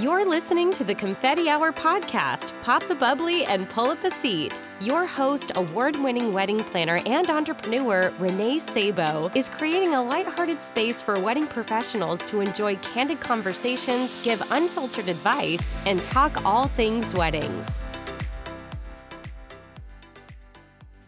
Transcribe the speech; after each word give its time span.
You're 0.00 0.24
listening 0.24 0.72
to 0.74 0.84
the 0.84 0.94
Confetti 0.94 1.48
Hour 1.48 1.72
podcast. 1.72 2.52
Pop 2.62 2.86
the 2.86 2.94
bubbly 2.94 3.44
and 3.46 3.68
pull 3.68 3.90
up 3.90 4.04
a 4.04 4.12
seat. 4.12 4.60
Your 4.80 5.04
host, 5.04 5.50
award 5.56 5.96
winning 5.96 6.32
wedding 6.32 6.62
planner 6.62 7.00
and 7.04 7.28
entrepreneur 7.28 8.12
Renee 8.20 8.60
Sabo, 8.60 9.28
is 9.34 9.48
creating 9.48 9.94
a 9.94 10.02
lighthearted 10.04 10.62
space 10.62 11.02
for 11.02 11.18
wedding 11.18 11.48
professionals 11.48 12.22
to 12.26 12.40
enjoy 12.40 12.76
candid 12.76 13.18
conversations, 13.18 14.22
give 14.22 14.40
unfiltered 14.52 15.08
advice, 15.08 15.84
and 15.84 16.04
talk 16.04 16.44
all 16.44 16.68
things 16.68 17.12
weddings. 17.14 17.80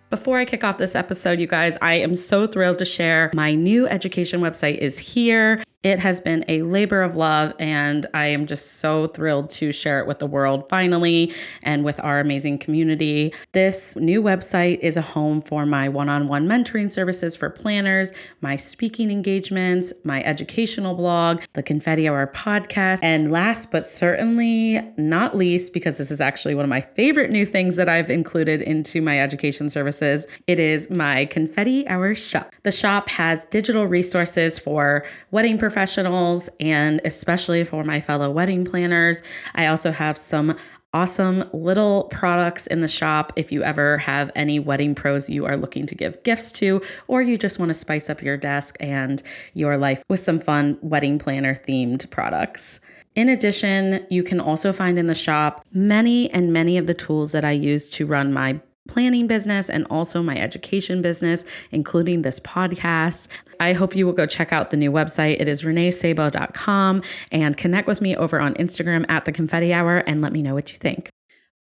Before 0.09 0.39
I 0.39 0.45
kick 0.45 0.65
off 0.65 0.79
this 0.79 0.97
episode, 0.97 1.39
you 1.39 1.47
guys, 1.47 1.79
I 1.81 1.95
am 1.95 2.17
so 2.17 2.49
thrilled 2.49 2.79
to 2.79 2.85
share 2.85 3.31
my 3.35 3.53
new 3.53 3.87
education 3.87 4.41
website 4.41 4.79
is 4.79 4.99
here. 4.99 5.63
It 5.83 5.99
has 5.99 6.21
been 6.21 6.45
a 6.47 6.61
labor 6.61 7.01
of 7.01 7.15
love, 7.15 7.55
and 7.59 8.05
I 8.13 8.27
am 8.27 8.45
just 8.45 8.81
so 8.81 9.07
thrilled 9.07 9.49
to 9.51 9.73
share 9.73 9.99
it 9.99 10.07
with 10.07 10.19
the 10.19 10.27
world 10.27 10.69
finally 10.69 11.33
and 11.63 11.87
with 11.87 11.99
our 12.05 12.21
amazing 12.21 12.59
community. 12.59 13.33
This 13.53 13.97
new 13.97 14.23
website 14.23 14.81
is 14.81 14.99
a 14.99 15.01
home 15.03 15.41
for 15.41 15.65
my 15.65 15.89
one 15.89 16.11
on 16.11 16.27
one 16.27 16.47
mentoring 16.47 16.91
services 16.91 17.35
for 17.35 17.49
planners, 17.49 18.13
my 18.43 18.57
speaking 18.57 19.11
engagements, 19.11 19.91
my 20.05 20.23
educational 20.25 20.95
blog, 20.95 21.41
the 21.55 21.63
Confetti 21.63 22.07
Hour 22.07 22.27
podcast, 22.27 23.01
and 23.03 23.33
last 23.33 23.71
but 23.71 23.87
certainly 23.87 24.83
not 24.99 25.35
least, 25.35 25.73
because 25.73 25.97
this 25.97 26.11
is 26.11 26.21
actually 26.21 26.55
one 26.55 26.67
of 26.67 26.69
my 26.69 26.83
favorite 26.83 27.31
new 27.31 27.47
things 27.47 27.77
that 27.77 27.89
I've 27.89 28.11
included 28.11 28.61
into 28.61 29.01
my 29.01 29.19
education 29.19 29.71
services, 29.71 30.27
it 30.47 30.59
is 30.59 30.91
my 30.91 31.25
Confetti 31.25 31.89
Hour 31.89 32.15
shop. 32.15 32.53
The 32.65 32.73
shop 32.73 33.09
has 33.09 33.47
digital 33.47 33.87
resources 33.87 34.59
for 34.59 35.07
wedding 35.31 35.57
professionals 35.71 36.51
and 36.59 37.01
especially 37.05 37.63
for 37.63 37.85
my 37.85 38.01
fellow 38.01 38.29
wedding 38.29 38.65
planners. 38.65 39.23
I 39.55 39.67
also 39.67 39.93
have 39.93 40.19
some 40.19 40.57
awesome 40.93 41.49
little 41.53 42.09
products 42.11 42.67
in 42.67 42.81
the 42.81 42.89
shop 42.89 43.33
if 43.37 43.53
you 43.53 43.63
ever 43.63 43.97
have 43.99 44.33
any 44.35 44.59
wedding 44.59 44.97
pros 44.97 45.31
you 45.31 45.47
are 45.47 45.57
looking 45.57 45.87
to 45.87 45.95
give 45.95 46.21
gifts 46.25 46.51
to, 46.51 46.83
or 47.07 47.23
you 47.23 47.39
just 47.39 47.61
want 47.61 47.71
to 47.71 47.75
spice 47.75 48.11
up 48.11 48.21
your 48.21 48.37
desk 48.37 48.77
and 48.81 49.23
your 49.55 49.77
life 49.77 50.03
with 50.09 50.19
some 50.19 50.41
fun 50.41 50.77
wedding 50.83 51.21
planner 51.21 51.55
themed 51.55 52.11
products. 52.11 52.81
In 53.15 53.29
addition, 53.29 54.05
you 54.11 54.25
can 54.25 54.41
also 54.41 54.73
find 54.73 54.99
in 54.99 55.07
the 55.07 55.15
shop 55.15 55.65
many 55.73 56.29
and 56.33 56.53
many 56.53 56.79
of 56.79 56.89
the 56.89 56.95
tools 56.95 57.31
that 57.31 57.45
I 57.45 57.53
use 57.53 57.89
to 57.91 58.07
run 58.07 58.33
my 58.33 58.61
planning 58.91 59.29
business 59.29 59.71
and 59.71 59.87
also 59.89 60.21
my 60.21 60.37
education 60.37 61.01
business, 61.01 61.45
including 61.71 62.23
this 62.23 62.41
podcast. 62.41 63.29
I 63.61 63.73
hope 63.73 63.95
you 63.95 64.05
will 64.05 64.13
go 64.13 64.27
check 64.27 64.53
out 64.53 64.71
the 64.71 64.77
new 64.77 64.91
website. 64.91 65.37
It 65.39 65.47
is 65.47 65.63
reneesabo.com 65.63 67.03
and 67.31 67.57
connect 67.57 67.87
with 67.87 68.01
me 68.01 68.17
over 68.17 68.41
on 68.41 68.55
Instagram 68.55 69.09
at 69.09 69.27
the 69.27 69.33
confetti 69.33 69.73
hour 69.73 69.99
and 69.99 70.21
let 70.21 70.33
me 70.33 70.43
know 70.43 70.55
what 70.55 70.73
you 70.73 70.79
think. 70.79 71.09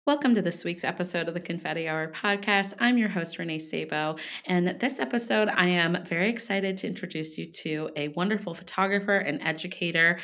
Welcome 0.06 0.34
to 0.36 0.40
this 0.40 0.64
week's 0.64 0.84
episode 0.84 1.28
of 1.28 1.34
the 1.34 1.40
Confetti 1.40 1.86
Hour 1.86 2.10
podcast. 2.10 2.72
I'm 2.80 2.96
your 2.96 3.10
host, 3.10 3.38
Renee 3.38 3.58
Sabo. 3.58 4.16
And 4.46 4.80
this 4.80 4.98
episode, 4.98 5.48
I 5.48 5.66
am 5.66 6.02
very 6.06 6.30
excited 6.30 6.78
to 6.78 6.86
introduce 6.86 7.36
you 7.36 7.52
to 7.52 7.90
a 7.94 8.08
wonderful 8.08 8.54
photographer 8.54 9.18
and 9.18 9.42
educator. 9.42 10.18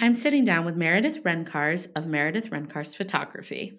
I'm 0.00 0.12
sitting 0.12 0.44
down 0.44 0.64
with 0.64 0.74
Meredith 0.74 1.22
Ryncarz 1.22 1.86
of 1.94 2.08
Meredith 2.08 2.50
Ryncarz 2.50 2.96
Photography. 2.96 3.78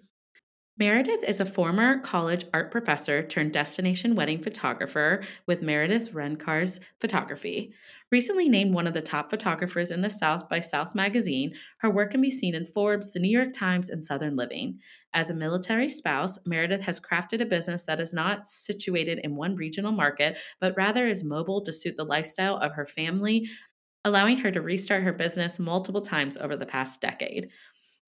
Meredith 0.80 1.22
is 1.24 1.40
a 1.40 1.44
former 1.44 1.98
college 1.98 2.46
art 2.54 2.70
professor 2.70 3.22
turned 3.22 3.52
destination 3.52 4.14
wedding 4.14 4.42
photographer 4.42 5.22
with 5.46 5.60
Meredith 5.60 6.14
Ryncarz 6.14 6.80
Photography. 7.02 7.74
Recently 8.10 8.48
named 8.48 8.72
one 8.72 8.86
of 8.86 8.94
the 8.94 9.02
top 9.02 9.28
photographers 9.28 9.90
in 9.90 10.00
the 10.00 10.08
South 10.08 10.48
by 10.48 10.58
South 10.58 10.94
Magazine, 10.94 11.52
her 11.80 11.90
work 11.90 12.12
can 12.12 12.22
be 12.22 12.30
seen 12.30 12.54
in 12.54 12.64
Forbes, 12.64 13.12
the 13.12 13.20
New 13.20 13.28
York 13.28 13.52
Times, 13.52 13.90
and 13.90 14.02
Southern 14.02 14.36
Living. 14.36 14.78
As 15.12 15.28
a 15.28 15.34
military 15.34 15.90
spouse, 15.90 16.38
Meredith 16.46 16.80
has 16.80 16.98
crafted 16.98 17.42
a 17.42 17.44
business 17.44 17.84
that 17.84 18.00
is 18.00 18.14
not 18.14 18.48
situated 18.48 19.20
in 19.22 19.36
one 19.36 19.56
regional 19.56 19.92
market, 19.92 20.38
but 20.62 20.74
rather 20.78 21.06
is 21.06 21.22
mobile 21.22 21.62
to 21.62 21.74
suit 21.74 21.98
the 21.98 22.04
lifestyle 22.04 22.56
of 22.56 22.72
her 22.72 22.86
family, 22.86 23.50
allowing 24.06 24.38
her 24.38 24.50
to 24.50 24.62
restart 24.62 25.02
her 25.02 25.12
business 25.12 25.58
multiple 25.58 26.00
times 26.00 26.38
over 26.38 26.56
the 26.56 26.64
past 26.64 27.02
decade. 27.02 27.50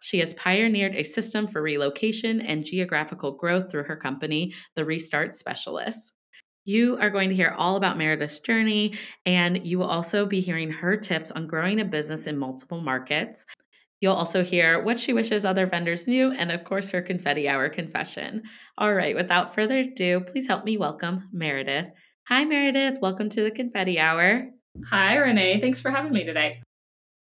She 0.03 0.19
has 0.19 0.35
pioneered 0.35 0.97
a 0.97 1.05
system 1.05 1.47
for 1.47 1.63
relocation 1.63 2.41
and 2.41 2.65
geographical 2.65 3.33
growth 3.33 3.71
through 3.71 3.85
her 3.85 3.97
company, 3.97 4.53
the 4.75 4.85
Restart 4.85 5.33
Specialists. 5.33 6.11
You 6.65 6.97
are 6.99 7.09
going 7.09 7.29
to 7.29 7.37
hear 7.37 7.55
all 7.57 7.77
about 7.77 7.97
Meredith's 7.97 8.41
journey, 8.41 8.95
and 9.27 9.65
you 9.65 9.79
will 9.79 9.87
also 9.87 10.27
be 10.27 10.41
hearing 10.41 10.73
her 10.73 10.97
tips 10.97 11.31
on 11.31 11.47
growing 11.47 11.81
a 11.81 11.85
business 11.85 12.27
in 12.27 12.37
multiple 12.37 12.81
markets. 12.81 13.47
You'll 14.01 14.15
also 14.15 14.43
hear 14.43 14.83
what 14.83 14.99
she 14.99 15.12
wishes 15.12 15.45
other 15.45 15.67
vendors 15.67 16.09
knew, 16.09 16.33
and 16.33 16.51
of 16.51 16.65
course, 16.65 16.91
her 16.91 17.01
confetti 17.01 17.49
hour 17.49 17.69
confession. 17.69 18.43
All 18.79 18.95
right, 18.95 19.15
without 19.15 19.55
further 19.55 19.79
ado, 19.79 20.21
please 20.21 20.49
help 20.49 20.65
me 20.65 20.77
welcome 20.77 21.29
Meredith. 21.33 21.87
Hi, 22.27 22.45
Meredith. 22.45 22.99
Welcome 23.01 23.29
to 23.29 23.45
the 23.45 23.53
confetti 23.53 24.01
hour. 24.01 24.49
Hi, 24.91 25.17
Renee. 25.17 25.61
Thanks 25.61 25.81
for 25.81 25.93
having 25.93 26.12
me 26.12 26.25
today. 26.25 26.61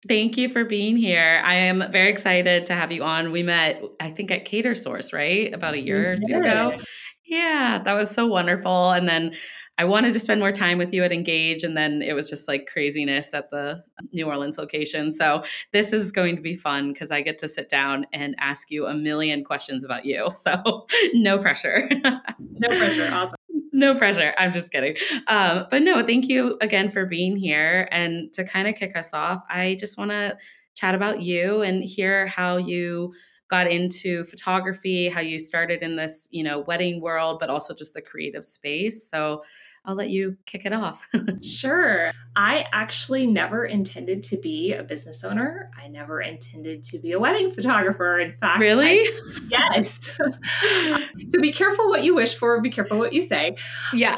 Thank 0.07 0.37
you 0.37 0.47
for 0.47 0.63
being 0.63 0.95
here. 0.95 1.41
I 1.43 1.55
am 1.55 1.83
very 1.91 2.09
excited 2.09 2.65
to 2.67 2.73
have 2.73 2.91
you 2.91 3.03
on. 3.03 3.31
We 3.31 3.43
met, 3.43 3.81
I 3.99 4.11
think, 4.11 4.31
at 4.31 4.45
Catersource, 4.45 5.13
right? 5.13 5.53
About 5.53 5.73
a 5.73 5.81
year 5.81 6.13
or 6.13 6.15
two 6.15 6.37
ago. 6.37 6.77
Yeah, 7.25 7.81
that 7.83 7.93
was 7.93 8.09
so 8.09 8.25
wonderful. 8.25 8.91
And 8.91 9.07
then 9.07 9.35
I 9.77 9.85
wanted 9.85 10.13
to 10.13 10.19
spend 10.19 10.39
more 10.39 10.51
time 10.51 10.77
with 10.77 10.93
you 10.93 11.03
at 11.03 11.11
Engage, 11.11 11.63
and 11.63 11.75
then 11.75 12.01
it 12.01 12.13
was 12.13 12.29
just 12.29 12.47
like 12.47 12.67
craziness 12.71 13.33
at 13.33 13.49
the 13.49 13.83
New 14.11 14.25
Orleans 14.25 14.57
location. 14.57 15.11
So 15.11 15.43
this 15.73 15.93
is 15.93 16.11
going 16.11 16.38
to 16.38 16.41
be 16.41 16.55
fun 16.55 16.91
because 16.91 17.11
I 17.11 17.21
get 17.21 17.38
to 17.39 17.47
sit 17.47 17.69
down 17.69 18.05
and 18.11 18.35
ask 18.39 18.71
you 18.71 18.88
a 18.88 18.93
million 18.93 19.43
questions 19.43 19.83
about 19.83 20.05
you. 20.05 20.29
So 20.39 20.88
no 21.13 21.38
pressure. 21.38 21.89
no 22.39 22.69
pressure. 22.69 23.09
Awesome 23.11 23.38
no 23.85 23.95
pressure. 23.95 24.34
I'm 24.38 24.51
just 24.51 24.72
kidding. 24.72 24.95
Um, 25.28 25.66
but 25.72 25.81
no, 25.81 26.06
thank 26.06 26.28
you 26.28 26.57
again 26.62 26.90
for 26.90 27.06
being 27.06 27.35
here. 27.35 27.88
And 27.91 28.31
to 28.34 28.44
kind 28.44 28.67
of 28.67 28.75
kick 28.75 28.95
us 28.95 29.13
off, 29.13 29.44
I 29.50 29.78
just 29.79 29.97
want 29.97 30.12
to 30.12 30.38
chat 30.75 30.95
about 30.95 31.22
you 31.22 31.62
and 31.62 31.81
hear 31.81 32.28
how 32.28 32.57
you 32.57 33.13
got 33.50 33.68
into 33.68 34.25
photography, 34.25 35.09
how 35.09 35.22
you 35.22 35.39
started 35.39 35.81
in 35.81 35.95
this, 35.95 36.28
you 36.29 36.44
know, 36.44 36.59
wedding 36.59 37.01
world, 37.01 37.39
but 37.39 37.50
also 37.50 37.73
just 37.73 37.94
the 37.94 38.01
creative 38.01 38.45
space. 38.45 39.09
So 39.09 39.44
I'll 39.89 39.95
let 39.95 40.11
you 40.11 40.38
kick 40.45 40.67
it 40.67 40.72
off. 40.72 41.07
sure. 41.41 42.11
I 42.35 42.66
actually 42.72 43.25
never 43.25 43.66
intended 43.66 44.22
to 44.22 44.38
be 44.38 44.73
a 44.73 44.83
business 44.83 45.23
owner. 45.23 45.72
I 45.75 45.88
never 45.88 46.22
intended 46.22 46.83
to 46.83 47.00
be 47.00 47.13
a 47.13 47.19
wedding 47.19 47.50
photographer. 47.50 48.19
In 48.19 48.35
fact, 48.39 48.59
really? 48.59 49.00
I, 49.00 49.19
yes. 49.50 50.11
so 51.29 51.41
be 51.41 51.51
careful 51.51 51.89
what 51.89 52.03
you 52.03 52.13
wish 52.13 52.35
for, 52.35 52.61
be 52.61 52.69
careful 52.69 53.00
what 53.00 53.13
you 53.13 53.23
say. 53.23 53.55
Yeah. 53.91 54.16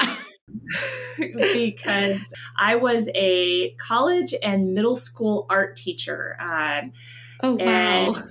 because 1.16 2.34
I 2.58 2.74
was 2.74 3.08
a 3.14 3.70
college 3.78 4.34
and 4.42 4.74
middle 4.74 4.96
school 4.96 5.46
art 5.48 5.76
teacher. 5.76 6.36
Um, 6.38 6.92
oh, 7.42 7.54
wow. 7.54 8.22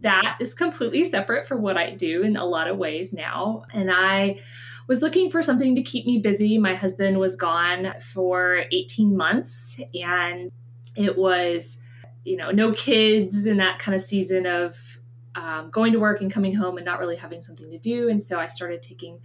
that 0.00 0.38
is 0.40 0.54
completely 0.54 1.04
separate 1.04 1.46
from 1.46 1.62
what 1.62 1.76
I 1.76 1.90
do 1.90 2.24
in 2.24 2.36
a 2.36 2.44
lot 2.44 2.66
of 2.66 2.78
ways 2.78 3.12
now. 3.12 3.62
And 3.72 3.92
I 3.92 4.40
was 4.88 5.02
looking 5.02 5.30
for 5.30 5.42
something 5.42 5.74
to 5.74 5.82
keep 5.82 6.06
me 6.06 6.18
busy. 6.18 6.58
My 6.58 6.74
husband 6.74 7.18
was 7.18 7.36
gone 7.36 7.94
for 8.00 8.64
18 8.72 9.16
months 9.16 9.80
and 9.94 10.50
it 10.96 11.16
was, 11.16 11.78
you 12.24 12.36
know, 12.36 12.50
no 12.50 12.72
kids 12.72 13.46
in 13.46 13.56
that 13.58 13.78
kind 13.78 13.94
of 13.94 14.00
season 14.00 14.46
of 14.46 14.98
um, 15.34 15.70
going 15.70 15.92
to 15.92 15.98
work 15.98 16.20
and 16.20 16.32
coming 16.32 16.54
home 16.54 16.76
and 16.76 16.84
not 16.84 16.98
really 16.98 17.16
having 17.16 17.40
something 17.40 17.70
to 17.70 17.78
do. 17.78 18.08
And 18.08 18.22
so 18.22 18.38
I 18.38 18.46
started 18.46 18.82
taking 18.82 19.20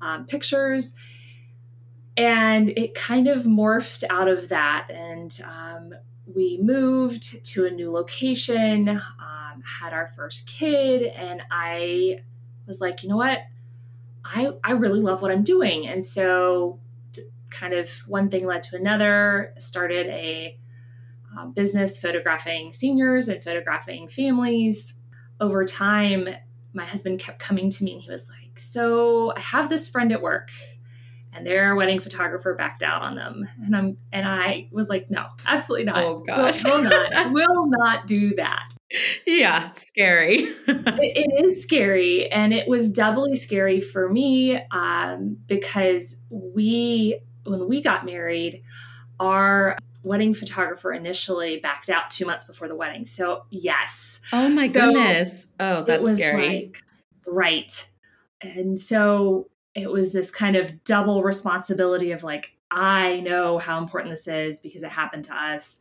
um, 0.00 0.26
pictures 0.26 0.94
and 2.16 2.68
it 2.70 2.94
kind 2.94 3.28
of 3.28 3.44
morphed 3.44 4.04
out 4.10 4.28
of 4.28 4.48
that. 4.48 4.88
And 4.90 5.38
um, 5.44 5.94
we 6.26 6.58
moved 6.60 7.44
to 7.44 7.66
a 7.66 7.70
new 7.70 7.90
location, 7.90 8.88
um, 8.88 9.62
had 9.80 9.92
our 9.92 10.08
first 10.08 10.46
kid, 10.46 11.04
and 11.14 11.42
I 11.50 12.20
was 12.66 12.80
like, 12.80 13.02
you 13.02 13.08
know 13.08 13.16
what? 13.16 13.40
I, 14.24 14.52
I 14.62 14.72
really 14.72 15.00
love 15.00 15.22
what 15.22 15.30
I'm 15.30 15.42
doing. 15.42 15.86
And 15.86 16.04
so, 16.04 16.80
kind 17.50 17.74
of 17.74 17.90
one 18.06 18.30
thing 18.30 18.46
led 18.46 18.62
to 18.64 18.76
another, 18.76 19.52
started 19.58 20.06
a 20.06 20.58
um, 21.36 21.52
business 21.52 21.98
photographing 21.98 22.72
seniors 22.72 23.28
and 23.28 23.42
photographing 23.42 24.08
families. 24.08 24.94
Over 25.40 25.64
time, 25.64 26.28
my 26.72 26.84
husband 26.84 27.18
kept 27.18 27.38
coming 27.38 27.68
to 27.70 27.84
me 27.84 27.94
and 27.94 28.02
he 28.02 28.10
was 28.10 28.28
like, 28.28 28.58
So 28.58 29.32
I 29.36 29.40
have 29.40 29.68
this 29.68 29.88
friend 29.88 30.12
at 30.12 30.22
work 30.22 30.50
and 31.32 31.46
their 31.46 31.74
wedding 31.74 32.00
photographer 32.00 32.54
backed 32.54 32.82
out 32.82 33.02
on 33.02 33.14
them. 33.16 33.48
And 33.64 33.74
I'm 33.74 33.96
and 34.12 34.26
I 34.26 34.68
was 34.70 34.88
like, 34.88 35.10
no, 35.10 35.26
absolutely 35.46 35.86
not. 35.86 35.98
Oh 35.98 36.18
gosh. 36.18 36.64
Will, 36.64 36.82
will 36.82 36.82
not, 36.82 37.32
will 37.32 37.66
not 37.66 38.06
do 38.06 38.34
that. 38.36 38.68
Yeah, 39.26 39.70
scary. 39.72 40.34
it, 40.66 40.66
it 40.66 41.44
is 41.44 41.62
scary. 41.62 42.30
And 42.30 42.52
it 42.52 42.68
was 42.68 42.90
doubly 42.90 43.36
scary 43.36 43.80
for 43.80 44.08
me 44.08 44.60
um, 44.70 45.38
because 45.46 46.20
we, 46.30 47.20
when 47.44 47.68
we 47.68 47.82
got 47.82 48.04
married, 48.04 48.62
our 49.20 49.76
wedding 50.02 50.34
photographer 50.34 50.92
initially 50.92 51.58
backed 51.60 51.88
out 51.88 52.10
two 52.10 52.26
months 52.26 52.44
before 52.44 52.68
the 52.68 52.74
wedding. 52.74 53.04
So, 53.04 53.44
yes. 53.50 54.20
Oh 54.32 54.48
my 54.48 54.66
So, 54.66 54.92
goodness. 54.92 55.48
Oh, 55.60 55.84
that's 55.84 56.02
it 56.02 56.06
was 56.06 56.18
scary. 56.18 56.48
like, 56.48 56.82
right. 57.26 57.88
And 58.40 58.78
so 58.78 59.48
it 59.74 59.90
was 59.90 60.12
this 60.12 60.30
kind 60.30 60.56
of 60.56 60.84
double 60.84 61.22
responsibility 61.22 62.12
of 62.12 62.22
like, 62.24 62.52
I 62.70 63.20
know 63.20 63.58
how 63.58 63.78
important 63.78 64.12
this 64.12 64.26
is 64.26 64.58
because 64.58 64.82
it 64.82 64.90
happened 64.90 65.24
to 65.24 65.34
us. 65.34 65.78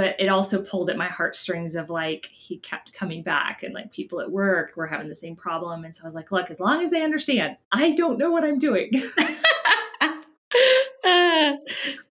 But 0.00 0.16
it 0.18 0.28
also 0.28 0.62
pulled 0.62 0.88
at 0.88 0.96
my 0.96 1.08
heartstrings 1.08 1.74
of 1.74 1.90
like, 1.90 2.24
he 2.32 2.56
kept 2.56 2.94
coming 2.94 3.22
back 3.22 3.62
and 3.62 3.74
like 3.74 3.92
people 3.92 4.18
at 4.22 4.30
work 4.30 4.72
were 4.74 4.86
having 4.86 5.08
the 5.08 5.14
same 5.14 5.36
problem. 5.36 5.84
And 5.84 5.94
so 5.94 6.02
I 6.02 6.06
was 6.06 6.14
like, 6.14 6.32
look, 6.32 6.50
as 6.50 6.58
long 6.58 6.82
as 6.82 6.90
they 6.90 7.02
understand, 7.02 7.58
I 7.70 7.90
don't 7.90 8.18
know 8.18 8.30
what 8.30 8.42
I'm 8.42 8.58
doing. 8.58 8.92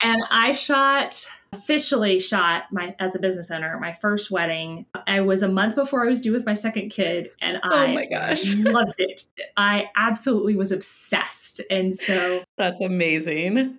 And 0.04 0.22
I 0.30 0.52
shot 0.52 1.26
officially 1.54 2.20
shot 2.20 2.64
my 2.72 2.96
as 3.00 3.16
a 3.16 3.20
business 3.20 3.50
owner 3.52 3.78
my 3.80 3.94
first 3.94 4.30
wedding. 4.32 4.86
I 5.08 5.22
was 5.22 5.44
a 5.44 5.48
month 5.48 5.76
before 5.76 6.04
I 6.04 6.08
was 6.08 6.20
due 6.20 6.34
with 6.34 6.46
my 6.46 6.54
second 6.54 6.90
kid, 6.90 7.30
and 7.42 7.58
i 7.64 7.70
Oh 7.72 7.76
I 7.76 7.94
my 7.94 8.06
gosh. 8.06 8.54
loved 8.56 9.00
it. 9.00 9.26
I 9.56 9.90
absolutely 9.96 10.56
was 10.56 10.72
obsessed, 10.72 11.62
and 11.70 11.96
so 11.96 12.44
that's 12.58 12.82
amazing. 12.82 13.78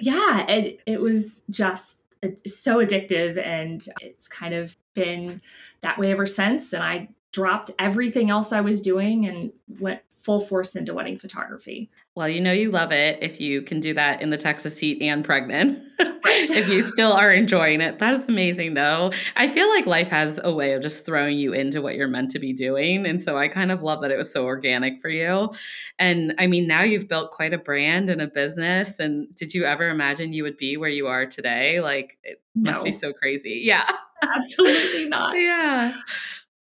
yeah, 0.00 0.46
it 0.48 0.80
it 0.86 1.00
was 1.00 1.42
just 1.50 1.97
it's 2.22 2.58
so 2.58 2.78
addictive, 2.78 3.40
and 3.44 3.86
it's 4.00 4.28
kind 4.28 4.54
of 4.54 4.76
been 4.94 5.40
that 5.82 5.98
way 5.98 6.10
ever 6.10 6.26
since. 6.26 6.72
And 6.72 6.82
I 6.82 7.08
dropped 7.32 7.70
everything 7.78 8.30
else 8.30 8.52
I 8.52 8.60
was 8.60 8.80
doing 8.80 9.26
and 9.26 9.52
went 9.80 10.00
full 10.22 10.40
force 10.40 10.74
into 10.76 10.94
wedding 10.94 11.18
photography. 11.18 11.90
Well, 12.18 12.28
you 12.28 12.40
know 12.40 12.50
you 12.50 12.72
love 12.72 12.90
it 12.90 13.20
if 13.22 13.40
you 13.40 13.62
can 13.62 13.78
do 13.78 13.94
that 13.94 14.20
in 14.20 14.30
the 14.30 14.36
Texas 14.36 14.76
heat 14.76 15.00
and 15.00 15.24
pregnant. 15.24 15.84
If 16.30 16.68
you 16.68 16.82
still 16.82 17.12
are 17.12 17.32
enjoying 17.32 17.80
it. 17.80 17.98
That 17.98 18.12
is 18.14 18.28
amazing 18.28 18.74
though. 18.74 19.12
I 19.36 19.48
feel 19.48 19.68
like 19.68 19.86
life 19.86 20.08
has 20.08 20.38
a 20.42 20.52
way 20.52 20.72
of 20.72 20.82
just 20.82 21.04
throwing 21.04 21.36
you 21.36 21.52
into 21.52 21.82
what 21.82 21.96
you're 21.96 22.06
meant 22.08 22.30
to 22.32 22.38
be 22.38 22.52
doing. 22.52 23.06
And 23.06 23.20
so 23.20 23.36
I 23.36 23.48
kind 23.48 23.72
of 23.72 23.82
love 23.82 24.02
that 24.02 24.12
it 24.12 24.18
was 24.18 24.30
so 24.30 24.44
organic 24.44 25.00
for 25.00 25.08
you. 25.08 25.50
And 25.98 26.34
I 26.38 26.46
mean, 26.46 26.68
now 26.68 26.82
you've 26.82 27.08
built 27.08 27.32
quite 27.32 27.54
a 27.54 27.58
brand 27.58 28.08
and 28.10 28.20
a 28.20 28.28
business. 28.28 29.00
And 29.00 29.34
did 29.34 29.52
you 29.54 29.64
ever 29.64 29.88
imagine 29.88 30.32
you 30.32 30.44
would 30.44 30.56
be 30.56 30.76
where 30.76 30.90
you 30.90 31.08
are 31.08 31.26
today? 31.26 31.80
Like 31.80 32.18
it 32.22 32.40
must 32.54 32.84
be 32.84 32.92
so 32.92 33.12
crazy. 33.12 33.62
Yeah. 33.64 33.90
Absolutely 34.22 35.08
not. 35.08 35.34
Yeah. 35.42 35.92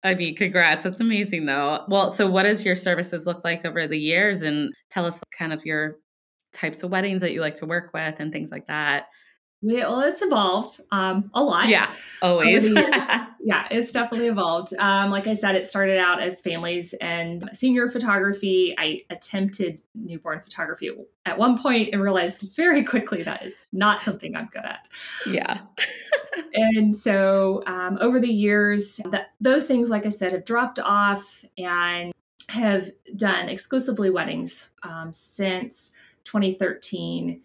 I 0.04 0.16
mean, 0.16 0.36
congrats. 0.36 0.84
That's 0.84 1.00
amazing 1.02 1.46
though. 1.46 1.84
Well, 1.90 2.12
so 2.12 2.30
what 2.30 2.44
does 2.44 2.66
your 2.66 2.76
services 2.76 3.26
look 3.28 3.44
like 3.44 3.66
over 3.66 3.86
the 3.88 3.98
years? 4.00 4.42
And 4.44 4.74
tell 4.90 5.06
us 5.06 5.22
kind 5.38 5.52
of 5.52 5.66
your 5.66 5.98
types 6.54 6.84
of 6.84 6.92
weddings 6.92 7.22
that 7.22 7.34
you 7.34 7.42
like 7.42 7.56
to 7.56 7.66
work 7.66 7.92
with 7.94 8.16
and 8.20 8.32
things 8.32 8.52
like 8.52 8.68
that. 8.68 9.08
We, 9.62 9.76
well, 9.78 10.02
it's 10.02 10.22
evolved 10.22 10.80
um, 10.92 11.30
a 11.34 11.44
lot. 11.44 11.68
Yeah, 11.68 11.90
always. 12.22 12.70
Yeah, 13.42 13.68
it's 13.72 13.92
definitely 13.94 14.28
evolved. 14.28 14.74
Um, 14.78 15.12
like 15.12 15.26
I 15.26 15.34
said, 15.34 15.56
it 15.56 15.66
started 15.66 15.98
out 15.98 16.22
as 16.22 16.42
families 16.42 16.94
and 17.00 17.50
senior 17.54 17.88
photography. 17.88 18.76
I 18.78 19.04
attempted 19.10 19.82
newborn 19.96 20.42
photography 20.42 20.92
at 21.26 21.38
one 21.38 21.58
point 21.58 21.90
and 21.94 22.02
realized 22.02 22.42
very 22.56 22.84
quickly 22.84 23.24
that 23.24 23.46
is 23.46 23.58
not 23.72 24.04
something 24.04 24.36
I'm 24.36 24.50
good 24.52 24.66
at. 24.66 24.88
yeah. 25.26 25.62
And 26.54 26.96
so 26.96 27.64
um, 27.66 27.98
over 28.00 28.20
the 28.20 28.32
years, 28.32 29.00
that 29.10 29.32
those 29.42 29.66
things, 29.66 29.90
like 29.90 30.06
I 30.06 30.10
said, 30.10 30.32
have 30.32 30.46
dropped 30.46 30.80
off 30.80 31.44
and 31.58 32.14
have 32.50 32.90
done 33.16 33.50
exclusively 33.50 34.10
weddings 34.10 34.70
um, 34.84 35.12
since 35.12 35.92
2013. 36.24 37.42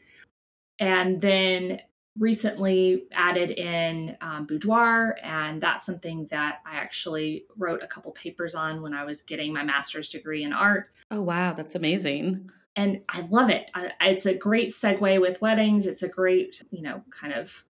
And 0.78 1.20
then 1.20 1.80
recently 2.18 3.04
added 3.12 3.50
in 3.50 4.16
um, 4.20 4.46
boudoir, 4.46 5.16
and 5.22 5.60
that's 5.60 5.84
something 5.84 6.26
that 6.30 6.60
I 6.66 6.76
actually 6.76 7.44
wrote 7.56 7.82
a 7.82 7.86
couple 7.86 8.12
papers 8.12 8.54
on 8.54 8.82
when 8.82 8.94
I 8.94 9.04
was 9.04 9.22
getting 9.22 9.52
my 9.52 9.64
master's 9.64 10.08
degree 10.08 10.44
in 10.44 10.52
art. 10.52 10.90
Oh, 11.10 11.22
wow. 11.22 11.52
That's 11.52 11.74
amazing. 11.74 12.50
And 12.76 13.02
I 13.08 13.20
love 13.22 13.50
it. 13.50 13.70
I, 13.74 13.92
it's 14.00 14.26
a 14.26 14.34
great 14.34 14.70
segue 14.70 15.20
with 15.20 15.40
weddings. 15.40 15.86
It's 15.86 16.02
a 16.02 16.08
great, 16.08 16.62
you 16.70 16.82
know, 16.82 17.02
kind 17.10 17.32
of 17.32 17.64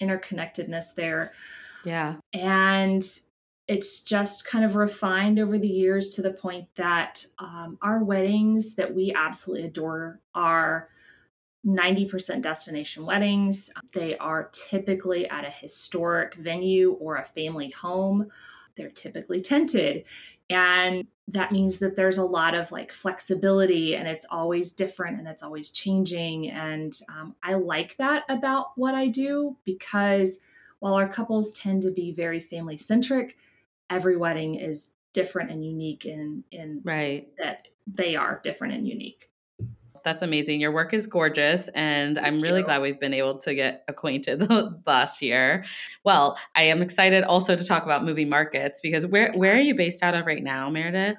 interconnectedness 0.00 0.94
there. 0.96 1.32
Yeah. 1.84 2.16
And 2.32 3.02
it's 3.68 4.00
just 4.00 4.44
kind 4.44 4.64
of 4.64 4.74
refined 4.74 5.38
over 5.38 5.56
the 5.56 5.68
years 5.68 6.10
to 6.10 6.22
the 6.22 6.32
point 6.32 6.66
that 6.74 7.24
um, 7.38 7.78
our 7.82 8.02
weddings 8.02 8.74
that 8.74 8.92
we 8.92 9.12
absolutely 9.14 9.66
adore 9.66 10.20
are 10.34 10.88
90% 11.66 12.40
destination 12.40 13.04
weddings. 13.04 13.70
They 13.92 14.16
are 14.18 14.50
typically 14.52 15.28
at 15.28 15.44
a 15.44 15.50
historic 15.50 16.34
venue 16.36 16.92
or 16.92 17.16
a 17.16 17.24
family 17.24 17.70
home. 17.70 18.28
They're 18.76 18.90
typically 18.90 19.40
tented. 19.40 20.06
And 20.48 21.06
that 21.28 21.52
means 21.52 21.78
that 21.78 21.96
there's 21.96 22.18
a 22.18 22.24
lot 22.24 22.54
of 22.54 22.72
like 22.72 22.90
flexibility 22.90 23.94
and 23.94 24.08
it's 24.08 24.26
always 24.30 24.72
different 24.72 25.18
and 25.18 25.28
it's 25.28 25.42
always 25.42 25.70
changing. 25.70 26.50
And 26.50 26.98
um, 27.08 27.36
I 27.42 27.54
like 27.54 27.96
that 27.98 28.24
about 28.28 28.72
what 28.76 28.94
I 28.94 29.08
do 29.08 29.56
because 29.64 30.40
while 30.80 30.94
our 30.94 31.08
couples 31.08 31.52
tend 31.52 31.82
to 31.82 31.90
be 31.92 32.10
very 32.12 32.40
family 32.40 32.76
centric, 32.76 33.36
every 33.90 34.16
wedding 34.16 34.54
is 34.56 34.90
different 35.12 35.50
and 35.50 35.64
unique 35.64 36.04
in, 36.04 36.42
in 36.50 36.80
Right. 36.84 37.28
that 37.38 37.68
they 37.86 38.16
are 38.16 38.40
different 38.42 38.74
and 38.74 38.88
unique. 38.88 39.29
That's 40.04 40.22
amazing. 40.22 40.60
Your 40.60 40.72
work 40.72 40.94
is 40.94 41.06
gorgeous. 41.06 41.68
And 41.68 42.18
I'm 42.18 42.40
really 42.40 42.60
you. 42.60 42.64
glad 42.64 42.82
we've 42.82 43.00
been 43.00 43.14
able 43.14 43.38
to 43.38 43.54
get 43.54 43.84
acquainted 43.88 44.50
last 44.86 45.22
year. 45.22 45.64
Well, 46.04 46.38
I 46.54 46.64
am 46.64 46.82
excited 46.82 47.24
also 47.24 47.56
to 47.56 47.64
talk 47.64 47.84
about 47.84 48.04
movie 48.04 48.24
markets 48.24 48.80
because 48.80 49.06
where, 49.06 49.32
where 49.32 49.54
are 49.54 49.60
you 49.60 49.74
based 49.74 50.02
out 50.02 50.14
of 50.14 50.26
right 50.26 50.42
now, 50.42 50.70
Meredith? 50.70 51.16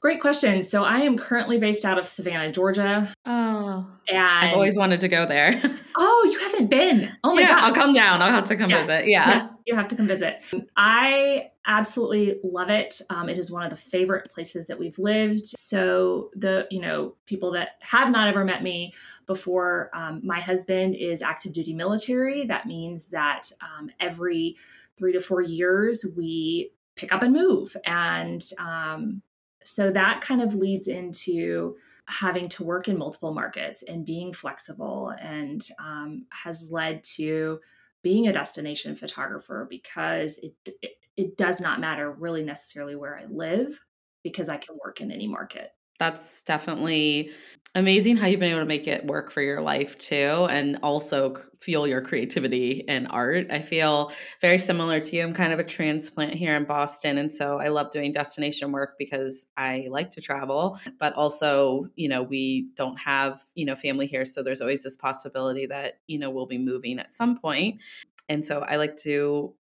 Great 0.00 0.20
question. 0.20 0.62
So 0.62 0.84
I 0.84 0.98
am 0.98 1.16
currently 1.16 1.56
based 1.58 1.82
out 1.84 1.98
of 1.98 2.06
Savannah, 2.06 2.52
Georgia, 2.52 3.10
oh, 3.24 3.43
And 4.08 4.18
I've 4.18 4.54
always 4.54 4.76
wanted 4.76 5.00
to 5.00 5.08
go 5.08 5.26
there. 5.26 5.60
oh, 5.98 6.30
you 6.30 6.38
haven't 6.38 6.68
been? 6.68 7.12
Oh 7.24 7.34
my 7.34 7.42
yeah, 7.42 7.48
god! 7.48 7.58
I'll 7.64 7.74
come 7.74 7.92
down. 7.92 8.20
I'll 8.22 8.30
have 8.30 8.44
to 8.46 8.56
come 8.56 8.70
Yes, 8.70 8.86
visit. 8.86 9.08
Yeah. 9.08 9.42
yes, 9.42 9.58
you 9.66 9.74
have 9.74 9.88
to 9.88 9.96
come 9.96 10.06
visit. 10.06 10.42
I 10.76 11.50
absolutely 11.66 12.38
love 12.44 12.68
it. 12.68 13.00
Um, 13.10 13.28
it 13.28 13.38
is 13.38 13.50
one 13.50 13.62
of 13.62 13.70
the 13.70 13.76
favorite 13.76 14.30
places 14.30 14.66
that 14.66 14.78
we've 14.78 14.98
lived. 14.98 15.46
So 15.46 16.30
the 16.34 16.66
you 16.70 16.80
know 16.80 17.14
people 17.26 17.52
that 17.52 17.76
have 17.80 18.10
not 18.10 18.28
ever 18.28 18.44
met 18.44 18.62
me 18.62 18.92
before, 19.26 19.90
um, 19.94 20.20
my 20.24 20.40
husband 20.40 20.96
is 20.96 21.22
active 21.22 21.52
duty 21.52 21.72
military. 21.72 22.44
That 22.44 22.66
means 22.66 23.06
that 23.06 23.50
um, 23.62 23.90
every 24.00 24.56
three 24.96 25.12
to 25.12 25.20
four 25.20 25.40
years 25.40 26.04
we 26.16 26.72
pick 26.96 27.12
up 27.12 27.22
and 27.22 27.32
move, 27.32 27.76
and 27.84 28.42
um, 28.58 29.22
so 29.64 29.90
that 29.90 30.20
kind 30.20 30.42
of 30.42 30.54
leads 30.54 30.86
into 30.86 31.76
having 32.06 32.48
to 32.50 32.64
work 32.64 32.88
in 32.88 32.98
multiple 32.98 33.32
markets 33.32 33.82
and 33.82 34.04
being 34.04 34.32
flexible 34.32 35.12
and 35.20 35.68
um, 35.78 36.26
has 36.30 36.68
led 36.70 37.02
to 37.02 37.60
being 38.02 38.28
a 38.28 38.32
destination 38.32 38.94
photographer 38.94 39.66
because 39.68 40.38
it, 40.38 40.54
it 40.82 40.92
it 41.16 41.36
does 41.36 41.60
not 41.60 41.80
matter 41.80 42.10
really 42.10 42.42
necessarily 42.42 42.96
where 42.96 43.16
I 43.16 43.24
live 43.26 43.78
because 44.22 44.48
I 44.48 44.56
can 44.56 44.76
work 44.84 45.00
in 45.00 45.12
any 45.12 45.28
market. 45.28 45.70
That's 45.98 46.42
definitely 46.42 47.30
amazing 47.76 48.16
how 48.16 48.26
you've 48.28 48.38
been 48.38 48.52
able 48.52 48.60
to 48.60 48.66
make 48.66 48.86
it 48.86 49.04
work 49.06 49.32
for 49.32 49.42
your 49.42 49.60
life 49.60 49.98
too 49.98 50.46
and 50.48 50.78
also 50.82 51.36
fuel 51.58 51.88
your 51.88 52.00
creativity 52.00 52.84
and 52.88 53.08
art. 53.10 53.50
I 53.50 53.60
feel 53.62 54.12
very 54.40 54.58
similar 54.58 55.00
to 55.00 55.16
you. 55.16 55.24
I'm 55.24 55.34
kind 55.34 55.52
of 55.52 55.58
a 55.58 55.64
transplant 55.64 56.34
here 56.34 56.54
in 56.54 56.64
Boston 56.64 57.18
and 57.18 57.32
so 57.32 57.58
I 57.58 57.68
love 57.68 57.90
doing 57.90 58.12
destination 58.12 58.70
work 58.70 58.94
because 58.96 59.46
I 59.56 59.88
like 59.90 60.12
to 60.12 60.20
travel, 60.20 60.78
but 61.00 61.14
also, 61.14 61.88
you 61.96 62.08
know, 62.08 62.22
we 62.22 62.68
don't 62.76 62.96
have, 62.96 63.42
you 63.54 63.66
know, 63.66 63.74
family 63.74 64.06
here 64.06 64.24
so 64.24 64.42
there's 64.42 64.60
always 64.60 64.84
this 64.84 64.96
possibility 64.96 65.66
that, 65.66 65.94
you 66.06 66.18
know, 66.18 66.30
we'll 66.30 66.46
be 66.46 66.58
moving 66.58 66.98
at 67.00 67.12
some. 67.12 67.40
And 68.28 68.44
so 68.44 68.60
I 68.60 68.76
like 68.76 68.96
to 68.98 69.54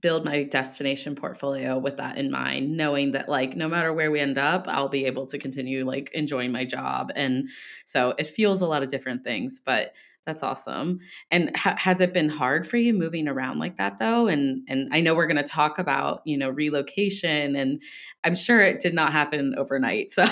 build 0.00 0.24
my 0.24 0.44
destination 0.44 1.14
portfolio 1.14 1.78
with 1.78 1.96
that 1.96 2.18
in 2.18 2.30
mind 2.30 2.76
knowing 2.76 3.12
that 3.12 3.28
like 3.28 3.56
no 3.56 3.68
matter 3.68 3.92
where 3.92 4.10
we 4.10 4.20
end 4.20 4.38
up 4.38 4.66
i'll 4.68 4.88
be 4.88 5.06
able 5.06 5.26
to 5.26 5.38
continue 5.38 5.84
like 5.84 6.10
enjoying 6.12 6.52
my 6.52 6.64
job. 6.64 7.10
And 7.14 7.48
so 7.84 8.14
it 8.18 8.26
fuels 8.26 8.60
a 8.60 8.66
lot 8.66 8.82
of 8.82 8.88
different 8.88 9.24
things 9.24 9.60
but 9.64 9.94
that's 10.26 10.42
awesome. 10.42 10.98
And 11.30 11.56
ha- 11.56 11.76
has 11.78 12.02
it 12.02 12.12
been 12.12 12.28
hard 12.28 12.68
for 12.68 12.76
you 12.76 12.92
moving 12.92 13.28
around 13.28 13.58
like 13.58 13.78
that 13.78 13.96
though? 13.98 14.26
And 14.28 14.62
and 14.68 14.88
i 14.92 15.00
know 15.00 15.14
we're 15.14 15.26
going 15.26 15.36
to 15.36 15.42
talk 15.42 15.78
about 15.78 16.20
you 16.26 16.36
know 16.36 16.50
relocation 16.50 17.56
and 17.56 17.82
i'm 18.24 18.36
sure 18.36 18.60
it 18.60 18.80
did 18.80 18.92
not 18.92 19.12
happen 19.12 19.54
overnight 19.56 20.10
so. 20.10 20.26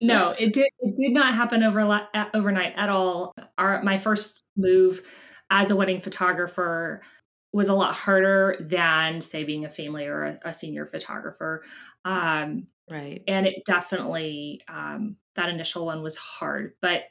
No, 0.00 0.34
it 0.38 0.52
did 0.52 0.68
it 0.80 0.96
did 0.96 1.12
not 1.12 1.34
happen 1.34 1.62
over, 1.62 2.08
overnight 2.32 2.74
at 2.76 2.88
all. 2.88 3.34
Our 3.56 3.82
my 3.82 3.98
first 3.98 4.46
move 4.56 5.02
as 5.50 5.70
a 5.70 5.76
wedding 5.76 6.00
photographer 6.00 7.02
was 7.58 7.68
a 7.68 7.74
lot 7.74 7.94
harder 7.94 8.56
than 8.60 9.20
say 9.20 9.44
being 9.44 9.64
a 9.64 9.70
family 9.70 10.06
or 10.06 10.24
a, 10.24 10.38
a 10.46 10.54
senior 10.54 10.86
photographer. 10.86 11.62
Um, 12.04 12.68
right 12.90 13.22
and 13.28 13.46
it 13.46 13.62
definitely 13.66 14.62
um, 14.68 15.16
that 15.34 15.50
initial 15.50 15.84
one 15.84 16.02
was 16.02 16.16
hard 16.16 16.72
but 16.80 17.02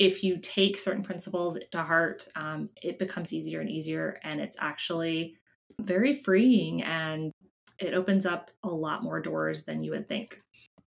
if 0.00 0.24
you 0.24 0.38
take 0.38 0.78
certain 0.78 1.02
principles 1.02 1.58
to 1.70 1.82
heart, 1.82 2.26
um, 2.34 2.70
it 2.82 2.98
becomes 2.98 3.34
easier 3.34 3.60
and 3.60 3.68
easier. 3.68 4.18
And 4.24 4.40
it's 4.40 4.56
actually 4.58 5.36
very 5.78 6.14
freeing 6.14 6.82
and 6.82 7.30
it 7.78 7.92
opens 7.92 8.24
up 8.24 8.50
a 8.62 8.68
lot 8.68 9.02
more 9.02 9.20
doors 9.20 9.64
than 9.64 9.84
you 9.84 9.90
would 9.90 10.08
think. 10.08 10.40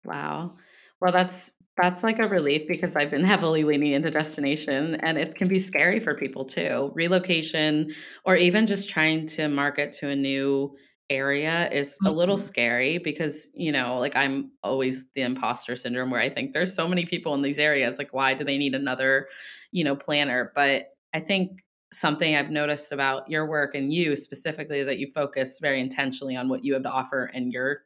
Wow. 0.05 0.53
Well, 1.01 1.11
that's 1.11 1.51
that's 1.77 2.03
like 2.03 2.19
a 2.19 2.27
relief 2.27 2.67
because 2.67 2.95
I've 2.95 3.11
been 3.11 3.23
heavily 3.33 3.63
leaning 3.63 3.93
into 3.93 4.11
destination 4.11 4.95
and 4.95 5.17
it 5.17 5.35
can 5.35 5.47
be 5.47 5.59
scary 5.59 5.99
for 5.99 6.15
people 6.15 6.45
too. 6.45 6.91
Relocation 6.93 7.91
or 8.25 8.35
even 8.35 8.67
just 8.67 8.89
trying 8.89 9.25
to 9.27 9.47
market 9.47 9.91
to 9.93 10.09
a 10.09 10.15
new 10.15 10.75
area 11.09 11.69
is 11.71 11.97
a 12.05 12.11
little 12.11 12.37
mm-hmm. 12.37 12.45
scary 12.45 12.97
because, 12.97 13.49
you 13.53 13.71
know, 13.71 13.97
like 13.99 14.15
I'm 14.15 14.51
always 14.63 15.07
the 15.13 15.21
imposter 15.21 15.75
syndrome 15.75 16.09
where 16.09 16.21
I 16.21 16.29
think 16.29 16.53
there's 16.53 16.73
so 16.73 16.87
many 16.87 17.05
people 17.05 17.33
in 17.33 17.41
these 17.41 17.59
areas. 17.59 17.97
Like, 17.97 18.13
why 18.13 18.33
do 18.33 18.45
they 18.45 18.57
need 18.57 18.73
another, 18.73 19.27
you 19.71 19.83
know, 19.83 19.95
planner? 19.95 20.53
But 20.55 20.87
I 21.13 21.19
think 21.19 21.63
something 21.91 22.35
I've 22.35 22.49
noticed 22.49 22.93
about 22.93 23.29
your 23.29 23.45
work 23.45 23.75
and 23.75 23.91
you 23.91 24.15
specifically 24.15 24.79
is 24.79 24.87
that 24.87 24.99
you 24.99 25.11
focus 25.13 25.59
very 25.59 25.81
intentionally 25.81 26.37
on 26.37 26.47
what 26.47 26.63
you 26.63 26.73
have 26.73 26.83
to 26.83 26.89
offer 26.89 27.25
and 27.33 27.51
your 27.51 27.81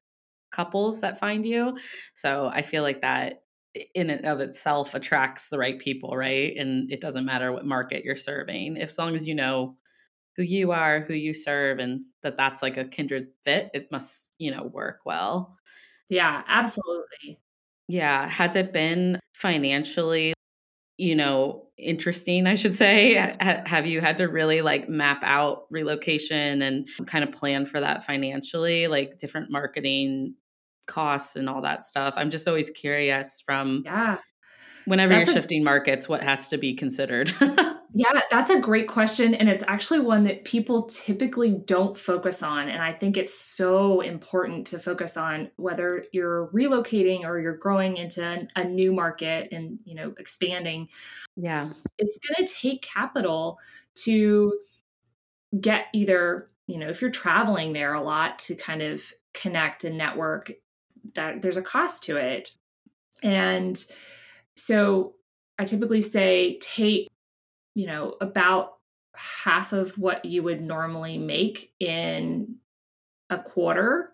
couples 0.52 1.02
that 1.02 1.20
find 1.20 1.46
you. 1.46 1.78
So 2.14 2.52
I 2.54 2.62
feel 2.62 2.84
like 2.84 3.02
that 3.02 3.42
in 3.94 4.10
and 4.10 4.26
of 4.26 4.40
itself 4.40 4.94
attracts 4.94 5.50
the 5.50 5.58
right 5.58 5.80
people, 5.80 6.16
right? 6.16 6.56
And 6.58 6.92
it 6.92 7.02
doesn't 7.02 7.26
matter 7.26 7.52
what 7.52 7.66
market 7.66 8.04
you're 8.04 8.16
serving. 8.16 8.78
If, 8.78 8.90
as 8.90 8.98
long 8.98 9.16
as 9.16 9.28
you 9.28 9.36
know 9.36 9.76
who 10.36 10.44
you 10.44 10.72
are, 10.72 11.02
who 11.02 11.14
you 11.14 11.34
serve, 11.34 11.80
and 11.80 12.02
that 12.24 12.38
that's 12.38 12.62
like 12.62 12.78
a 12.78 12.86
kindred 12.86 13.28
fit, 13.44 13.70
it 13.74 13.92
must, 13.92 14.28
you 14.38 14.52
know, 14.52 14.64
work 14.66 15.00
well. 15.06 15.58
Yeah, 16.10 16.44
absolutely. 16.48 17.40
Yeah. 17.88 18.28
Has 18.28 18.56
it 18.56 18.74
been 18.74 19.20
financially, 19.34 20.34
you 20.98 21.16
know, 21.16 21.68
interesting, 21.78 22.48
I 22.48 22.56
should 22.56 22.76
say? 22.76 23.14
Have 23.40 23.86
you 23.86 24.02
had 24.02 24.18
to 24.18 24.26
really 24.26 24.62
like 24.62 24.88
map 24.88 25.20
out 25.24 25.66
relocation 25.70 26.62
and 26.62 26.88
kind 27.06 27.24
of 27.24 27.34
plan 27.34 27.66
for 27.66 27.80
that 27.80 28.06
financially, 28.06 28.88
like 28.88 29.18
different 29.18 29.52
marketing 29.52 30.36
costs 30.86 31.36
and 31.36 31.50
all 31.50 31.62
that 31.62 31.84
stuff? 31.84 32.16
I'm 32.18 32.30
just 32.30 32.48
always 32.48 32.70
curious 32.70 33.42
from 33.46 33.84
yeah. 33.86 34.18
whenever 34.86 35.14
That's 35.14 35.28
you're 35.28 35.36
shifting 35.36 35.64
markets, 35.64 36.08
what 36.10 36.24
has 36.24 36.50
to 36.50 36.58
be 36.58 36.74
considered? 36.76 37.34
Yeah, 37.98 38.20
that's 38.30 38.50
a 38.50 38.60
great 38.60 38.90
question. 38.90 39.34
And 39.34 39.48
it's 39.48 39.64
actually 39.70 40.02
one 40.02 40.24
that 40.24 40.44
people 40.44 40.84
typically 40.84 41.52
don't 41.52 41.98
focus 41.98 42.44
on. 42.44 42.68
And 42.68 42.82
I 42.82 42.92
think 42.92 43.16
it's 43.16 43.34
so 43.34 44.02
important 44.02 44.68
to 44.68 44.80
focus 44.80 45.16
on 45.16 45.50
whether 45.56 46.04
you're 46.12 46.50
relocating 46.54 47.22
or 47.24 47.40
you're 47.40 47.56
growing 47.56 47.96
into 47.96 48.50
a 48.58 48.64
new 48.66 48.92
market 48.92 49.54
and, 49.54 49.80
you 49.86 49.96
know, 49.96 50.14
expanding. 50.20 50.90
Yeah. 51.38 51.70
It's 51.98 52.20
going 52.20 52.46
to 52.46 52.54
take 52.54 52.82
capital 52.82 53.60
to 54.04 54.60
get 55.58 55.86
either, 55.94 56.50
you 56.68 56.78
know, 56.78 56.90
if 56.90 57.02
you're 57.02 57.12
traveling 57.12 57.72
there 57.72 57.94
a 57.94 58.02
lot 58.02 58.40
to 58.40 58.56
kind 58.56 58.82
of 58.82 59.02
connect 59.34 59.86
and 59.86 59.98
network, 59.98 60.52
that 61.14 61.42
there's 61.42 61.58
a 61.58 61.62
cost 61.62 62.04
to 62.04 62.18
it. 62.18 62.52
And 63.24 63.84
so 64.56 65.16
I 65.60 65.66
typically 65.66 66.02
say 66.02 66.58
take 66.60 67.10
you 67.76 67.86
know, 67.86 68.16
about 68.22 68.78
half 69.16 69.74
of 69.74 69.98
what 69.98 70.26
you 70.26 70.42
would 70.42 70.62
normally 70.62 71.18
make 71.18 71.74
in 71.80 72.56
a 73.30 73.38
quarter 73.38 74.14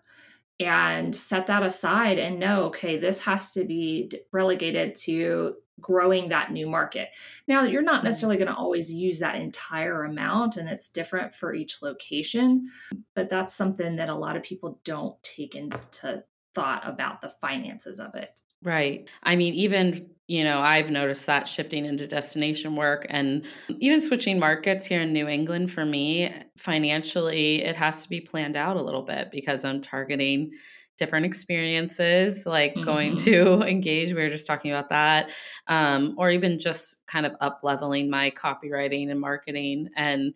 and 0.60 1.14
set 1.14 1.46
that 1.46 1.62
aside 1.62 2.18
and 2.18 2.38
know, 2.38 2.64
okay, 2.64 2.98
this 2.98 3.20
has 3.20 3.50
to 3.52 3.64
be 3.64 4.10
relegated 4.32 4.94
to 4.94 5.54
growing 5.80 6.28
that 6.28 6.52
new 6.52 6.68
market. 6.68 7.08
Now, 7.48 7.62
you're 7.62 7.82
not 7.82 7.98
mm-hmm. 7.98 8.06
necessarily 8.06 8.36
going 8.36 8.48
to 8.48 8.54
always 8.54 8.92
use 8.92 9.18
that 9.20 9.36
entire 9.36 10.04
amount, 10.04 10.56
and 10.56 10.68
it's 10.68 10.88
different 10.88 11.32
for 11.34 11.54
each 11.54 11.82
location, 11.82 12.68
but 13.14 13.28
that's 13.28 13.54
something 13.54 13.96
that 13.96 14.08
a 14.08 14.14
lot 14.14 14.36
of 14.36 14.42
people 14.42 14.80
don't 14.84 15.20
take 15.22 15.54
into 15.54 16.22
thought 16.54 16.82
about 16.86 17.20
the 17.20 17.28
finances 17.28 17.98
of 17.98 18.14
it. 18.14 18.40
Right. 18.62 19.08
I 19.24 19.34
mean, 19.34 19.54
even, 19.54 20.08
you 20.28 20.44
know, 20.44 20.60
I've 20.60 20.90
noticed 20.90 21.26
that 21.26 21.48
shifting 21.48 21.84
into 21.84 22.06
destination 22.06 22.76
work 22.76 23.06
and 23.10 23.44
even 23.80 24.00
switching 24.00 24.38
markets 24.38 24.86
here 24.86 25.00
in 25.02 25.12
New 25.12 25.26
England 25.26 25.72
for 25.72 25.84
me, 25.84 26.32
financially, 26.56 27.62
it 27.62 27.74
has 27.76 28.04
to 28.04 28.08
be 28.08 28.20
planned 28.20 28.56
out 28.56 28.76
a 28.76 28.82
little 28.82 29.02
bit 29.02 29.30
because 29.32 29.64
I'm 29.64 29.80
targeting 29.80 30.52
different 30.96 31.26
experiences, 31.26 32.46
like 32.46 32.74
mm-hmm. 32.74 32.84
going 32.84 33.16
to 33.16 33.62
engage. 33.66 34.14
We 34.14 34.22
were 34.22 34.28
just 34.28 34.46
talking 34.46 34.70
about 34.70 34.90
that. 34.90 35.30
Um, 35.66 36.14
or 36.16 36.30
even 36.30 36.60
just 36.60 37.04
kind 37.06 37.26
of 37.26 37.32
up 37.40 37.60
leveling 37.64 38.08
my 38.08 38.30
copywriting 38.30 39.10
and 39.10 39.20
marketing. 39.20 39.88
And 39.96 40.34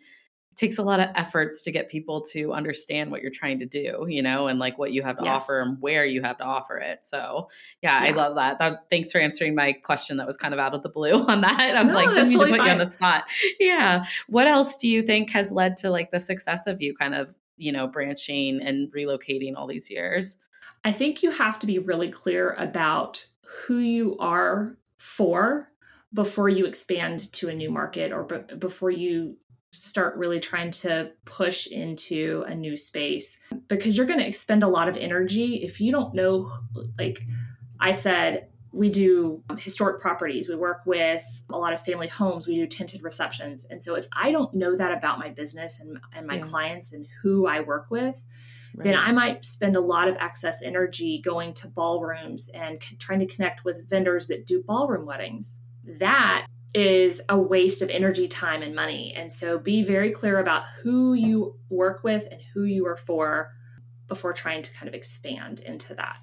takes 0.57 0.79
a 0.79 0.83
lot 0.83 1.01
of 1.01 1.09
efforts 1.15 1.63
to 1.63 1.71
get 1.71 1.91
people 1.91 2.23
to 2.23 2.53
understand 2.53 3.11
what 3.11 3.21
you're 3.21 3.31
trying 3.31 3.59
to 3.59 3.67
do, 3.67 4.07
you 4.09 4.23
know, 4.23 4.47
and 4.47 4.59
like 4.59 4.79
what 4.79 4.91
you 4.93 5.03
have 5.03 5.19
to 5.19 5.25
yes. 5.25 5.43
offer 5.43 5.61
and 5.61 5.81
where 5.81 6.07
you 6.07 6.23
have 6.23 6.39
to 6.39 6.45
offer 6.45 6.79
it. 6.79 7.05
So, 7.05 7.49
yeah, 7.83 8.03
yeah, 8.03 8.11
I 8.11 8.15
love 8.15 8.37
that. 8.37 8.59
that. 8.59 8.89
Thanks 8.89 9.13
for 9.13 9.19
answering 9.19 9.55
my 9.55 9.73
question 9.73 10.17
that 10.17 10.27
was 10.27 10.39
kind 10.39 10.55
of 10.55 10.61
out 10.61 10.75
of 10.75 10.83
the 10.83 10.89
blue 10.89 11.13
on 11.29 11.43
that. 11.43 11.77
I 11.77 11.81
was 11.81 11.91
no, 11.91 11.97
like, 11.97 12.15
didn't 12.15 12.31
mean 12.31 12.39
to 12.39 12.47
put 12.47 12.57
fine. 12.57 12.67
you 12.67 12.73
on 12.73 12.79
the 12.79 12.89
spot. 12.89 13.25
Yeah. 13.61 14.05
What 14.29 14.47
else 14.47 14.77
do 14.79 14.89
you 14.89 15.03
think 15.03 15.31
has 15.31 15.53
led 15.53 15.77
to 15.79 15.91
like 15.91 16.11
the 16.11 16.19
success 16.19 16.67
of 16.67 16.81
you 16.81 16.95
kind 16.97 17.15
of, 17.15 17.35
you 17.59 17.71
know, 17.71 17.87
branching 17.87 18.61
and 18.63 18.91
relocating 18.93 19.57
all 19.57 19.67
these 19.67 19.91
years? 19.91 20.39
I 20.85 20.93
think 20.93 21.23
you 21.23 21.33
have 21.33 21.59
to 21.59 21.67
be 21.67 21.79
really 21.79 22.09
clear 22.09 22.55
about 22.59 23.27
who 23.67 23.79
you 23.79 24.17
are 24.19 24.77
for 24.97 25.71
before 26.15 26.49
you 26.49 26.65
expand 26.65 27.31
to 27.33 27.49
a 27.49 27.55
new 27.55 27.71
market 27.71 28.13
or 28.13 28.23
b- 28.25 28.55
before 28.57 28.91
you 28.91 29.37
start 29.77 30.17
really 30.17 30.41
trying 30.41 30.71
to 30.71 31.11
push 31.25 31.67
into 31.67 32.45
a 32.47 32.55
new 32.55 32.77
space 32.77 33.39
because 33.69 33.97
you're 33.97 34.07
going 34.07 34.19
to 34.19 34.27
expend 34.27 34.63
a 34.63 34.69
lot 34.69 34.89
of 34.89 34.97
energy 34.97 35.57
if 35.57 35.81
you 35.81 35.93
don't 35.93 36.15
know 36.15 36.51
like 36.99 37.21
i 37.81 37.91
said 37.91 38.49
we 38.73 38.91
do 38.91 39.43
historic 39.59 40.01
properties 40.01 40.49
we 40.49 40.57
work 40.57 40.83
with 40.87 41.25
a 41.51 41.57
lot 41.57 41.73
of 41.73 41.81
family 41.81 42.09
homes 42.09 42.47
we 42.47 42.57
do 42.57 42.67
tented 42.67 43.03
receptions 43.03 43.65
and 43.67 43.81
so 43.83 43.95
if 43.95 44.07
i 44.13 44.33
don't 44.33 44.53
know 44.55 44.77
that 44.77 44.93
about 44.93 45.19
my 45.19 45.29
business 45.29 45.81
and, 45.81 45.99
and 46.15 46.27
my 46.27 46.37
yeah. 46.37 46.43
clients 46.43 46.93
and 46.93 47.07
who 47.23 47.47
i 47.47 47.61
work 47.61 47.91
with 47.91 48.23
right. 48.75 48.85
then 48.85 48.95
i 48.95 49.13
might 49.13 49.45
spend 49.45 49.77
a 49.77 49.81
lot 49.81 50.09
of 50.09 50.17
excess 50.17 50.63
energy 50.63 51.21
going 51.25 51.53
to 51.55 51.69
ballrooms 51.69 52.49
and 52.51 52.81
trying 52.99 53.19
to 53.19 53.27
connect 53.27 53.65
with 53.65 53.89
vendors 53.89 54.27
that 54.27 54.47
do 54.47 54.63
ballroom 54.63 55.07
weddings 55.07 55.61
that 55.85 56.47
is 56.77 57.23
a 57.31 57.39
waste 57.39 57.81
of 57.81 57.89
energy, 57.89 58.29
time, 58.29 58.61
and 58.61 58.75
money. 58.75 59.15
And 59.17 59.33
so 59.33 59.59
be 59.59 59.83
very 59.83 60.11
clear 60.11 60.41
about 60.41 60.65
who 60.83 61.15
you 61.15 61.59
work 61.71 62.05
with 62.05 62.29
and 62.31 62.41
who 62.53 62.65
you 62.65 62.87
are 62.87 62.99
for 62.99 63.49
before 64.09 64.35
trying 64.35 64.61
to 64.61 64.73
kind 64.75 64.87
of 64.87 64.95
expand 64.95 65.61
into 65.61 65.95
that. 65.95 66.17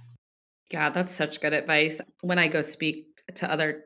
Yeah, 0.72 0.92
that's 0.92 1.12
such 1.12 1.42
good 1.42 1.54
advice. 1.54 2.00
When 2.22 2.38
I 2.38 2.48
go 2.48 2.62
speak 2.62 3.08
to 3.34 3.52
other 3.52 3.86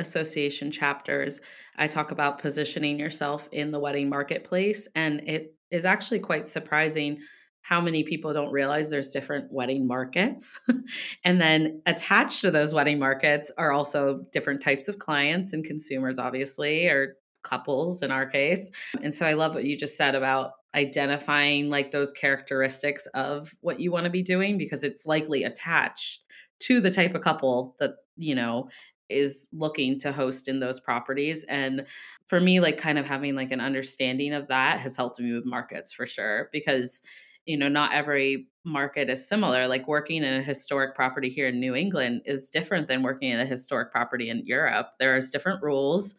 association 0.00 0.72
chapters, 0.72 1.40
I 1.76 1.86
talk 1.86 2.10
about 2.10 2.40
positioning 2.40 2.98
yourself 2.98 3.48
in 3.52 3.70
the 3.70 3.78
wedding 3.78 4.08
marketplace. 4.08 4.88
And 4.96 5.20
it 5.20 5.54
is 5.70 5.86
actually 5.86 6.18
quite 6.18 6.48
surprising 6.48 7.20
how 7.68 7.82
many 7.82 8.02
people 8.02 8.32
don't 8.32 8.50
realize 8.50 8.88
there's 8.88 9.10
different 9.10 9.52
wedding 9.52 9.86
markets. 9.86 10.58
and 11.24 11.38
then 11.38 11.82
attached 11.84 12.40
to 12.40 12.50
those 12.50 12.72
wedding 12.72 12.98
markets 12.98 13.50
are 13.58 13.72
also 13.72 14.24
different 14.32 14.62
types 14.62 14.88
of 14.88 14.98
clients 14.98 15.52
and 15.52 15.66
consumers, 15.66 16.18
obviously, 16.18 16.86
or 16.86 17.16
couples 17.42 18.00
in 18.00 18.10
our 18.10 18.24
case. 18.24 18.70
And 19.02 19.14
so 19.14 19.26
I 19.26 19.34
love 19.34 19.52
what 19.52 19.64
you 19.64 19.76
just 19.76 19.98
said 19.98 20.14
about 20.14 20.52
identifying 20.74 21.68
like 21.68 21.90
those 21.90 22.10
characteristics 22.10 23.06
of 23.12 23.54
what 23.60 23.80
you 23.80 23.92
want 23.92 24.04
to 24.04 24.10
be 24.10 24.22
doing 24.22 24.56
because 24.56 24.82
it's 24.82 25.04
likely 25.04 25.44
attached 25.44 26.22
to 26.60 26.80
the 26.80 26.90
type 26.90 27.14
of 27.14 27.20
couple 27.20 27.76
that, 27.80 27.96
you 28.16 28.34
know, 28.34 28.70
is 29.10 29.46
looking 29.52 29.98
to 29.98 30.10
host 30.10 30.48
in 30.48 30.58
those 30.58 30.80
properties 30.80 31.44
and 31.48 31.86
for 32.26 32.40
me 32.40 32.60
like 32.60 32.76
kind 32.76 32.98
of 32.98 33.06
having 33.06 33.34
like 33.34 33.50
an 33.52 33.60
understanding 33.60 34.34
of 34.34 34.48
that 34.48 34.78
has 34.78 34.96
helped 34.96 35.18
me 35.18 35.32
with 35.32 35.46
markets 35.46 35.94
for 35.94 36.04
sure 36.04 36.50
because 36.52 37.00
you 37.48 37.56
know 37.56 37.68
not 37.68 37.94
every 37.94 38.46
market 38.64 39.08
is 39.08 39.26
similar 39.26 39.66
like 39.66 39.88
working 39.88 40.22
in 40.22 40.34
a 40.34 40.42
historic 40.42 40.94
property 40.94 41.30
here 41.30 41.48
in 41.48 41.58
new 41.58 41.74
england 41.74 42.20
is 42.26 42.50
different 42.50 42.86
than 42.86 43.02
working 43.02 43.30
in 43.30 43.40
a 43.40 43.46
historic 43.46 43.90
property 43.90 44.28
in 44.28 44.44
europe. 44.46 44.90
There's 45.00 45.30
different 45.30 45.62
rules. 45.62 46.14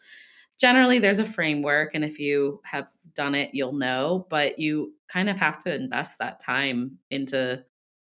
Generally 0.60 1.00
there's 1.00 1.20
a 1.20 1.26
framework 1.26 1.92
and 1.94 2.04
if 2.04 2.20
you 2.20 2.60
have 2.66 2.90
done 3.14 3.36
it 3.36 3.52
you'll 3.54 3.74
know 3.74 4.26
but 4.30 4.58
you 4.58 4.94
kind 5.08 5.30
of 5.30 5.38
have 5.38 5.60
to 5.60 5.74
invest 5.74 6.18
that 6.18 6.40
time 6.40 6.98
into 7.12 7.64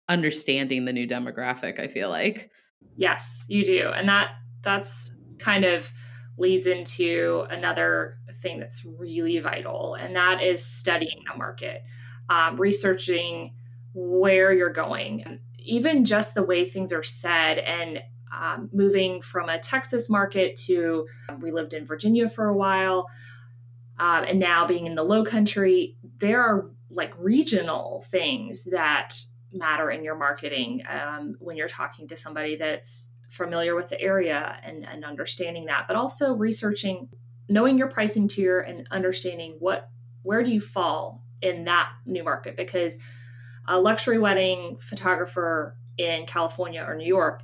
understanding 0.09 0.85
the 0.85 0.93
new 0.93 1.07
demographic 1.07 1.81
i 1.81 1.87
feel 1.87 2.11
like. 2.11 2.51
Yes 2.97 3.45
you 3.49 3.65
do 3.65 3.91
and 3.95 4.09
that 4.09 4.33
that's 4.63 5.13
kind 5.39 5.65
of 5.65 5.93
leads 6.37 6.67
into 6.67 7.47
another 7.51 8.17
thing 8.43 8.59
that's 8.59 8.85
really 8.85 9.39
vital 9.39 9.95
and 9.95 10.17
that 10.17 10.43
is 10.43 10.67
studying 10.67 11.23
the 11.31 11.39
market 11.39 11.83
um, 12.29 12.57
researching 12.57 13.53
where 13.93 14.53
you're 14.53 14.73
going, 14.73 15.41
even 15.59 16.05
just 16.05 16.35
the 16.35 16.43
way 16.43 16.65
things 16.65 16.93
are 16.93 17.03
said. 17.03 17.59
And 17.59 18.03
um, 18.33 18.69
moving 18.73 19.23
from 19.23 19.49
a 19.49 19.59
Texas 19.59 20.11
market 20.11 20.57
to 20.67 21.07
um, 21.29 21.41
we 21.41 21.53
lived 21.53 21.73
in 21.73 21.87
Virginia 21.87 22.29
for 22.29 22.49
a 22.49 22.57
while, 22.57 23.09
um, 23.99 24.25
and 24.25 24.41
now 24.41 24.67
being 24.67 24.87
in 24.87 24.97
the 24.97 25.05
Low 25.05 25.25
Country, 25.25 25.97
there 26.19 26.43
are 26.43 26.71
like 26.91 27.15
regional 27.17 28.05
things 28.11 28.65
that 28.65 29.15
matter 29.53 29.91
in 29.91 30.03
your 30.03 30.17
marketing 30.17 30.83
um, 30.89 31.37
when 31.39 31.57
you're 31.57 31.69
talking 31.69 32.09
to 32.09 32.17
somebody 32.17 32.57
that's 32.57 33.11
familiar 33.29 33.75
with 33.75 33.89
the 33.89 34.01
area 34.01 34.59
and, 34.65 34.85
and 34.87 35.05
understanding 35.05 35.67
that, 35.67 35.87
but 35.87 35.97
also 35.97 36.35
researching, 36.35 37.09
knowing 37.49 37.79
your 37.79 37.89
pricing 37.89 38.29
tier 38.29 38.61
and 38.61 38.87
understanding 38.91 39.57
what 39.59 39.91
where 40.23 40.43
do 40.43 40.51
you 40.51 40.61
fall 40.61 41.23
in 41.45 41.65
that 41.65 41.91
new 42.07 42.25
market 42.25 42.57
because 42.57 42.99
a 43.69 43.79
luxury 43.79 44.19
wedding 44.19 44.77
photographer 44.81 45.77
in 45.97 46.27
California 46.27 46.85
or 46.87 46.97
New 46.97 47.07
York 47.07 47.43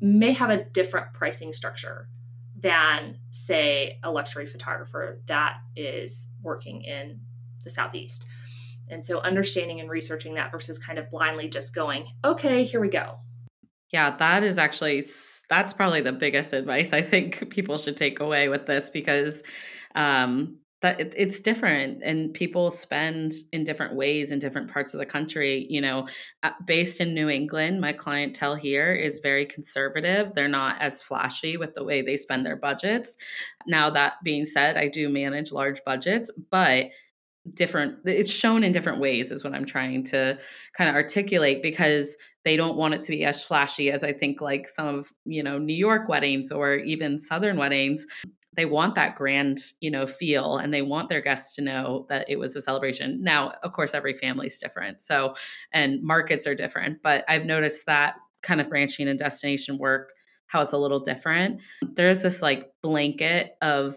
may 0.00 0.32
have 0.32 0.50
a 0.50 0.64
different 0.64 1.12
pricing 1.12 1.52
structure 1.52 2.08
than 2.56 3.18
say 3.30 3.98
a 4.02 4.10
luxury 4.10 4.46
photographer 4.46 5.20
that 5.26 5.56
is 5.74 6.28
working 6.42 6.82
in 6.82 7.20
the 7.64 7.70
southeast. 7.70 8.26
And 8.88 9.04
so 9.04 9.20
understanding 9.20 9.80
and 9.80 9.90
researching 9.90 10.34
that 10.34 10.52
versus 10.52 10.78
kind 10.78 10.98
of 10.98 11.08
blindly 11.10 11.48
just 11.48 11.74
going 11.74 12.06
okay 12.24 12.64
here 12.64 12.80
we 12.80 12.88
go. 12.88 13.18
Yeah 13.90 14.10
that 14.16 14.44
is 14.44 14.58
actually 14.58 15.02
that's 15.48 15.72
probably 15.72 16.00
the 16.00 16.12
biggest 16.12 16.54
advice 16.54 16.94
i 16.94 17.02
think 17.02 17.50
people 17.50 17.76
should 17.76 17.96
take 17.96 18.20
away 18.20 18.48
with 18.48 18.64
this 18.64 18.88
because 18.88 19.42
um 19.94 20.58
that 20.82 21.00
it, 21.00 21.14
it's 21.16 21.40
different 21.40 22.02
and 22.02 22.34
people 22.34 22.70
spend 22.70 23.32
in 23.52 23.64
different 23.64 23.94
ways 23.94 24.30
in 24.32 24.38
different 24.38 24.70
parts 24.70 24.92
of 24.92 24.98
the 24.98 25.06
country 25.06 25.66
you 25.70 25.80
know 25.80 26.06
uh, 26.42 26.50
based 26.66 27.00
in 27.00 27.14
new 27.14 27.28
england 27.28 27.80
my 27.80 27.92
clientele 27.92 28.54
here 28.54 28.92
is 28.92 29.20
very 29.20 29.46
conservative. 29.46 30.34
They're 30.34 30.48
not 30.48 30.80
as 30.80 31.02
flashy 31.02 31.56
with 31.56 31.74
the 31.74 31.84
way 31.84 32.02
they 32.02 32.16
spend 32.16 32.44
their 32.44 32.56
budgets. 32.56 33.16
Now 33.66 33.90
that 33.90 34.14
being 34.22 34.44
said 34.44 34.76
i 34.76 34.88
do 34.88 35.08
manage 35.08 35.52
large 35.52 35.82
budgets 35.84 36.30
but 36.50 36.86
different 37.54 37.98
it's 38.04 38.30
shown 38.30 38.62
in 38.62 38.70
different 38.70 39.00
ways 39.00 39.32
is 39.32 39.42
what 39.42 39.52
i'm 39.52 39.64
trying 39.64 40.04
to 40.04 40.38
kind 40.74 40.88
of 40.88 40.94
articulate 40.94 41.60
because 41.60 42.16
they 42.44 42.56
don't 42.56 42.76
want 42.76 42.94
it 42.94 43.02
to 43.02 43.10
be 43.10 43.24
as 43.24 43.42
flashy 43.42 43.90
as 43.90 44.04
i 44.04 44.12
think 44.12 44.40
like 44.40 44.68
some 44.68 44.86
of 44.86 45.12
you 45.24 45.42
know 45.42 45.58
new 45.58 45.74
york 45.74 46.08
weddings 46.08 46.52
or 46.52 46.76
even 46.76 47.18
southern 47.18 47.56
weddings 47.56 48.06
they 48.54 48.64
want 48.64 48.94
that 48.94 49.16
grand 49.16 49.60
you 49.80 49.90
know 49.90 50.06
feel 50.06 50.58
and 50.58 50.72
they 50.72 50.82
want 50.82 51.08
their 51.08 51.20
guests 51.20 51.54
to 51.54 51.62
know 51.62 52.06
that 52.08 52.28
it 52.28 52.38
was 52.38 52.54
a 52.56 52.62
celebration. 52.62 53.22
Now 53.22 53.54
of 53.62 53.72
course 53.72 53.94
every 53.94 54.14
family 54.14 54.46
is 54.46 54.58
different 54.58 55.00
so 55.00 55.34
and 55.72 56.02
markets 56.02 56.46
are 56.46 56.54
different 56.54 57.02
but 57.02 57.24
i've 57.28 57.44
noticed 57.44 57.86
that 57.86 58.14
kind 58.42 58.60
of 58.60 58.68
branching 58.68 59.08
and 59.08 59.18
destination 59.18 59.78
work 59.78 60.12
how 60.52 60.60
it's 60.60 60.74
a 60.74 60.78
little 60.78 61.00
different. 61.00 61.60
There's 61.80 62.22
this 62.22 62.42
like 62.42 62.70
blanket 62.82 63.56
of 63.62 63.96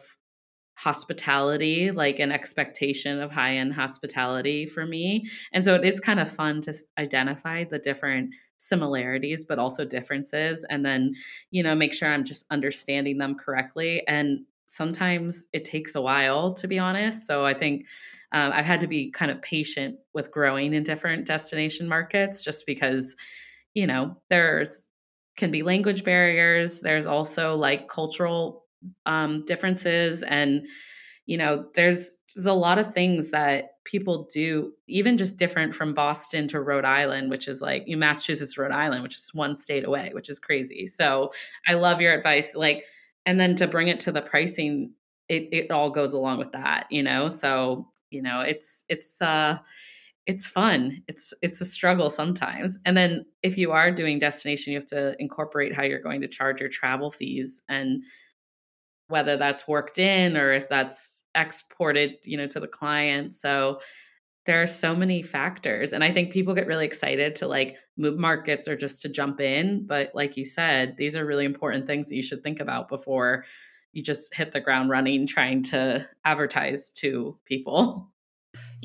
hospitality 0.76 1.92
like 1.92 2.20
an 2.20 2.32
expectation 2.32 3.20
of 3.22 3.32
high 3.32 3.56
end 3.56 3.74
hospitality 3.74 4.66
for 4.66 4.86
me. 4.86 5.28
And 5.54 5.64
so 5.64 5.76
it 5.76 5.86
is 5.86 6.00
kind 6.00 6.20
of 6.20 6.30
fun 6.30 6.62
to 6.62 6.74
identify 6.98 7.64
the 7.64 7.80
different 7.80 8.34
similarities 8.58 9.44
but 9.44 9.60
also 9.60 9.84
differences 9.84 10.66
and 10.70 10.86
then 10.86 11.14
you 11.52 11.62
know 11.62 11.76
make 11.76 11.94
sure 11.94 12.08
i'm 12.08 12.24
just 12.24 12.46
understanding 12.52 13.18
them 13.18 13.36
correctly. 13.36 14.06
And 14.08 14.46
sometimes 14.66 15.46
it 15.54 15.66
takes 15.66 15.94
a 15.94 16.02
while 16.02 16.54
to 16.56 16.68
be 16.68 16.80
honest. 16.80 17.28
So 17.28 17.46
i 17.46 17.54
think 17.54 17.86
um, 18.32 18.52
i've 18.54 18.66
had 18.66 18.82
to 18.82 18.88
be 18.88 19.12
kind 19.12 19.32
of 19.32 19.42
patient 19.42 19.98
with 20.14 20.32
growing 20.32 20.74
in 20.74 20.84
different 20.84 21.26
destination 21.26 21.88
markets 21.88 22.44
just 22.44 22.66
because 22.66 23.16
you 23.74 23.88
know 23.88 24.16
there's 24.30 24.88
can 25.38 25.52
be 25.52 25.64
language 25.64 26.04
barriers. 26.04 26.80
There's 26.80 27.08
also 27.08 27.56
like 27.56 27.90
cultural 27.90 28.65
um, 29.06 29.44
differences 29.46 30.24
and 30.24 30.68
you 31.26 31.38
know 31.38 31.68
there's 31.74 32.18
there's 32.36 32.46
a 32.46 32.54
lot 32.54 32.78
of 32.78 32.94
things 32.94 33.32
that 33.32 33.82
people 33.86 34.28
do, 34.34 34.74
even 34.88 35.18
just 35.18 35.38
different 35.38 35.74
from 35.74 35.94
Boston 35.94 36.48
to 36.50 36.60
Rhode 36.60 36.84
Island, 36.84 37.30
which 37.30 37.48
is 37.48 37.62
like 37.62 37.84
you 37.88 37.96
Massachusetts, 37.96 38.58
Rhode 38.58 38.74
Island, 38.74 39.04
which 39.04 39.16
is 39.16 39.34
one 39.34 39.56
state 39.56 39.86
away, 39.86 40.12
which 40.14 40.30
is 40.30 40.38
crazy. 40.38 40.86
So 40.86 41.32
I 41.68 41.76
love 41.76 42.02
your 42.02 42.14
advice. 42.14 42.54
Like, 42.54 42.84
and 43.26 43.40
then 43.40 43.56
to 43.56 43.68
bring 43.68 43.88
it 43.88 44.02
to 44.02 44.12
the 44.12 44.22
pricing, 44.22 44.92
it 45.30 45.48
it 45.52 45.72
all 45.72 45.90
goes 45.90 46.12
along 46.14 46.40
with 46.40 46.52
that, 46.52 46.88
you 46.90 47.04
know. 47.04 47.30
So 47.30 47.88
you 48.10 48.22
know, 48.22 48.42
it's 48.42 48.84
it's 48.90 49.22
uh 49.22 49.58
it's 50.26 50.46
fun. 50.46 51.04
It's 51.08 51.34
it's 51.42 51.62
a 51.62 51.66
struggle 51.66 52.10
sometimes. 52.10 52.80
And 52.86 52.98
then 52.98 53.26
if 53.44 53.58
you 53.58 53.72
are 53.72 53.92
doing 53.92 54.20
destination, 54.20 54.74
you 54.74 54.80
have 54.80 54.88
to 54.88 55.16
incorporate 55.20 55.74
how 55.74 55.84
you're 55.84 56.02
going 56.02 56.22
to 56.22 56.28
charge 56.28 56.60
your 56.60 56.70
travel 56.70 57.12
fees 57.12 57.62
and 57.70 58.04
whether 59.08 59.38
that's 59.38 59.68
worked 59.68 59.98
in 59.98 60.38
or 60.38 60.54
if 60.54 60.70
that's 60.70 61.24
exported, 61.36 62.16
you 62.24 62.38
know, 62.38 62.48
to 62.48 62.60
the 62.60 62.68
client. 62.68 63.34
So 63.34 63.80
there 64.46 64.62
are 64.62 64.68
so 64.68 64.96
many 64.96 65.24
factors 65.24 65.92
and 65.92 66.04
I 66.04 66.12
think 66.12 66.32
people 66.32 66.54
get 66.54 66.68
really 66.68 66.86
excited 66.86 67.36
to 67.36 67.48
like 67.48 67.78
move 67.98 68.18
markets 68.18 68.68
or 68.68 68.76
just 68.76 69.02
to 69.02 69.10
jump 69.10 69.42
in, 69.42 69.86
but 69.88 70.12
like 70.14 70.38
you 70.38 70.46
said, 70.46 70.96
these 70.98 71.16
are 71.16 71.26
really 71.26 71.46
important 71.46 71.88
things 71.88 72.10
that 72.10 72.16
you 72.16 72.24
should 72.24 72.44
think 72.44 72.60
about 72.60 72.88
before 72.88 73.46
you 73.92 74.04
just 74.04 74.34
hit 74.36 74.52
the 74.52 74.60
ground 74.60 74.90
running 74.90 75.26
trying 75.26 75.64
to 75.64 76.08
advertise 76.26 76.92
to 76.92 77.38
people. 77.46 78.12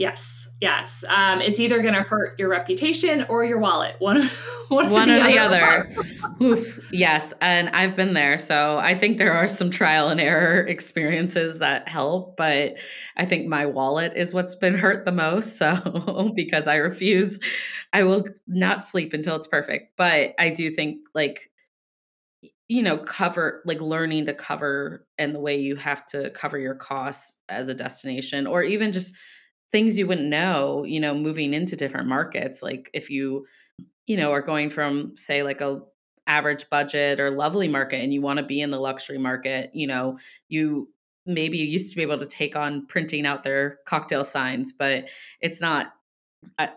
Yes, 0.01 0.49
yes. 0.63 1.05
Um, 1.09 1.43
it's 1.43 1.61
either 1.61 1.83
going 1.83 1.93
to 1.93 2.01
hurt 2.01 2.39
your 2.39 2.49
reputation 2.49 3.27
or 3.29 3.45
your 3.45 3.59
wallet. 3.59 3.97
One, 3.99 4.31
one, 4.69 4.89
one 4.91 5.11
or 5.11 5.19
the, 5.19 5.27
the 5.27 5.39
other. 5.39 5.95
Oof. 6.43 6.89
Yes, 6.91 7.35
and 7.43 7.69
I've 7.69 7.97
been 7.97 8.15
there, 8.15 8.39
so 8.39 8.79
I 8.79 8.99
think 8.99 9.19
there 9.19 9.35
are 9.35 9.47
some 9.47 9.71
trial 9.71 10.09
and 10.09 10.19
error 10.19 10.67
experiences 10.67 11.59
that 11.59 11.87
help. 11.87 12.39
But 12.39 12.79
I 13.19 13.27
think 13.27 13.47
my 13.47 13.67
wallet 13.67 14.15
is 14.17 14.33
what's 14.33 14.55
been 14.55 14.73
hurt 14.73 15.05
the 15.05 15.13
most. 15.13 15.59
So 15.59 16.33
because 16.35 16.67
I 16.67 16.77
refuse, 16.77 17.39
I 17.93 18.05
will 18.05 18.25
not 18.47 18.83
sleep 18.83 19.13
until 19.13 19.37
it's 19.37 19.49
perfect. 19.49 19.99
But 19.99 20.31
I 20.39 20.49
do 20.49 20.71
think 20.71 21.01
like 21.15 21.51
you 22.69 22.83
know 22.83 22.97
cover 22.97 23.61
like 23.67 23.83
learning 23.83 24.25
to 24.27 24.33
cover 24.33 25.07
and 25.19 25.35
the 25.35 25.41
way 25.41 25.61
you 25.61 25.77
have 25.77 26.07
to 26.07 26.31
cover 26.31 26.57
your 26.57 26.75
costs 26.75 27.35
as 27.51 27.69
a 27.69 27.75
destination 27.75 28.47
or 28.47 28.63
even 28.63 28.93
just 28.93 29.13
things 29.73 29.99
you 29.99 30.07
wouldn't 30.07 30.29
know, 30.29 30.85
you 30.85 31.01
know, 31.01 31.15
moving 31.15 31.55
into 31.55 31.77
different 31.77 32.09
markets. 32.09 32.63
Like 32.63 32.91
if 32.93 33.11
you, 33.11 33.47
you 34.07 34.17
know, 34.17 34.33
are 34.33 34.43
going 34.43 34.71
from 34.71 35.17
say 35.17 35.43
like 35.43 35.61
a 35.61 35.81
average 36.27 36.69
budget 36.71 37.19
or 37.19 37.31
lovely 37.31 37.69
market 37.69 38.03
and 38.03 38.13
you 38.13 38.21
want 38.21 38.39
to 38.39 38.45
be 38.45 38.61
in 38.61 38.71
the 38.71 38.81
luxury 38.81 39.19
market, 39.19 39.71
you 39.75 39.87
know, 39.87 40.19
you 40.49 40.89
maybe 41.27 41.59
you 41.59 41.65
used 41.65 41.91
to 41.91 41.97
be 41.97 42.03
able 42.03 42.19
to 42.19 42.27
take 42.27 42.57
on 42.57 42.87
printing 42.87 43.27
out 43.27 43.43
their 43.43 43.79
cocktail 43.87 44.25
signs, 44.25 44.73
but 44.73 45.05
it's 45.41 45.61
not 45.61 45.93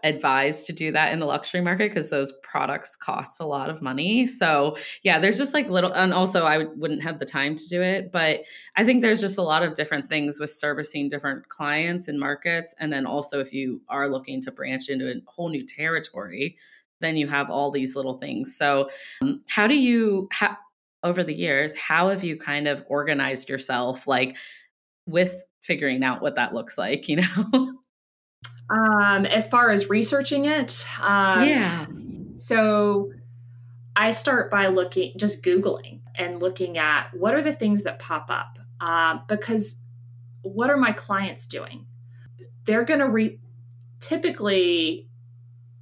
advised 0.04 0.66
to 0.68 0.74
do 0.74 0.92
that 0.92 1.14
in 1.14 1.20
the 1.20 1.26
luxury 1.26 1.62
market 1.62 1.90
because 1.90 2.10
those 2.10 2.34
products 2.44 2.96
cost 2.96 3.40
a 3.40 3.46
lot 3.46 3.70
of 3.70 3.82
money. 3.82 4.26
So, 4.26 4.78
yeah, 5.04 5.20
there's 5.20 5.38
just 5.38 5.54
like 5.54 5.70
little, 5.70 5.92
and 5.94 6.14
also 6.14 6.46
I 6.46 6.66
wouldn't 6.76 7.04
have 7.04 7.20
the 7.20 7.26
time 7.26 7.56
to 7.56 7.68
do 7.70 7.82
it. 7.82 8.12
But 8.12 8.44
I 8.76 8.84
think 8.84 9.02
there's 9.02 9.22
just 9.22 9.38
a 9.38 9.42
lot 9.42 9.64
of 9.64 9.76
different 9.76 10.10
things 10.10 10.40
with 10.40 10.50
servicing 10.50 11.10
different 11.10 11.48
clients 11.50 12.08
and 12.08 12.20
markets. 12.20 12.76
And 12.80 12.92
then 12.92 13.06
also, 13.06 13.40
if 13.40 13.54
you 13.54 13.82
are 13.90 14.10
looking 14.10 14.42
to 14.42 14.52
branch 14.52 14.90
into 14.90 15.10
a 15.10 15.22
whole 15.26 15.50
new 15.50 15.66
territory, 15.66 16.58
then 17.00 17.18
you 17.18 17.28
have 17.28 17.50
all 17.50 17.72
these 17.72 17.96
little 17.96 18.18
things. 18.18 18.56
So, 18.58 18.90
um, 19.22 19.42
how 19.48 19.68
do 19.68 19.78
you, 19.78 20.28
ha- 20.32 20.60
over 21.04 21.24
the 21.24 21.34
years, 21.34 21.76
how 21.76 22.10
have 22.10 22.24
you 22.24 22.38
kind 22.38 22.68
of 22.68 22.84
organized 22.88 23.50
yourself 23.50 24.08
like 24.08 24.38
with 25.06 25.46
figuring 25.62 26.04
out 26.04 26.22
what 26.22 26.36
that 26.36 26.54
looks 26.54 26.78
like, 26.78 27.08
you 27.10 27.18
know? 27.18 27.74
Um, 28.70 29.26
as 29.26 29.48
far 29.48 29.72
as 29.72 29.90
researching 29.90 30.46
it, 30.46 30.86
um, 31.00 31.48
yeah. 31.48 31.86
So 32.36 33.12
I 33.96 34.12
start 34.12 34.50
by 34.50 34.68
looking, 34.68 35.14
just 35.18 35.44
Googling 35.44 36.00
and 36.16 36.42
looking 36.42 36.78
at 36.78 37.14
what 37.14 37.34
are 37.36 37.42
the 37.42 37.54
things 37.54 37.84
that 37.84 38.00
pop 38.00 38.30
up. 38.30 38.58
Uh, 38.80 39.20
because 39.28 39.78
what 40.42 40.70
are 40.70 40.78
my 40.78 40.92
clients 40.92 41.48
doing? 41.48 41.86
They're 42.66 42.86
going 42.86 43.00
to 43.00 43.10
read, 43.10 43.40
typically, 44.00 45.08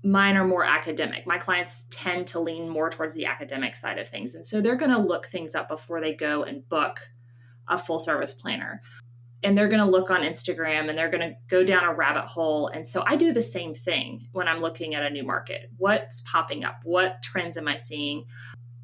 mine 0.04 0.36
are 0.36 0.48
more 0.48 0.66
academic. 0.66 1.26
My 1.28 1.38
clients 1.38 1.86
tend 1.90 2.28
to 2.28 2.40
lean 2.40 2.70
more 2.70 2.90
towards 2.90 3.14
the 3.14 3.26
academic 3.26 3.76
side 3.76 4.00
of 4.00 4.08
things. 4.08 4.36
And 4.36 4.46
so 4.46 4.62
they're 4.62 4.76
going 4.76 4.92
to 4.92 5.00
look 5.00 5.28
things 5.28 5.56
up 5.56 5.68
before 5.68 6.02
they 6.02 6.14
go 6.14 6.44
and 6.44 6.68
book 6.68 7.00
a 7.68 7.78
full 7.78 8.00
service 8.00 8.34
planner 8.34 8.82
and 9.44 9.58
they're 9.58 9.68
going 9.68 9.84
to 9.84 9.90
look 9.90 10.12
on 10.12 10.22
Instagram 10.22 10.90
and 10.90 10.98
they're 10.98 11.10
going 11.10 11.28
to 11.28 11.36
go 11.48 11.64
down 11.64 11.84
a 11.84 11.94
rabbit 11.94 12.26
hole. 12.26 12.68
And 12.68 12.86
so 12.86 13.04
I 13.06 13.16
do 13.16 13.34
the 13.34 13.42
same 13.42 13.74
thing 13.74 14.28
when 14.32 14.48
I'm 14.48 14.62
looking 14.62 14.94
at 14.94 15.04
a 15.04 15.10
new 15.10 15.24
market. 15.24 15.72
What's 15.78 16.22
popping 16.22 16.64
up? 16.64 16.82
What 16.84 17.22
trends 17.24 17.58
am 17.58 17.68
I 17.68 17.76
seeing? 17.76 18.26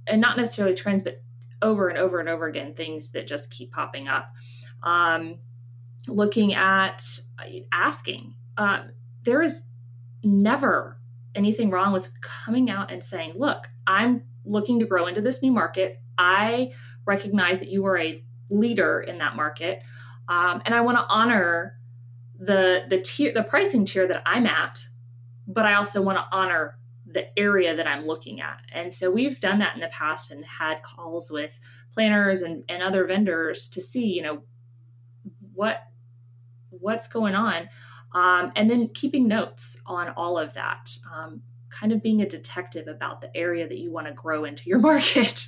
And 0.08 0.20
not 0.20 0.38
necessarily 0.38 0.76
trends, 0.76 1.04
but 1.04 1.22
over 1.62 1.90
and 1.90 1.98
over 1.98 2.20
and 2.20 2.30
over 2.30 2.48
again, 2.48 2.74
things 2.74 3.12
that 3.12 3.28
just 3.28 3.52
keep 3.52 3.72
popping 3.72 4.08
up. 4.08 4.34
Um, 4.84 5.40
looking 6.08 6.54
at 6.54 7.04
asking, 7.72 8.36
um, 8.58 8.92
there 9.24 9.42
is 9.42 9.64
never 10.24 11.00
anything 11.36 11.70
wrong 11.70 11.94
with 11.94 12.10
coming 12.22 12.70
out 12.70 12.92
and 12.92 13.04
saying, 13.04 13.34
look, 13.36 13.70
I'm 13.86 14.24
looking 14.44 14.80
to 14.80 14.86
grow 14.86 15.08
into 15.08 15.22
this 15.22 15.44
new 15.44 15.52
market. 15.52 16.02
I 16.18 16.72
recognize 17.06 17.60
that 17.60 17.70
you 17.70 17.86
are 17.86 17.98
a 17.98 18.24
leader 18.50 19.02
in 19.02 19.18
that 19.20 19.36
market, 19.36 19.84
um, 20.28 20.62
and 20.66 20.74
I 20.76 20.82
want 20.82 20.98
to 20.98 21.06
honor 21.10 21.80
the 22.40 22.86
the 22.90 23.02
tier 23.02 23.34
the 23.34 23.44
pricing 23.44 23.86
tier 23.86 24.08
that 24.08 24.22
I'm 24.26 24.46
at, 24.46 24.80
but 25.48 25.66
I 25.66 25.76
also 25.76 26.02
want 26.02 26.18
to 26.18 26.26
honor 26.32 26.78
the 27.06 27.28
area 27.40 27.76
that 27.76 27.88
I'm 27.88 28.06
looking 28.06 28.42
at. 28.42 28.60
And 28.74 28.92
so 28.92 29.10
we've 29.10 29.40
done 29.40 29.60
that 29.60 29.76
in 29.76 29.82
the 29.82 29.88
past 29.88 30.30
and 30.30 30.44
had 30.46 30.84
calls 30.84 31.32
with 31.32 31.58
planners 31.94 32.42
and, 32.42 32.64
and 32.68 32.84
other 32.84 33.08
vendors 33.08 33.70
to 33.70 33.82
see, 33.82 34.08
you 34.08 34.22
know, 34.22 34.42
what 35.54 35.84
what's 36.70 37.08
going 37.08 37.34
on. 37.34 37.70
Um, 38.14 38.52
and 38.56 38.70
then 38.70 38.90
keeping 38.94 39.28
notes 39.28 39.78
on 39.86 40.10
all 40.10 40.38
of 40.38 40.54
that. 40.54 40.90
Um, 41.14 41.42
kind 41.70 41.92
of 41.92 42.02
being 42.02 42.22
a 42.22 42.28
detective 42.28 42.88
about 42.88 43.22
the 43.22 43.36
area 43.36 43.68
that 43.68 43.78
you 43.78 43.92
want 43.92 44.08
to 44.08 44.14
grow 44.14 44.46
into 44.46 44.70
your 44.70 44.80
market. 44.92 45.46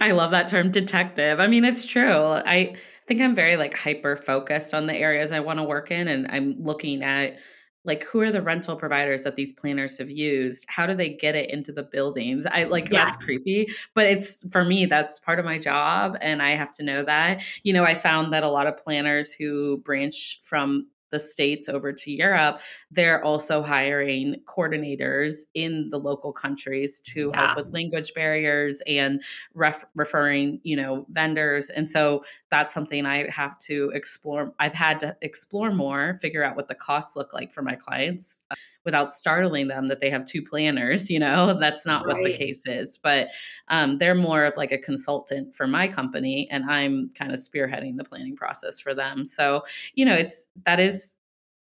I 0.00 0.12
love 0.12 0.30
that 0.30 0.48
term 0.48 0.70
detective. 0.70 1.40
I 1.40 1.46
mean, 1.46 1.64
it's 1.64 1.84
true. 1.84 2.14
I 2.14 2.76
think 3.08 3.20
I'm 3.20 3.34
very 3.34 3.56
like 3.56 3.74
hyper 3.74 4.16
focused 4.16 4.74
on 4.74 4.86
the 4.86 4.94
areas 4.94 5.32
I 5.32 5.40
want 5.40 5.58
to 5.58 5.64
work 5.64 5.90
in 5.90 6.06
and 6.08 6.28
I'm 6.30 6.62
looking 6.62 7.02
at 7.02 7.38
like 7.84 8.04
who 8.04 8.20
are 8.20 8.30
the 8.30 8.42
rental 8.42 8.76
providers 8.76 9.24
that 9.24 9.34
these 9.34 9.52
planners 9.52 9.96
have 9.96 10.10
used? 10.10 10.66
How 10.68 10.86
do 10.86 10.94
they 10.94 11.08
get 11.14 11.34
it 11.34 11.48
into 11.48 11.72
the 11.72 11.84
buildings? 11.84 12.44
I 12.44 12.64
like 12.64 12.90
yes. 12.90 13.14
that's 13.14 13.24
creepy 13.24 13.68
but 13.94 14.06
it's 14.06 14.44
for 14.52 14.62
me 14.62 14.84
that's 14.84 15.18
part 15.18 15.38
of 15.38 15.46
my 15.46 15.58
job 15.58 16.18
and 16.20 16.42
i 16.42 16.50
have 16.50 16.70
to 16.72 16.82
know 16.84 17.02
that. 17.04 17.42
You 17.62 17.72
know 17.72 17.84
i 17.84 17.94
found 17.94 18.32
that 18.32 18.44
a 18.44 18.48
lot 18.48 18.66
of 18.66 18.76
planners 18.76 19.32
who 19.32 19.78
branch 19.78 20.38
from 20.42 20.86
the 21.10 21.18
states 21.18 21.68
over 21.68 21.92
to 21.92 22.10
Europe, 22.10 22.60
they're 22.90 23.22
also 23.24 23.62
hiring 23.62 24.36
coordinators 24.46 25.42
in 25.54 25.90
the 25.90 25.98
local 25.98 26.32
countries 26.32 27.00
to 27.00 27.30
yeah. 27.34 27.46
help 27.46 27.56
with 27.56 27.72
language 27.72 28.12
barriers 28.14 28.82
and 28.86 29.22
ref- 29.54 29.84
referring, 29.94 30.60
you 30.62 30.76
know, 30.76 31.06
vendors. 31.10 31.70
And 31.70 31.88
so 31.88 32.22
that's 32.50 32.72
something 32.72 33.06
I 33.06 33.30
have 33.30 33.58
to 33.60 33.90
explore. 33.94 34.52
I've 34.58 34.74
had 34.74 35.00
to 35.00 35.16
explore 35.22 35.70
more, 35.70 36.18
figure 36.20 36.44
out 36.44 36.56
what 36.56 36.68
the 36.68 36.74
costs 36.74 37.16
look 37.16 37.32
like 37.32 37.52
for 37.52 37.62
my 37.62 37.74
clients 37.74 38.42
without 38.84 39.10
startling 39.10 39.68
them 39.68 39.88
that 39.88 40.00
they 40.00 40.10
have 40.10 40.24
two 40.24 40.42
planners, 40.42 41.10
you 41.10 41.18
know, 41.18 41.56
that's 41.60 41.84
not 41.84 42.06
right. 42.06 42.16
what 42.16 42.24
the 42.24 42.36
case 42.36 42.62
is. 42.66 42.96
But 42.96 43.28
um, 43.68 43.98
they're 43.98 44.14
more 44.14 44.44
of 44.44 44.56
like 44.56 44.72
a 44.72 44.78
consultant 44.78 45.54
for 45.54 45.66
my 45.66 45.88
company 45.88 46.48
and 46.50 46.64
I'm 46.70 47.10
kind 47.14 47.32
of 47.32 47.38
spearheading 47.38 47.96
the 47.96 48.04
planning 48.04 48.36
process 48.36 48.80
for 48.80 48.94
them. 48.94 49.24
So, 49.26 49.64
you 49.94 50.04
know, 50.04 50.14
it's 50.14 50.46
that 50.64 50.80
is 50.80 51.16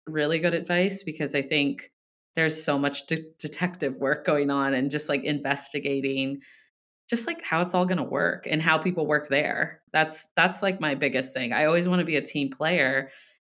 really 0.08 0.40
good 0.40 0.54
advice 0.54 1.04
because 1.04 1.34
I 1.34 1.42
think 1.42 1.92
there's 2.36 2.62
so 2.62 2.78
much 2.78 3.08
de- 3.08 3.32
detective 3.40 3.96
work 3.96 4.26
going 4.26 4.52
on 4.52 4.74
and 4.74 4.92
just 4.92 5.10
like 5.10 5.24
investigating 5.24 6.42
just 7.08 7.28
like 7.28 7.42
how 7.44 7.62
it's 7.62 7.76
all 7.76 7.86
going 7.86 7.98
to 7.98 8.04
work 8.04 8.48
and 8.50 8.62
how 8.62 8.78
people 8.78 9.06
work 9.06 9.30
there. 9.30 9.82
That's 9.94 10.28
that's 10.36 10.64
like 10.64 10.82
my 10.82 10.96
biggest 10.96 11.34
thing. 11.34 11.54
I 11.54 11.66
always 11.66 11.88
want 11.88 12.00
to 12.00 12.06
be 12.06 12.16
a 12.16 12.22
team 12.22 12.50
player 12.50 13.12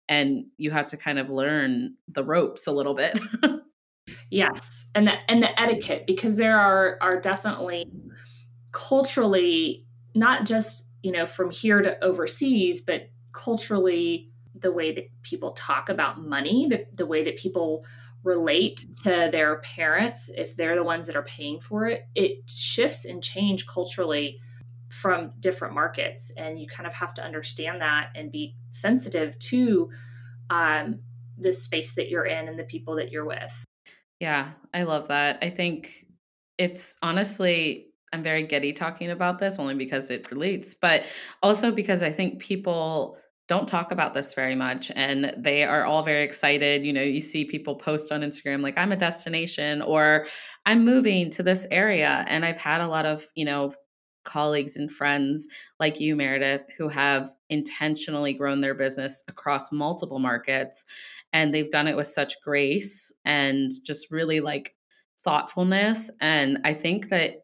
and 0.10 0.46
you 0.58 0.72
have 0.72 0.88
to 0.88 0.98
kind 0.98 1.20
of 1.20 1.30
learn 1.30 1.96
the 2.08 2.24
ropes 2.24 2.68
a 2.68 2.72
little 2.72 2.96
bit. 2.96 3.20
yes. 4.30 4.86
And 4.96 5.08
the 5.08 5.14
and 5.28 5.42
the 5.42 5.60
etiquette 5.60 6.06
because 6.06 6.36
there 6.36 6.60
are 6.60 6.98
are 7.02 7.20
definitely 7.20 7.86
culturally 8.72 9.86
not 10.16 10.46
just, 10.46 10.90
you 11.02 11.12
know, 11.12 11.26
from 11.26 11.52
here 11.52 11.82
to 11.82 12.04
overseas, 12.04 12.82
but 12.82 13.10
culturally 13.32 14.30
the 14.56 14.72
way 14.72 14.92
that 14.94 15.06
people 15.24 15.52
talk 15.52 15.90
about 15.90 16.22
money, 16.22 16.68
the, 16.70 16.86
the 16.94 17.06
way 17.06 17.24
that 17.24 17.38
people 17.38 17.86
relate 18.24 18.86
to 19.04 19.30
their 19.32 19.58
parents, 19.62 20.30
if 20.30 20.56
they're 20.56 20.76
the 20.76 20.84
ones 20.84 21.08
that 21.08 21.16
are 21.16 21.24
paying 21.24 21.60
for 21.60 21.88
it, 21.88 22.08
it 22.16 22.50
shifts 22.50 23.06
and 23.06 23.24
change 23.24 23.68
culturally 23.68 24.40
from 25.02 25.32
different 25.40 25.74
markets. 25.74 26.32
And 26.38 26.60
you 26.60 26.68
kind 26.68 26.88
of 26.88 26.94
have 26.94 27.14
to 27.16 27.24
understand 27.24 27.82
that 27.82 28.10
and 28.16 28.32
be 28.32 28.56
sensitive 28.70 29.38
to 29.40 29.90
um, 30.50 31.00
the 31.38 31.54
space 31.54 31.96
that 31.96 32.10
you're 32.10 32.26
in 32.26 32.48
and 32.48 32.58
the 32.58 32.64
people 32.64 32.96
that 32.96 33.12
you're 33.12 33.26
with. 33.26 33.66
Yeah, 34.20 34.52
I 34.74 34.84
love 34.84 35.08
that. 35.10 35.40
I 35.42 35.50
think 35.50 36.06
it's 36.58 36.96
honestly, 37.02 37.88
I'm 38.14 38.24
very 38.24 38.44
giddy 38.44 38.74
talking 38.74 39.10
about 39.10 39.40
this 39.40 39.60
only 39.60 39.76
because 39.76 40.10
it 40.10 40.30
relates, 40.32 40.74
but 40.74 41.04
also 41.42 41.72
because 41.72 42.04
I 42.04 42.12
think 42.12 42.40
people 42.40 43.18
don't 43.50 43.68
talk 43.68 43.92
about 43.92 44.14
this 44.14 44.34
very 44.34 44.56
much 44.56 44.92
and 44.96 45.34
they 45.38 45.64
are 45.64 45.84
all 45.86 46.02
very 46.02 46.24
excited 46.24 46.86
you 46.86 46.94
know 46.94 47.02
you 47.02 47.20
see 47.20 47.44
people 47.44 47.76
post 47.76 48.12
on 48.12 48.22
instagram 48.22 48.62
like 48.62 48.78
i'm 48.78 48.94
a 48.94 48.96
destination 48.96 49.82
or 49.82 50.26
i'm 50.66 50.86
moving 50.86 51.30
to 51.30 51.44
this 51.44 51.68
area 51.70 52.24
and 52.30 52.46
i've 52.46 52.58
had 52.58 52.80
a 52.80 52.88
lot 52.88 53.06
of 53.06 53.28
you 53.36 53.44
know 53.44 53.72
colleagues 54.24 54.76
and 54.76 54.92
friends 54.92 55.48
like 55.80 56.00
you 56.00 56.16
meredith 56.16 56.70
who 56.78 56.88
have 56.88 57.32
intentionally 57.50 58.34
grown 58.34 58.62
their 58.62 58.74
business 58.74 59.24
across 59.28 59.72
multiple 59.72 60.20
markets 60.20 60.86
and 61.34 61.54
they've 61.54 61.72
done 61.72 61.88
it 61.88 61.96
with 61.96 62.08
such 62.08 62.42
grace 62.42 63.12
and 63.26 63.72
just 63.86 64.12
really 64.12 64.40
like 64.40 64.76
thoughtfulness 65.24 66.10
and 66.22 66.60
i 66.64 66.74
think 66.74 67.10
that 67.10 67.44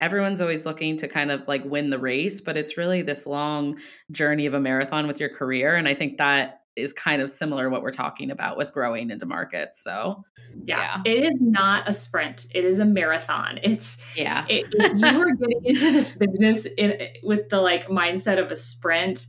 everyone's 0.00 0.40
always 0.40 0.66
looking 0.66 0.96
to 0.96 1.08
kind 1.08 1.30
of 1.30 1.46
like 1.48 1.64
win 1.64 1.90
the 1.90 1.98
race, 1.98 2.40
but 2.40 2.56
it's 2.56 2.76
really 2.76 3.02
this 3.02 3.26
long 3.26 3.78
journey 4.10 4.46
of 4.46 4.54
a 4.54 4.60
marathon 4.60 5.06
with 5.06 5.18
your 5.18 5.30
career. 5.30 5.74
And 5.74 5.88
I 5.88 5.94
think 5.94 6.18
that 6.18 6.60
is 6.76 6.92
kind 6.92 7.22
of 7.22 7.30
similar 7.30 7.64
to 7.64 7.70
what 7.70 7.82
we're 7.82 7.90
talking 7.90 8.30
about 8.30 8.56
with 8.56 8.72
growing 8.72 9.10
into 9.10 9.26
markets. 9.26 9.82
So, 9.82 10.24
yeah, 10.64 11.00
yeah. 11.04 11.12
it 11.12 11.24
is 11.24 11.40
not 11.40 11.88
a 11.88 11.92
sprint; 11.92 12.46
it 12.50 12.64
is 12.64 12.78
a 12.78 12.84
marathon. 12.84 13.58
It's 13.62 13.96
yeah. 14.14 14.46
It, 14.48 14.66
you 14.72 15.20
are 15.20 15.34
getting 15.34 15.64
into 15.64 15.92
this 15.92 16.12
business 16.12 16.66
in, 16.76 17.08
with 17.22 17.48
the 17.48 17.60
like 17.60 17.88
mindset 17.88 18.38
of 18.38 18.50
a 18.50 18.56
sprint. 18.56 19.26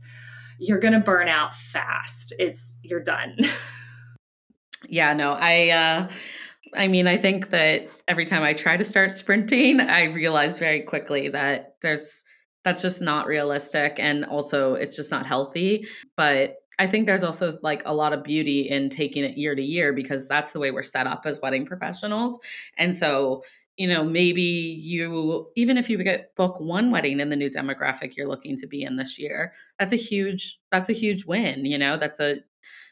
You're 0.58 0.80
gonna 0.80 1.00
burn 1.00 1.28
out 1.28 1.54
fast. 1.54 2.32
It's 2.38 2.76
you're 2.82 3.02
done. 3.02 3.36
yeah, 4.88 5.12
no, 5.12 5.32
I. 5.32 5.70
uh 5.70 6.08
I 6.76 6.88
mean, 6.88 7.06
I 7.06 7.16
think 7.16 7.50
that 7.50 7.88
every 8.06 8.24
time 8.24 8.42
I 8.42 8.52
try 8.52 8.76
to 8.76 8.84
start 8.84 9.12
sprinting, 9.12 9.80
I 9.80 10.04
realize 10.04 10.58
very 10.58 10.82
quickly 10.82 11.28
that 11.30 11.76
there's 11.80 12.24
that's 12.64 12.82
just 12.82 13.00
not 13.00 13.26
realistic 13.26 13.96
and 13.98 14.24
also 14.24 14.74
it's 14.74 14.96
just 14.96 15.10
not 15.10 15.26
healthy. 15.26 15.86
But 16.16 16.56
I 16.78 16.86
think 16.86 17.06
there's 17.06 17.24
also 17.24 17.50
like 17.62 17.82
a 17.84 17.94
lot 17.94 18.12
of 18.12 18.22
beauty 18.22 18.68
in 18.68 18.88
taking 18.88 19.24
it 19.24 19.36
year 19.36 19.54
to 19.54 19.62
year 19.62 19.92
because 19.92 20.28
that's 20.28 20.52
the 20.52 20.60
way 20.60 20.70
we're 20.70 20.82
set 20.82 21.06
up 21.06 21.22
as 21.26 21.40
wedding 21.40 21.66
professionals. 21.66 22.38
And 22.76 22.94
so, 22.94 23.42
you 23.76 23.88
know, 23.88 24.04
maybe 24.04 24.42
you 24.42 25.48
even 25.56 25.76
if 25.76 25.90
you 25.90 26.02
get 26.02 26.34
book 26.36 26.60
one 26.60 26.90
wedding 26.90 27.20
in 27.20 27.30
the 27.30 27.36
new 27.36 27.50
demographic 27.50 28.16
you're 28.16 28.28
looking 28.28 28.56
to 28.56 28.66
be 28.66 28.82
in 28.82 28.96
this 28.96 29.18
year, 29.18 29.52
that's 29.78 29.92
a 29.92 29.96
huge 29.96 30.58
that's 30.70 30.88
a 30.88 30.92
huge 30.92 31.24
win, 31.24 31.64
you 31.64 31.78
know, 31.78 31.96
that's 31.96 32.20
a 32.20 32.36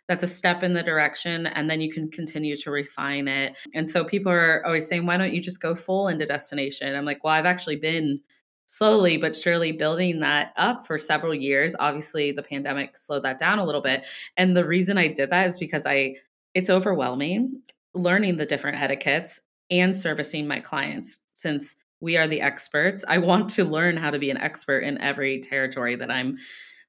that's 0.08 0.22
a 0.22 0.28
step 0.28 0.62
in 0.62 0.72
the 0.72 0.82
direction 0.84 1.46
and 1.46 1.68
then 1.68 1.80
you 1.80 1.92
can 1.92 2.08
continue 2.10 2.56
to 2.56 2.70
refine 2.70 3.26
it. 3.26 3.56
And 3.74 3.88
so 3.88 4.04
people 4.04 4.30
are 4.30 4.64
always 4.64 4.86
saying 4.86 5.06
why 5.06 5.16
don't 5.16 5.32
you 5.32 5.40
just 5.40 5.60
go 5.60 5.74
full 5.74 6.08
into 6.08 6.26
destination? 6.26 6.94
I'm 6.94 7.04
like 7.04 7.22
well 7.22 7.34
i've 7.34 7.46
actually 7.46 7.76
been 7.76 8.20
slowly 8.66 9.16
but 9.16 9.36
surely 9.36 9.72
building 9.72 10.20
that 10.20 10.52
up 10.56 10.86
for 10.86 10.98
several 10.98 11.34
years. 11.34 11.74
Obviously 11.78 12.32
the 12.32 12.42
pandemic 12.42 12.96
slowed 12.96 13.22
that 13.22 13.38
down 13.38 13.58
a 13.58 13.64
little 13.64 13.80
bit 13.80 14.06
and 14.36 14.56
the 14.56 14.66
reason 14.66 14.98
i 14.98 15.08
did 15.08 15.30
that 15.30 15.46
is 15.46 15.58
because 15.58 15.86
i 15.86 16.14
it's 16.54 16.70
overwhelming 16.70 17.60
learning 17.94 18.36
the 18.36 18.46
different 18.46 18.80
etiquettes 18.80 19.40
and 19.70 19.96
servicing 19.96 20.46
my 20.46 20.60
clients. 20.60 21.20
Since 21.34 21.76
we 22.00 22.16
are 22.16 22.26
the 22.26 22.40
experts 22.40 23.04
i 23.08 23.18
want 23.18 23.48
to 23.50 23.64
learn 23.64 23.96
how 23.96 24.10
to 24.10 24.18
be 24.18 24.30
an 24.30 24.36
expert 24.36 24.80
in 24.80 25.00
every 25.00 25.40
territory 25.40 25.96
that 25.96 26.10
i'm 26.10 26.36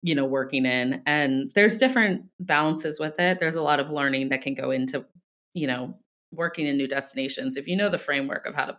you 0.02 0.16
know 0.16 0.26
working 0.26 0.66
in 0.66 1.02
and 1.06 1.52
there's 1.56 1.78
different 1.78 2.24
balances 2.40 3.00
with 3.00 3.20
it. 3.20 3.40
There's 3.40 3.56
a 3.56 3.62
lot 3.62 3.80
of 3.80 3.90
learning 3.92 4.30
that 4.30 4.42
can 4.42 4.54
go 4.54 4.72
into 4.72 5.06
you 5.54 5.68
know 5.68 5.98
working 6.32 6.68
in 6.68 6.78
new 6.78 6.88
destinations. 6.88 7.58
If 7.58 7.68
you 7.68 7.76
know 7.76 7.90
the 7.90 7.98
framework 7.98 8.46
of 8.46 8.56
how 8.56 8.66
to 8.66 8.78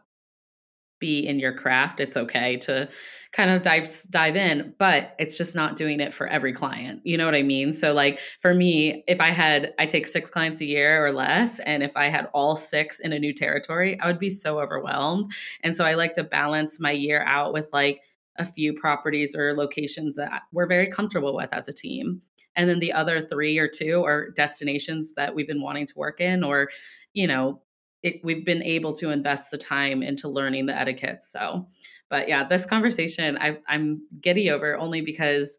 be 0.98 1.26
in 1.26 1.38
your 1.38 1.52
craft 1.52 2.00
it's 2.00 2.16
okay 2.16 2.56
to 2.56 2.88
kind 3.32 3.50
of 3.50 3.62
dive 3.62 3.88
dive 4.10 4.36
in 4.36 4.74
but 4.78 5.14
it's 5.18 5.36
just 5.36 5.54
not 5.54 5.76
doing 5.76 6.00
it 6.00 6.14
for 6.14 6.26
every 6.26 6.52
client 6.52 7.00
you 7.04 7.16
know 7.16 7.24
what 7.24 7.34
i 7.34 7.42
mean 7.42 7.72
so 7.72 7.92
like 7.92 8.18
for 8.40 8.54
me 8.54 9.04
if 9.06 9.20
i 9.20 9.30
had 9.30 9.74
i 9.78 9.86
take 9.86 10.06
six 10.06 10.30
clients 10.30 10.60
a 10.60 10.64
year 10.64 11.04
or 11.04 11.12
less 11.12 11.58
and 11.60 11.82
if 11.82 11.96
i 11.96 12.08
had 12.08 12.28
all 12.32 12.56
six 12.56 13.00
in 13.00 13.12
a 13.12 13.18
new 13.18 13.34
territory 13.34 13.98
i 14.00 14.06
would 14.06 14.18
be 14.18 14.30
so 14.30 14.60
overwhelmed 14.60 15.30
and 15.62 15.76
so 15.76 15.84
i 15.84 15.94
like 15.94 16.12
to 16.12 16.24
balance 16.24 16.80
my 16.80 16.90
year 16.90 17.22
out 17.24 17.52
with 17.52 17.68
like 17.72 18.00
a 18.38 18.44
few 18.44 18.72
properties 18.72 19.34
or 19.34 19.54
locations 19.54 20.16
that 20.16 20.42
we're 20.52 20.66
very 20.66 20.88
comfortable 20.88 21.34
with 21.34 21.52
as 21.52 21.68
a 21.68 21.72
team. 21.72 22.22
And 22.56 22.68
then 22.68 22.78
the 22.78 22.92
other 22.92 23.20
three 23.20 23.58
or 23.58 23.68
two 23.68 24.04
are 24.04 24.30
destinations 24.30 25.14
that 25.14 25.34
we've 25.34 25.46
been 25.46 25.62
wanting 25.62 25.86
to 25.86 25.92
work 25.96 26.20
in, 26.20 26.42
or, 26.42 26.70
you 27.12 27.26
know, 27.26 27.60
it, 28.02 28.20
we've 28.22 28.44
been 28.44 28.62
able 28.62 28.92
to 28.94 29.10
invest 29.10 29.50
the 29.50 29.58
time 29.58 30.02
into 30.02 30.28
learning 30.28 30.66
the 30.66 30.76
etiquette. 30.76 31.20
So, 31.20 31.66
but 32.10 32.28
yeah, 32.28 32.44
this 32.44 32.64
conversation 32.64 33.36
I, 33.38 33.58
I'm 33.68 34.02
giddy 34.20 34.50
over 34.50 34.76
only 34.78 35.00
because 35.00 35.58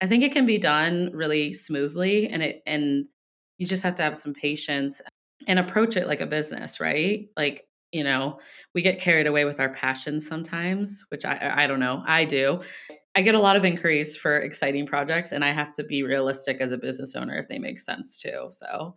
I 0.00 0.06
think 0.06 0.22
it 0.22 0.32
can 0.32 0.46
be 0.46 0.58
done 0.58 1.10
really 1.12 1.52
smoothly, 1.52 2.28
and 2.28 2.42
it 2.42 2.62
and 2.66 3.06
you 3.58 3.66
just 3.66 3.82
have 3.82 3.94
to 3.94 4.02
have 4.02 4.16
some 4.16 4.32
patience 4.32 5.00
and 5.46 5.58
approach 5.58 5.96
it 5.96 6.06
like 6.06 6.20
a 6.20 6.26
business, 6.26 6.80
right? 6.80 7.28
Like 7.36 7.64
you 7.90 8.04
know, 8.04 8.38
we 8.74 8.82
get 8.82 9.00
carried 9.00 9.26
away 9.26 9.46
with 9.46 9.60
our 9.60 9.72
passions 9.72 10.26
sometimes, 10.26 11.04
which 11.08 11.24
I 11.24 11.64
I 11.64 11.66
don't 11.66 11.80
know. 11.80 12.02
I 12.06 12.24
do. 12.24 12.60
I 13.14 13.22
get 13.22 13.34
a 13.34 13.40
lot 13.40 13.56
of 13.56 13.64
inquiries 13.64 14.16
for 14.16 14.38
exciting 14.38 14.86
projects 14.86 15.32
and 15.32 15.44
I 15.44 15.50
have 15.50 15.72
to 15.72 15.82
be 15.82 16.04
realistic 16.04 16.58
as 16.60 16.70
a 16.70 16.78
business 16.78 17.16
owner 17.16 17.36
if 17.36 17.48
they 17.48 17.58
make 17.58 17.80
sense 17.80 18.18
too. 18.18 18.48
So 18.50 18.96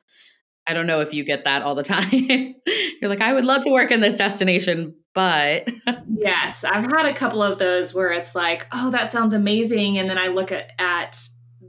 I 0.68 0.74
don't 0.74 0.88
know 0.88 1.02
if 1.02 1.14
you 1.14 1.24
get 1.24 1.44
that 1.46 1.64
all 1.64 1.76
the 1.76 1.84
time. 1.84 2.56
You're 3.02 3.10
like, 3.10 3.22
I 3.22 3.34
would 3.34 3.46
love 3.46 3.64
to 3.64 3.72
work 3.72 3.92
in 3.92 4.00
this 4.00 4.18
destination, 4.18 4.96
but 5.14 5.70
yes, 6.16 6.64
I've 6.64 6.86
had 6.86 7.06
a 7.06 7.14
couple 7.14 7.42
of 7.42 7.58
those 7.60 7.94
where 7.94 8.12
it's 8.12 8.36
like, 8.36 8.68
oh, 8.72 8.92
that 8.92 9.12
sounds 9.12 9.34
amazing. 9.34 9.98
And 9.98 10.10
then 10.10 10.18
I 10.18 10.28
look 10.28 10.52
at, 10.52 10.72
at 10.78 11.18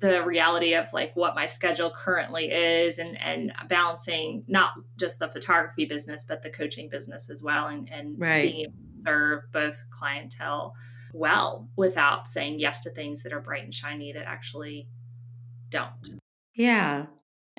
the 0.02 0.22
reality 0.24 0.74
of 0.74 0.92
like 0.92 1.14
what 1.14 1.34
my 1.36 1.46
schedule 1.46 1.92
currently 1.96 2.46
is 2.50 2.98
and 2.98 3.16
and 3.20 3.52
balancing 3.68 4.44
not 4.48 4.72
just 4.98 5.20
the 5.20 5.28
photography 5.28 5.84
business 5.86 6.24
but 6.26 6.42
the 6.42 6.50
coaching 6.50 6.88
business 6.88 7.30
as 7.30 7.40
well 7.42 7.68
and 7.68 7.88
and 7.90 8.18
right. 8.18 8.50
being 8.50 8.60
able 8.62 8.72
to 8.72 8.98
serve 8.98 9.42
both 9.52 9.80
clientele 9.90 10.74
well 11.14 11.68
without 11.76 12.26
saying 12.26 12.58
yes 12.58 12.80
to 12.80 12.90
things 12.90 13.22
that 13.22 13.32
are 13.32 13.40
bright 13.40 13.62
and 13.62 13.72
shiny 13.72 14.12
that 14.12 14.24
actually 14.26 14.88
don't 15.68 16.18
yeah 16.54 17.06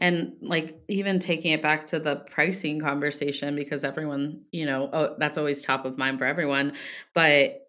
and 0.04 0.34
like 0.42 0.78
even 0.88 1.18
taking 1.18 1.52
it 1.52 1.64
back 1.64 1.88
to 1.88 2.00
the 2.00 2.18
pricing 2.30 2.80
conversation 2.80 3.56
because 3.56 3.84
everyone 3.84 4.42
you 4.52 4.66
know 4.66 4.90
oh, 4.94 5.16
that's 5.18 5.38
always 5.38 5.62
top 5.62 5.86
of 5.86 5.98
mind 5.98 6.20
for 6.20 6.26
everyone 6.26 6.74
but 7.16 7.64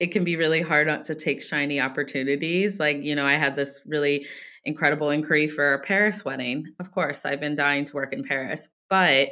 it 0.00 0.12
can 0.12 0.24
be 0.24 0.36
really 0.36 0.60
hard 0.60 0.86
not 0.86 1.04
to 1.04 1.14
take 1.14 1.42
shiny 1.42 1.80
opportunities. 1.80 2.80
Like, 2.80 3.02
you 3.02 3.14
know, 3.14 3.26
I 3.26 3.36
had 3.36 3.56
this 3.56 3.80
really 3.86 4.26
incredible 4.64 5.10
inquiry 5.10 5.46
for 5.46 5.74
a 5.74 5.78
Paris 5.78 6.24
wedding. 6.24 6.66
Of 6.80 6.90
course, 6.90 7.24
I've 7.24 7.40
been 7.40 7.54
dying 7.54 7.84
to 7.86 7.94
work 7.94 8.12
in 8.12 8.24
Paris, 8.24 8.68
but 8.90 9.28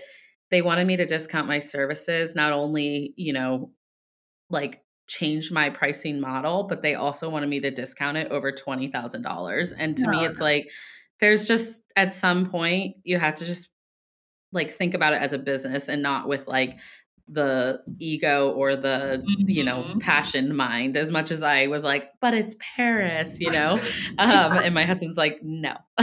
they 0.51 0.63
wanted 0.63 0.87
me 0.87 0.97
to 0.97 1.05
discount 1.05 1.49
my 1.49 1.59
services, 1.59 2.35
not 2.35 2.53
only, 2.53 3.15
you 3.17 3.33
know, 3.33 3.71
like 4.51 4.85
change 5.09 5.51
my 5.51 5.71
pricing 5.71 6.21
model, 6.21 6.65
but 6.65 6.83
they 6.83 6.95
also 6.95 7.29
wanted 7.29 7.49
me 7.49 7.59
to 7.61 7.71
discount 7.71 8.17
it 8.17 8.31
over 8.31 8.53
$20,000. 8.53 9.73
And 9.77 9.97
to 9.97 10.09
me, 10.09 10.25
it's 10.25 10.41
like, 10.41 10.71
there's 11.23 11.47
just 11.47 11.83
at 11.95 12.11
some 12.11 12.51
point, 12.51 12.97
you 13.05 13.17
have 13.17 13.37
to 13.37 13.45
just 13.45 13.69
like 14.51 14.73
think 14.73 14.93
about 14.93 15.15
it 15.15 15.23
as 15.23 15.33
a 15.33 15.39
business 15.39 15.89
and 15.89 16.03
not 16.03 16.27
with 16.27 16.49
like 16.49 16.79
the 17.29 17.81
ego 18.01 18.51
or 18.51 18.75
the 18.75 19.23
mm-hmm. 19.25 19.49
you 19.49 19.63
know 19.63 19.85
mm-hmm. 19.85 19.99
passion 20.01 20.55
mind 20.55 20.97
as 20.97 21.13
much 21.13 21.31
as 21.31 21.41
i 21.41 21.69
was 21.69 21.85
like 21.85 22.11
but 22.21 22.35
it's 22.35 22.57
paris 22.77 23.39
you 23.39 23.51
know 23.51 23.79
um, 24.19 24.53
and 24.59 24.75
my 24.75 24.85
husband's 24.85 25.17
like 25.17 25.39
no 25.41 25.73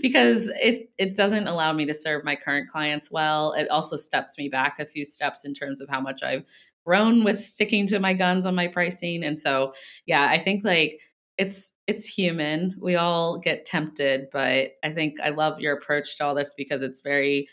because 0.00 0.48
it 0.62 0.88
it 0.96 1.16
doesn't 1.16 1.48
allow 1.48 1.72
me 1.72 1.84
to 1.84 1.92
serve 1.92 2.24
my 2.24 2.36
current 2.36 2.70
clients 2.70 3.10
well 3.10 3.52
it 3.54 3.68
also 3.68 3.96
steps 3.96 4.38
me 4.38 4.48
back 4.48 4.78
a 4.78 4.86
few 4.86 5.04
steps 5.04 5.44
in 5.44 5.52
terms 5.52 5.80
of 5.80 5.88
how 5.88 6.00
much 6.00 6.22
i've 6.22 6.44
grown 6.86 7.24
with 7.24 7.38
sticking 7.38 7.84
to 7.84 7.98
my 7.98 8.14
guns 8.14 8.46
on 8.46 8.54
my 8.54 8.68
pricing 8.68 9.24
and 9.24 9.36
so 9.38 9.74
yeah 10.06 10.28
i 10.30 10.38
think 10.38 10.64
like 10.64 11.00
it's 11.38 11.72
it's 11.86 12.06
human 12.06 12.74
we 12.80 12.96
all 12.96 13.38
get 13.38 13.64
tempted 13.64 14.26
but 14.32 14.72
i 14.84 14.90
think 14.92 15.18
i 15.22 15.30
love 15.30 15.60
your 15.60 15.76
approach 15.76 16.16
to 16.16 16.24
all 16.24 16.34
this 16.34 16.54
because 16.56 16.82
it's 16.82 17.00
very 17.00 17.48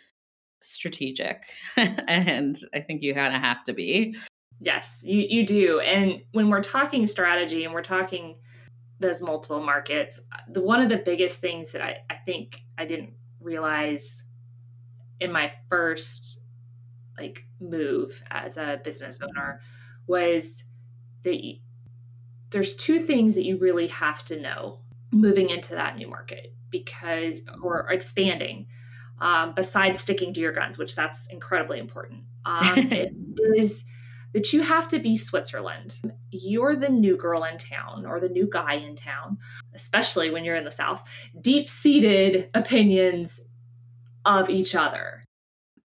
strategic. 0.62 1.44
and 1.76 2.58
I 2.74 2.80
think 2.80 3.02
you 3.02 3.13
kind 3.13 3.36
of 3.36 3.41
have 3.41 3.63
to 3.65 3.74
be. 3.74 4.15
Yes, 4.60 5.02
you, 5.04 5.26
you 5.28 5.46
do. 5.46 5.80
And 5.80 6.22
when 6.32 6.50
we're 6.50 6.62
talking 6.62 7.08
strategy 7.08 7.65
and 7.65 7.74
we're 7.74 7.82
talking 7.82 8.38
those 9.00 9.22
multiple 9.22 9.62
markets, 9.62 10.20
the 10.48 10.62
one 10.62 10.82
of 10.82 10.89
the 10.89 10.98
biggest 10.98 11.41
things 11.41 11.72
that 11.72 11.82
I, 11.82 11.98
I 12.10 12.15
think 12.15 12.62
I 12.78 12.86
didn't 12.86 13.13
realize 13.39 14.24
in 15.20 15.32
my 15.32 15.52
first 15.70 16.39
like 17.17 17.46
move 17.60 18.24
as 18.32 18.58
a 18.58 18.80
business 18.84 19.20
owner 19.22 19.60
was 20.08 20.63
that 21.24 21.44
there's 22.52 22.76
two 22.76 23.00
things 23.00 23.36
that 23.36 23.46
you 23.46 23.58
really 23.58 23.88
have 23.88 24.24
to 24.26 24.40
know 24.40 24.80
moving 25.12 25.50
into 25.50 25.76
that 25.76 25.98
new 25.98 26.08
market 26.08 26.54
because 26.70 27.42
or 27.62 27.90
expanding 27.92 28.68
um, 29.22 29.54
besides 29.56 30.00
sticking 30.00 30.34
to 30.34 30.42
your 30.42 30.52
guns, 30.52 30.78
which 30.78 30.96
that's 30.96 31.28
incredibly 31.28 31.80
important, 31.80 32.24
um, 32.46 32.74
it 32.92 33.14
is 33.56 33.86
that 34.34 34.52
you 34.52 34.62
have 34.62 34.88
to 34.88 35.00
be 35.00 35.16
Switzerland. 35.16 36.00
You're 36.32 36.76
the 36.76 36.90
new 36.90 37.18
girl 37.18 37.44
in 37.44 37.58
town 37.58 38.06
or 38.06 38.20
the 38.20 38.30
new 38.30 38.48
guy 38.50 38.76
in 38.76 38.96
town, 38.96 39.38
especially 39.76 40.32
when 40.32 40.44
you're 40.44 40.56
in 40.56 40.64
the 40.64 40.72
South. 40.72 41.04
Deep 41.40 41.70
seated 41.70 42.50
opinions 42.54 43.42
of 44.26 44.50
each 44.50 44.74
other. 44.74 45.24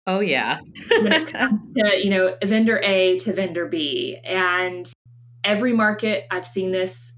Oh 0.05 0.19
yeah. 0.19 0.59
when 0.89 1.13
it 1.13 1.27
comes 1.27 1.73
to, 1.75 2.03
you 2.03 2.09
know, 2.09 2.35
vendor 2.43 2.79
A 2.83 3.17
to 3.19 3.33
vendor 3.33 3.65
B. 3.65 4.17
And 4.23 4.91
every 5.43 5.73
market 5.73 6.25
I've 6.31 6.45
seen 6.45 6.71
this 6.71 7.13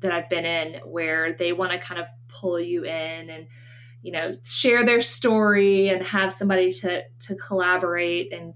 that 0.00 0.12
I've 0.12 0.28
been 0.28 0.44
in 0.44 0.80
where 0.84 1.32
they 1.32 1.52
want 1.52 1.72
to 1.72 1.78
kind 1.78 2.00
of 2.00 2.08
pull 2.28 2.60
you 2.60 2.84
in 2.84 3.30
and 3.30 3.46
you 4.02 4.12
know 4.12 4.36
share 4.44 4.84
their 4.84 5.00
story 5.00 5.88
and 5.88 6.02
have 6.04 6.32
somebody 6.32 6.70
to 6.70 7.02
to 7.26 7.34
collaborate 7.34 8.32
and 8.32 8.54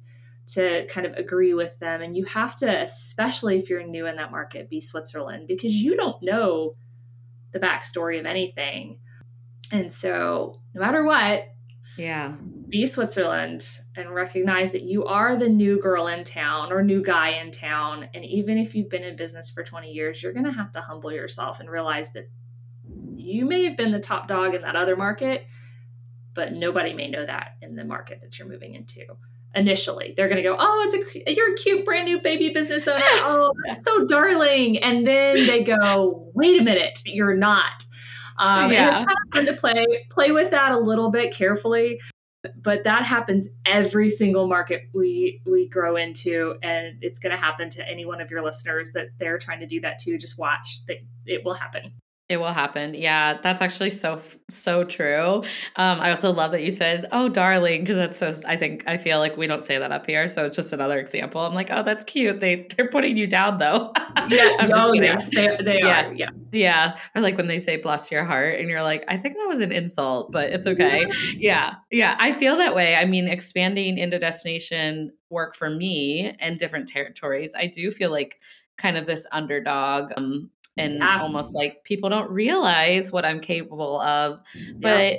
to 0.49 0.87
kind 0.87 1.07
of 1.07 1.15
agree 1.15 1.55
with 1.55 1.79
them. 1.79 2.03
And 2.03 2.17
you 2.17 2.25
have 2.27 2.57
to 2.57 2.69
especially 2.83 3.59
if 3.59 3.71
you're 3.71 3.83
new 3.85 4.07
in 4.07 4.17
that 4.17 4.31
market 4.31 4.69
be 4.69 4.81
switzerland 4.81 5.47
because 5.49 5.75
you 5.75 5.97
don't 5.97 6.23
know 6.23 6.75
the 7.53 7.61
backstory 7.61 8.19
of 8.19 8.27
anything. 8.27 8.99
And 9.71 9.93
so 9.93 10.61
no 10.75 10.81
matter 10.81 11.05
what 11.05 11.49
yeah 11.97 12.35
be 12.73 12.87
switzerland 12.87 13.65
and 13.95 14.15
recognize 14.15 14.73
that 14.73 14.83
you 14.83 15.05
are 15.05 15.37
the 15.37 15.49
new 15.49 15.79
girl 15.81 16.09
in 16.09 16.25
town 16.25 16.73
or 16.73 16.83
new 16.83 17.03
guy 17.03 17.29
in 17.29 17.51
town 17.51 18.09
and 18.15 18.25
even 18.25 18.59
if 18.59 18.75
you've 18.75 18.89
been 18.89 19.05
in 19.05 19.15
business 19.15 19.51
for 19.51 19.63
20 19.63 19.93
years 19.93 20.23
you're 20.23 20.33
going 20.33 20.45
to 20.45 20.51
have 20.53 20.73
to 20.73 20.81
humble 20.81 21.13
yourself 21.13 21.61
and 21.61 21.71
realize 21.71 22.13
that 22.13 22.29
you 23.23 23.47
may 23.47 23.65
have 23.65 23.77
been 23.77 23.93
the 23.93 24.01
top 24.01 24.29
dog 24.29 24.55
in 24.55 24.63
that 24.63 24.77
other 24.77 24.97
market, 24.97 25.47
but 26.35 26.53
nobody 26.53 26.93
may 26.93 27.09
know 27.09 27.25
that 27.25 27.57
in 27.61 27.77
the 27.77 27.85
market 27.85 28.21
that 28.23 28.39
you're 28.39 28.49
moving 28.49 28.75
into. 28.75 29.03
Initially, 29.55 30.15
they're 30.17 30.29
going 30.29 30.39
to 30.39 30.43
go, 30.43 30.57
"Oh, 30.59 30.83
it's 30.87 30.95
a 30.95 31.33
you're 31.33 31.53
a 31.53 31.57
cute 31.57 31.85
brand 31.85 32.07
new 32.07 32.21
baby 32.21 32.51
business 32.51 32.89
owner. 32.89 33.05
Oh, 33.21 33.53
that's 33.67 33.85
so 33.85 34.07
darling." 34.07 34.79
And 34.79 35.07
then 35.07 35.47
they 35.47 35.63
go, 35.63 36.31
"Wait 36.35 36.59
a 36.59 36.65
minute, 36.65 37.01
you're 37.05 37.37
not." 37.37 37.85
Um, 38.39 38.73
yeah. 38.73 38.87
And 38.87 38.97
it's 38.97 39.35
kind 39.35 39.49
of 39.49 39.61
fun 39.61 39.75
to 39.75 39.85
play 39.85 40.07
play 40.09 40.33
with 40.33 40.51
that 40.53 40.73
a 40.73 40.79
little 40.79 41.11
bit 41.11 41.35
carefully 41.35 42.01
but 42.57 42.85
that 42.85 43.05
happens 43.05 43.49
every 43.65 44.11
single 44.11 44.47
market 44.47 44.89
we 44.93 45.41
we 45.47 45.69
grow 45.69 45.97
into 45.97 46.57
and 46.63 46.99
it's 47.01 47.19
going 47.19 47.31
to 47.31 47.41
happen 47.41 47.71
to 47.71 47.89
any 47.89 48.05
one 48.05 48.21
of 48.21 48.31
your 48.31 48.43
listeners 48.43 48.91
that 48.93 49.09
they're 49.19 49.39
trying 49.39 49.61
to 49.61 49.67
do 49.67 49.81
that 49.81 49.99
too. 49.99 50.19
Just 50.19 50.39
watch 50.39 50.85
that 50.87 50.99
it 51.27 51.45
will 51.45 51.55
happen 51.55 51.93
it 52.33 52.41
will 52.41 52.53
happen. 52.53 52.95
Yeah, 52.95 53.39
that's 53.43 53.61
actually 53.61 53.91
so 53.91 54.21
so 54.49 54.85
true. 54.85 55.43
Um, 55.77 56.01
I 56.01 56.11
also 56.11 56.33
love 56.33 56.53
that 56.53 56.63
you 56.63 56.71
said, 56.71 57.07
"Oh, 57.13 57.29
darling," 57.29 57.83
because 57.83 57.97
that's 57.97 58.19
so. 58.19 58.33
I 58.49 58.57
think 58.57 58.85
I 58.87 58.97
feel 58.97 59.19
like 59.19 59.37
we 59.37 59.47
don't 59.47 59.65
say 59.65 59.79
that 59.79 59.93
up 59.93 60.07
here, 60.07 60.27
so 60.27 60.47
it's 60.47 60.57
just 60.57 60.73
another 60.73 60.99
example. 60.99 61.43
I'm 61.43 61.55
like, 61.55 61.69
"Oh, 61.71 61.83
that's 61.83 62.05
cute." 62.05 62.41
They 62.41 62.67
they're 62.77 62.89
putting 62.89 63.17
you 63.17 63.27
down 63.27 63.59
though. 63.59 63.93
yeah. 64.29 64.69
oh, 64.73 64.93
yes, 64.95 65.29
they 65.29 65.57
they 65.61 65.81
yeah. 65.81 66.09
are. 66.09 66.15
Yeah. 66.15 66.31
Yeah. 66.51 66.97
Or 67.15 67.23
like 67.23 67.37
when 67.37 67.47
they 67.47 67.59
say 67.59 67.77
"bless 67.77 68.11
your 68.11 68.25
heart," 68.25 68.59
and 68.59 68.69
you're 68.69 68.83
like, 68.83 69.05
"I 69.09 69.17
think 69.19 69.37
that 69.37 69.47
was 69.47 69.61
an 69.61 69.73
insult, 69.73 70.33
but 70.33 70.51
it's 70.51 70.67
okay." 70.67 71.07
yeah. 71.37 71.75
Yeah. 71.91 72.17
I 72.19 72.33
feel 72.33 72.57
that 72.57 72.75
way. 72.75 72.97
I 72.97 73.05
mean, 73.05 73.29
expanding 73.29 73.99
into 73.99 74.19
destination 74.19 75.13
work 75.29 75.55
for 75.55 75.71
me 75.71 76.35
and 76.41 76.59
different 76.59 76.89
territories, 76.89 77.55
I 77.57 77.67
do 77.67 77.91
feel 77.91 78.11
like 78.11 78.41
kind 78.79 78.97
of 78.97 79.07
this 79.07 79.27
underdog 79.33 80.13
um, 80.17 80.51
and 80.77 80.95
yeah. 80.95 81.21
almost 81.21 81.55
like 81.55 81.85
people 81.85 82.09
don't 82.09 82.31
realize 82.31 83.13
what 83.13 83.25
I'm 83.25 83.41
capable 83.41 84.01
of. 84.01 84.41
Mm, 84.57 84.81
but 84.81 85.13
yeah. 85.13 85.19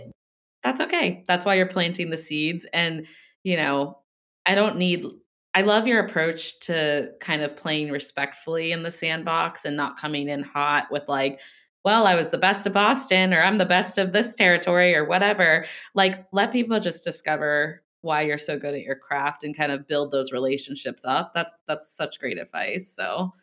that's 0.63 0.81
okay. 0.81 1.23
That's 1.27 1.45
why 1.45 1.55
you're 1.55 1.67
planting 1.67 2.09
the 2.09 2.17
seeds. 2.17 2.65
And, 2.73 3.05
you 3.43 3.57
know, 3.57 3.99
I 4.45 4.55
don't 4.55 4.77
need, 4.77 5.05
I 5.53 5.61
love 5.61 5.87
your 5.87 6.03
approach 6.03 6.59
to 6.61 7.11
kind 7.21 7.41
of 7.41 7.55
playing 7.55 7.91
respectfully 7.91 8.71
in 8.71 8.83
the 8.83 8.91
sandbox 8.91 9.65
and 9.65 9.77
not 9.77 9.97
coming 9.97 10.29
in 10.29 10.43
hot 10.43 10.87
with 10.91 11.07
like, 11.07 11.39
well, 11.85 12.07
I 12.07 12.15
was 12.15 12.31
the 12.31 12.37
best 12.37 12.65
of 12.65 12.73
Boston 12.73 13.33
or 13.33 13.41
I'm 13.41 13.57
the 13.57 13.65
best 13.65 13.97
of 13.97 14.13
this 14.13 14.35
territory 14.35 14.95
or 14.95 15.05
whatever. 15.05 15.65
Like, 15.93 16.25
let 16.31 16.51
people 16.51 16.79
just 16.79 17.03
discover 17.03 17.83
why 18.01 18.21
you're 18.21 18.37
so 18.37 18.57
good 18.59 18.73
at 18.73 18.81
your 18.81 18.95
craft 18.95 19.43
and 19.43 19.55
kind 19.55 19.71
of 19.71 19.87
build 19.87 20.11
those 20.11 20.31
relationships 20.31 21.05
up. 21.05 21.33
That's 21.33 21.53
that's 21.67 21.89
such 21.95 22.19
great 22.19 22.37
advice. 22.37 22.87
So 22.87 23.33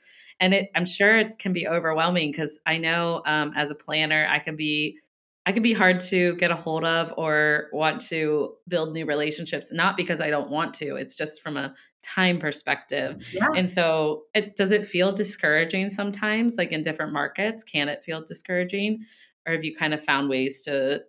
and 0.41 0.55
it 0.55 0.71
i'm 0.75 0.87
sure 0.87 1.19
it 1.19 1.33
can 1.39 1.53
be 1.53 1.69
overwhelming 1.69 2.31
because 2.31 2.59
i 2.67 2.77
know 2.77 3.23
um, 3.27 3.53
as 3.55 3.71
a 3.71 3.75
planner 3.75 4.27
i 4.31 4.39
can 4.39 4.57
be 4.57 4.99
i 5.47 5.53
can 5.53 5.63
be 5.63 5.73
hard 5.73 6.01
to 6.01 6.35
get 6.37 6.51
a 6.51 6.57
hold 6.57 6.85
of 6.85 7.13
or 7.17 7.69
want 7.73 8.01
to 8.01 8.55
build 8.69 8.93
new 8.93 9.07
relationships 9.07 9.73
not 9.73 9.97
because 9.97 10.21
i 10.21 10.31
don't 10.31 10.51
want 10.51 10.75
to 10.75 10.97
it's 10.97 11.15
just 11.15 11.43
from 11.43 11.57
a 11.57 11.75
time 12.03 12.39
perspective 12.39 13.17
yeah. 13.33 13.49
and 13.57 13.69
so 13.69 14.23
it 14.35 14.57
does 14.57 14.73
it 14.73 14.87
feel 14.87 15.13
discouraging 15.13 15.91
sometimes 15.91 16.57
like 16.57 16.73
in 16.73 16.83
different 16.83 17.13
markets 17.13 17.63
can 17.63 17.89
it 17.89 18.03
feel 18.03 18.23
discouraging 18.25 19.05
or 19.47 19.53
have 19.53 19.65
you 19.65 19.77
kind 19.77 19.95
of 19.95 20.03
found 20.03 20.29
ways 20.29 20.63
to 20.63 21.01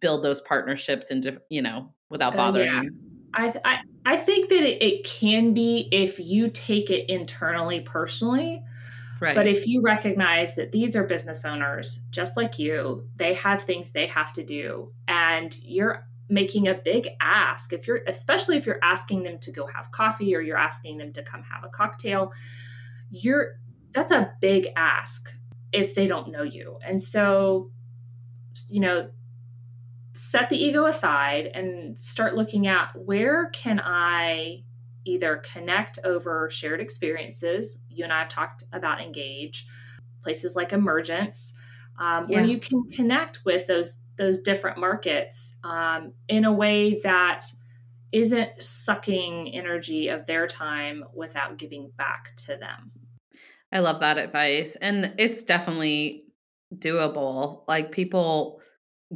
build 0.00 0.22
those 0.22 0.40
partnerships 0.42 1.10
and 1.10 1.38
you 1.50 1.62
know 1.62 1.92
without 2.10 2.34
bothering 2.34 2.68
uh, 2.68 2.82
yeah. 2.82 2.88
I, 3.34 3.52
I, 3.64 3.78
I 4.08 4.16
think 4.16 4.48
that 4.48 4.62
it, 4.62 4.82
it 4.82 5.04
can 5.04 5.52
be 5.52 5.86
if 5.92 6.18
you 6.18 6.48
take 6.48 6.88
it 6.88 7.10
internally 7.10 7.80
personally. 7.80 8.64
Right. 9.20 9.34
But 9.34 9.46
if 9.46 9.66
you 9.66 9.82
recognize 9.82 10.54
that 10.54 10.72
these 10.72 10.96
are 10.96 11.04
business 11.04 11.44
owners 11.44 12.00
just 12.10 12.34
like 12.34 12.58
you, 12.58 13.06
they 13.16 13.34
have 13.34 13.60
things 13.60 13.90
they 13.90 14.06
have 14.06 14.32
to 14.32 14.42
do, 14.42 14.92
and 15.06 15.54
you're 15.62 16.06
making 16.30 16.68
a 16.68 16.74
big 16.74 17.10
ask, 17.20 17.74
if 17.74 17.86
you're 17.86 18.00
especially 18.06 18.56
if 18.56 18.64
you're 18.64 18.82
asking 18.82 19.24
them 19.24 19.38
to 19.40 19.52
go 19.52 19.66
have 19.66 19.90
coffee 19.90 20.34
or 20.34 20.40
you're 20.40 20.56
asking 20.56 20.96
them 20.96 21.12
to 21.12 21.22
come 21.22 21.42
have 21.42 21.62
a 21.62 21.68
cocktail, 21.68 22.32
you're 23.10 23.58
that's 23.92 24.12
a 24.12 24.32
big 24.40 24.68
ask 24.74 25.34
if 25.70 25.94
they 25.94 26.06
don't 26.06 26.32
know 26.32 26.44
you. 26.44 26.78
And 26.82 27.02
so, 27.02 27.72
you 28.68 28.80
know, 28.80 29.10
set 30.18 30.48
the 30.48 30.56
ego 30.56 30.86
aside 30.86 31.46
and 31.54 31.96
start 31.96 32.34
looking 32.34 32.66
at 32.66 32.90
where 32.94 33.50
can 33.50 33.80
I 33.82 34.64
either 35.04 35.42
connect 35.52 35.98
over 36.04 36.50
shared 36.50 36.80
experiences. 36.80 37.78
You 37.88 38.04
and 38.04 38.12
I 38.12 38.18
have 38.20 38.28
talked 38.28 38.64
about 38.72 39.00
engage, 39.00 39.66
places 40.22 40.54
like 40.54 40.72
Emergence, 40.72 41.54
um, 41.98 42.26
yeah. 42.28 42.36
where 42.36 42.44
you 42.44 42.58
can 42.58 42.82
connect 42.90 43.44
with 43.44 43.66
those 43.66 43.98
those 44.16 44.40
different 44.40 44.78
markets 44.78 45.56
um, 45.62 46.12
in 46.26 46.44
a 46.44 46.52
way 46.52 46.98
that 47.02 47.44
isn't 48.10 48.50
sucking 48.60 49.54
energy 49.54 50.08
of 50.08 50.26
their 50.26 50.48
time 50.48 51.04
without 51.14 51.56
giving 51.56 51.92
back 51.96 52.34
to 52.34 52.56
them. 52.56 52.90
I 53.70 53.78
love 53.78 54.00
that 54.00 54.18
advice. 54.18 54.76
And 54.76 55.14
it's 55.18 55.44
definitely 55.44 56.24
doable. 56.74 57.62
Like 57.68 57.92
people 57.92 58.57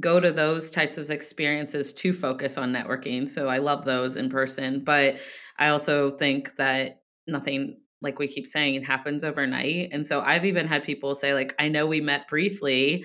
go 0.00 0.20
to 0.20 0.30
those 0.30 0.70
types 0.70 0.96
of 0.96 1.10
experiences 1.10 1.92
to 1.92 2.12
focus 2.12 2.56
on 2.56 2.72
networking. 2.72 3.28
So 3.28 3.48
I 3.48 3.58
love 3.58 3.84
those 3.84 4.16
in 4.16 4.30
person. 4.30 4.82
But 4.84 5.16
I 5.58 5.68
also 5.68 6.10
think 6.10 6.56
that 6.56 7.02
nothing 7.26 7.76
like 8.02 8.18
we 8.18 8.26
keep 8.26 8.46
saying 8.46 8.74
it 8.74 8.84
happens 8.84 9.22
overnight 9.24 9.88
and 9.92 10.06
so 10.06 10.20
i've 10.22 10.44
even 10.44 10.66
had 10.66 10.82
people 10.82 11.14
say 11.14 11.32
like 11.34 11.54
i 11.58 11.68
know 11.68 11.86
we 11.86 12.00
met 12.00 12.28
briefly 12.28 13.04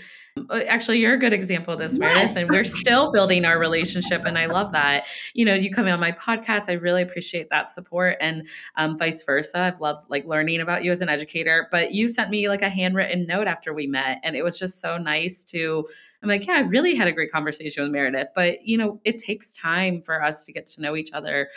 uh, 0.49 0.61
actually 0.67 0.97
you're 0.97 1.13
a 1.13 1.19
good 1.19 1.33
example 1.33 1.73
of 1.73 1.79
this 1.79 1.93
yes. 1.93 1.99
Meredith, 1.99 2.37
and 2.37 2.49
we're 2.49 2.63
still 2.63 3.11
building 3.11 3.45
our 3.45 3.59
relationship 3.59 4.25
and 4.25 4.37
i 4.37 4.47
love 4.47 4.71
that 4.71 5.05
you 5.33 5.45
know 5.45 5.53
you 5.53 5.71
coming 5.71 5.93
on 5.93 5.99
my 5.99 6.11
podcast 6.11 6.67
i 6.67 6.73
really 6.73 7.03
appreciate 7.03 7.47
that 7.49 7.69
support 7.69 8.17
and 8.19 8.47
um, 8.75 8.97
vice 8.97 9.23
versa 9.23 9.59
i've 9.59 9.79
loved 9.79 10.03
like 10.09 10.25
learning 10.25 10.61
about 10.61 10.83
you 10.83 10.91
as 10.91 11.01
an 11.01 11.09
educator 11.09 11.67
but 11.71 11.93
you 11.93 12.07
sent 12.07 12.29
me 12.29 12.49
like 12.49 12.63
a 12.63 12.69
handwritten 12.69 13.25
note 13.27 13.47
after 13.47 13.73
we 13.73 13.87
met 13.87 14.19
and 14.23 14.35
it 14.35 14.43
was 14.43 14.57
just 14.57 14.81
so 14.81 14.97
nice 14.97 15.43
to 15.43 15.87
i'm 16.21 16.29
like 16.29 16.45
yeah 16.47 16.55
i 16.55 16.59
really 16.61 16.95
had 16.95 17.07
a 17.07 17.11
great 17.11 17.31
conversation 17.31 17.83
with 17.83 17.91
meredith 17.91 18.27
but 18.35 18.65
you 18.65 18.77
know 18.77 18.99
it 19.03 19.17
takes 19.17 19.53
time 19.53 20.01
for 20.01 20.23
us 20.23 20.45
to 20.45 20.51
get 20.51 20.65
to 20.65 20.81
know 20.81 20.95
each 20.95 21.11
other 21.13 21.49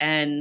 and 0.00 0.40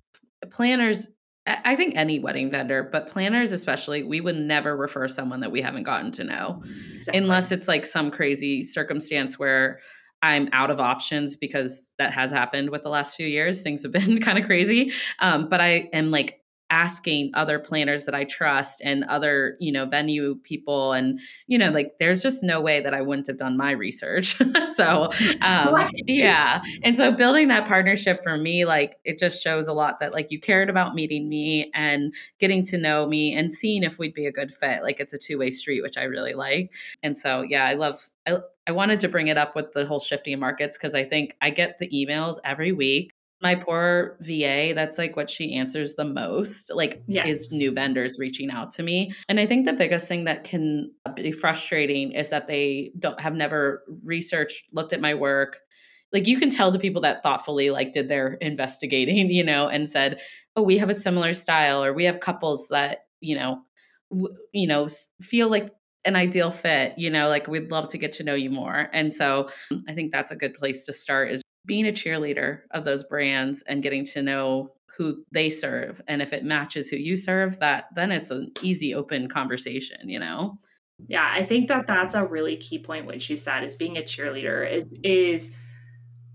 planners 0.49 1.09
I 1.47 1.75
think 1.75 1.95
any 1.95 2.19
wedding 2.19 2.51
vendor, 2.51 2.87
but 2.91 3.09
planners 3.09 3.51
especially, 3.51 4.03
we 4.03 4.21
would 4.21 4.35
never 4.35 4.77
refer 4.77 5.07
someone 5.07 5.39
that 5.39 5.51
we 5.51 5.59
haven't 5.59 5.83
gotten 5.83 6.11
to 6.11 6.23
know 6.23 6.61
exactly. 6.95 7.19
unless 7.19 7.51
it's 7.51 7.67
like 7.67 7.87
some 7.87 8.11
crazy 8.11 8.61
circumstance 8.61 9.39
where 9.39 9.79
I'm 10.21 10.49
out 10.51 10.69
of 10.69 10.79
options 10.79 11.35
because 11.35 11.89
that 11.97 12.13
has 12.13 12.29
happened 12.29 12.69
with 12.69 12.83
the 12.83 12.89
last 12.89 13.15
few 13.15 13.25
years. 13.25 13.63
Things 13.63 13.81
have 13.81 13.91
been 13.91 14.21
kind 14.21 14.37
of 14.37 14.45
crazy. 14.45 14.91
Um, 15.19 15.49
but 15.49 15.61
I 15.61 15.89
am 15.93 16.11
like 16.11 16.40
asking 16.71 17.31
other 17.33 17.59
planners 17.59 18.05
that 18.05 18.15
I 18.15 18.23
trust 18.23 18.81
and 18.83 19.03
other, 19.03 19.57
you 19.59 19.71
know, 19.71 19.85
venue 19.85 20.35
people. 20.35 20.93
And, 20.93 21.19
you 21.45 21.57
know, 21.57 21.69
like 21.69 21.95
there's 21.99 22.23
just 22.23 22.41
no 22.41 22.61
way 22.61 22.81
that 22.81 22.93
I 22.93 23.01
wouldn't 23.01 23.27
have 23.27 23.37
done 23.37 23.57
my 23.57 23.71
research. 23.71 24.37
so, 24.75 25.11
um, 25.41 25.73
right. 25.73 25.91
yeah. 26.07 26.61
And 26.81 26.95
so 26.95 27.11
building 27.11 27.49
that 27.49 27.67
partnership 27.67 28.23
for 28.23 28.37
me, 28.37 28.63
like 28.63 28.95
it 29.03 29.19
just 29.19 29.43
shows 29.43 29.67
a 29.67 29.73
lot 29.73 29.99
that 29.99 30.13
like 30.13 30.31
you 30.31 30.39
cared 30.39 30.69
about 30.69 30.95
meeting 30.95 31.27
me 31.27 31.69
and 31.75 32.13
getting 32.39 32.63
to 32.63 32.77
know 32.77 33.05
me 33.05 33.35
and 33.35 33.51
seeing 33.51 33.83
if 33.83 33.99
we'd 33.99 34.13
be 34.13 34.25
a 34.25 34.31
good 34.31 34.53
fit. 34.53 34.81
Like 34.81 35.01
it's 35.01 35.13
a 35.13 35.17
two 35.17 35.37
way 35.37 35.49
street, 35.49 35.81
which 35.81 35.97
I 35.97 36.03
really 36.03 36.33
like. 36.33 36.73
And 37.03 37.15
so, 37.17 37.41
yeah, 37.41 37.65
I 37.65 37.73
love, 37.73 38.09
I, 38.25 38.37
I 38.65 38.71
wanted 38.71 39.01
to 39.01 39.09
bring 39.09 39.27
it 39.27 39.37
up 39.37 39.57
with 39.57 39.73
the 39.73 39.85
whole 39.85 39.99
shifting 39.99 40.39
markets 40.39 40.77
because 40.77 40.95
I 40.95 41.03
think 41.03 41.35
I 41.41 41.49
get 41.49 41.79
the 41.79 41.89
emails 41.89 42.37
every 42.45 42.71
week 42.71 43.11
my 43.41 43.55
poor 43.55 44.17
VA, 44.21 44.73
that's 44.75 44.97
like 44.97 45.15
what 45.15 45.29
she 45.29 45.55
answers 45.55 45.95
the 45.95 46.05
most, 46.05 46.71
like 46.73 47.03
yes. 47.07 47.27
is 47.27 47.51
new 47.51 47.71
vendors 47.71 48.19
reaching 48.19 48.51
out 48.51 48.69
to 48.71 48.83
me. 48.83 49.13
And 49.27 49.39
I 49.39 49.47
think 49.47 49.65
the 49.65 49.73
biggest 49.73 50.07
thing 50.07 50.25
that 50.25 50.43
can 50.43 50.91
be 51.15 51.31
frustrating 51.31 52.11
is 52.11 52.29
that 52.29 52.47
they 52.47 52.91
don't 52.99 53.19
have 53.19 53.33
never 53.33 53.83
researched, 54.03 54.71
looked 54.73 54.93
at 54.93 55.01
my 55.01 55.15
work. 55.15 55.57
Like 56.13 56.27
you 56.27 56.37
can 56.37 56.51
tell 56.51 56.71
the 56.71 56.79
people 56.79 57.01
that 57.01 57.23
thoughtfully 57.23 57.71
like 57.71 57.93
did 57.93 58.09
their 58.09 58.33
investigating, 58.41 59.31
you 59.31 59.43
know, 59.43 59.67
and 59.67 59.89
said, 59.89 60.21
"Oh, 60.55 60.61
we 60.61 60.77
have 60.77 60.89
a 60.89 60.93
similar 60.93 61.33
style 61.33 61.83
or 61.83 61.93
we 61.93 62.05
have 62.05 62.19
couples 62.19 62.67
that, 62.69 62.99
you 63.21 63.35
know, 63.35 63.61
w- 64.11 64.35
you 64.53 64.67
know, 64.67 64.87
feel 65.21 65.49
like 65.49 65.71
an 66.03 66.15
ideal 66.15 66.51
fit, 66.51 66.93
you 66.97 67.09
know, 67.09 67.27
like 67.27 67.47
we'd 67.47 67.71
love 67.71 67.87
to 67.89 67.97
get 67.97 68.11
to 68.13 68.23
know 68.23 68.35
you 68.35 68.51
more." 68.51 68.87
And 68.93 69.11
so 69.11 69.49
I 69.87 69.93
think 69.93 70.11
that's 70.11 70.31
a 70.31 70.35
good 70.35 70.53
place 70.53 70.85
to 70.85 70.93
start 70.93 71.31
is 71.31 71.41
being 71.65 71.87
a 71.87 71.91
cheerleader 71.91 72.61
of 72.71 72.85
those 72.85 73.03
brands 73.03 73.63
and 73.67 73.83
getting 73.83 74.05
to 74.05 74.21
know 74.21 74.71
who 74.97 75.23
they 75.31 75.49
serve 75.49 76.01
and 76.07 76.21
if 76.21 76.33
it 76.33 76.43
matches 76.43 76.89
who 76.89 76.97
you 76.97 77.15
serve 77.15 77.59
that 77.59 77.85
then 77.95 78.11
it's 78.11 78.29
an 78.29 78.51
easy 78.61 78.93
open 78.93 79.27
conversation 79.27 80.09
you 80.09 80.19
know? 80.19 80.57
Yeah 81.07 81.29
i 81.33 81.43
think 81.43 81.67
that 81.69 81.87
that's 81.87 82.13
a 82.13 82.25
really 82.25 82.57
key 82.57 82.79
point 82.79 83.05
what 83.05 83.27
you 83.29 83.35
said 83.35 83.63
is 83.63 83.75
being 83.75 83.97
a 83.97 84.01
cheerleader 84.01 84.69
is 84.69 84.99
is 85.03 85.51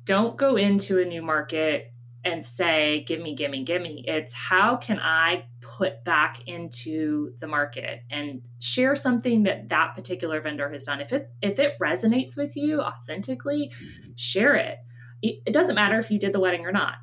don't 0.05 0.37
go 0.37 0.57
into 0.57 1.01
a 1.01 1.05
new 1.05 1.23
market 1.23 1.93
and 2.25 2.43
say 2.43 3.05
give 3.07 3.21
me 3.21 3.37
give 3.37 3.51
me 3.51 3.63
give 3.63 3.83
me 3.83 4.05
it's 4.07 4.33
how 4.33 4.77
can 4.77 4.99
i 5.01 5.45
put 5.61 6.03
back 6.05 6.41
into 6.47 7.33
the 7.41 7.47
market 7.47 8.01
and 8.11 8.43
share 8.61 8.97
something 8.97 9.43
that 9.45 9.69
that 9.69 9.95
particular 9.95 10.41
vendor 10.41 10.71
has 10.71 10.85
done? 10.85 11.01
If 11.01 11.13
it 11.13 11.29
if 11.43 11.59
it 11.59 11.75
resonates 11.81 12.37
with 12.37 12.57
you 12.57 12.81
authentically 12.81 13.73
share 14.17 14.55
it 14.55 14.79
it 15.23 15.53
doesn't 15.53 15.75
matter 15.75 15.99
if 15.99 16.11
you 16.11 16.19
did 16.19 16.33
the 16.33 16.41
wedding 16.41 16.67
or 16.67 16.73
not. 16.73 16.95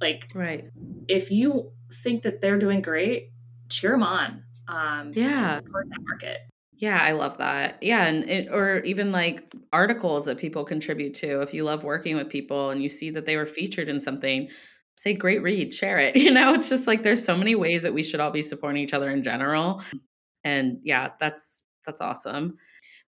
Like, 0.00 0.30
right. 0.34 0.64
If 1.08 1.30
you 1.30 1.72
think 2.02 2.22
that 2.22 2.40
they're 2.40 2.58
doing 2.58 2.82
great, 2.82 3.30
cheer 3.68 3.92
them 3.92 4.02
on. 4.02 4.42
Um, 4.68 5.12
yeah. 5.14 5.48
Support 5.48 5.88
that 5.90 6.00
market. 6.02 6.38
Yeah, 6.78 7.00
I 7.00 7.12
love 7.12 7.38
that. 7.38 7.82
Yeah, 7.82 8.04
and 8.04 8.28
it, 8.28 8.48
or 8.52 8.80
even 8.80 9.10
like 9.10 9.54
articles 9.72 10.26
that 10.26 10.36
people 10.36 10.64
contribute 10.64 11.14
to. 11.14 11.40
If 11.40 11.54
you 11.54 11.64
love 11.64 11.84
working 11.84 12.16
with 12.16 12.28
people 12.28 12.70
and 12.70 12.82
you 12.82 12.90
see 12.90 13.10
that 13.10 13.24
they 13.24 13.36
were 13.36 13.46
featured 13.46 13.88
in 13.88 13.98
something, 13.98 14.48
say 14.96 15.14
great 15.14 15.42
read, 15.42 15.72
share 15.72 15.98
it. 15.98 16.16
You 16.26 16.32
know, 16.32 16.52
it's 16.52 16.68
just 16.68 16.86
like 16.86 17.02
there's 17.02 17.24
so 17.24 17.36
many 17.36 17.54
ways 17.54 17.82
that 17.82 17.94
we 17.94 18.02
should 18.02 18.20
all 18.20 18.30
be 18.30 18.42
supporting 18.42 18.82
each 18.82 18.92
other 18.92 19.10
in 19.10 19.22
general. 19.22 19.82
And 20.44 20.78
yeah, 20.82 21.12
that's 21.18 21.62
that's 21.86 22.00
awesome. 22.00 22.58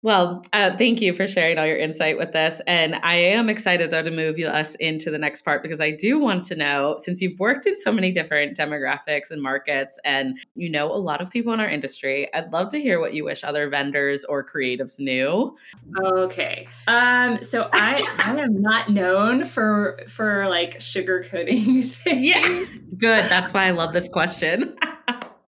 Well, 0.02 0.44
uh, 0.52 0.76
thank 0.76 1.00
you 1.00 1.12
for 1.12 1.26
sharing 1.26 1.58
all 1.58 1.66
your 1.66 1.76
insight 1.76 2.18
with 2.18 2.36
us. 2.36 2.60
And 2.68 2.94
I 3.02 3.16
am 3.16 3.50
excited, 3.50 3.90
though, 3.90 4.02
to 4.02 4.12
move 4.12 4.38
us 4.38 4.76
into 4.76 5.10
the 5.10 5.18
next 5.18 5.42
part 5.42 5.60
because 5.60 5.80
I 5.80 5.90
do 5.90 6.20
want 6.20 6.44
to 6.44 6.54
know 6.54 6.94
since 6.98 7.20
you've 7.20 7.38
worked 7.40 7.66
in 7.66 7.76
so 7.76 7.90
many 7.90 8.12
different 8.12 8.56
demographics 8.56 9.32
and 9.32 9.42
markets 9.42 9.98
and 10.04 10.38
you 10.54 10.70
know 10.70 10.86
a 10.86 10.94
lot 10.94 11.20
of 11.20 11.32
people 11.32 11.52
in 11.52 11.58
our 11.58 11.68
industry, 11.68 12.32
I'd 12.32 12.52
love 12.52 12.68
to 12.68 12.80
hear 12.80 13.00
what 13.00 13.12
you 13.12 13.24
wish 13.24 13.42
other 13.42 13.68
vendors 13.68 14.24
or 14.24 14.46
creatives 14.46 15.00
knew. 15.00 15.56
Okay. 16.00 16.68
Um, 16.86 17.42
so 17.42 17.68
I, 17.72 18.06
I 18.18 18.38
am 18.38 18.62
not 18.62 18.90
known 18.90 19.44
for 19.44 19.98
for 20.06 20.46
like 20.48 20.78
sugarcoating 20.78 21.92
things. 21.92 22.00
Yeah. 22.06 22.66
Good. 22.96 23.24
That's 23.24 23.52
why 23.52 23.66
I 23.66 23.72
love 23.72 23.92
this 23.92 24.08
question. 24.08 24.76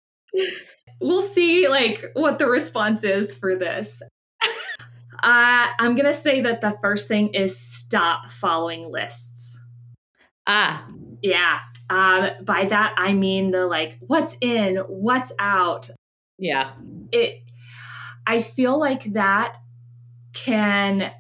we'll 1.01 1.23
see 1.23 1.67
like 1.69 2.05
what 2.13 2.39
the 2.39 2.47
response 2.47 3.05
is 3.05 3.35
for 3.35 3.55
this. 3.57 4.03
Uh, 5.23 5.69
I'm 5.79 5.95
going 5.95 6.07
to 6.07 6.15
say 6.15 6.41
that 6.43 6.61
the 6.61 6.73
first 6.81 7.09
thing 7.09 7.35
is 7.35 7.59
stop 7.59 8.27
following 8.27 8.91
lists. 8.91 9.61
Ah. 10.47 10.87
Yeah. 11.23 11.61
Um, 11.89 12.31
by 12.43 12.67
that, 12.67 12.95
I 12.97 13.13
mean 13.13 13.51
the 13.51 13.67
like, 13.67 13.99
what's 14.01 14.37
in, 14.41 14.77
what's 14.89 15.33
out. 15.39 15.91
Yeah. 16.39 16.73
It, 17.13 17.43
I 18.27 18.41
feel 18.41 18.79
like 18.79 19.05
that 19.13 19.59
can 20.33 21.13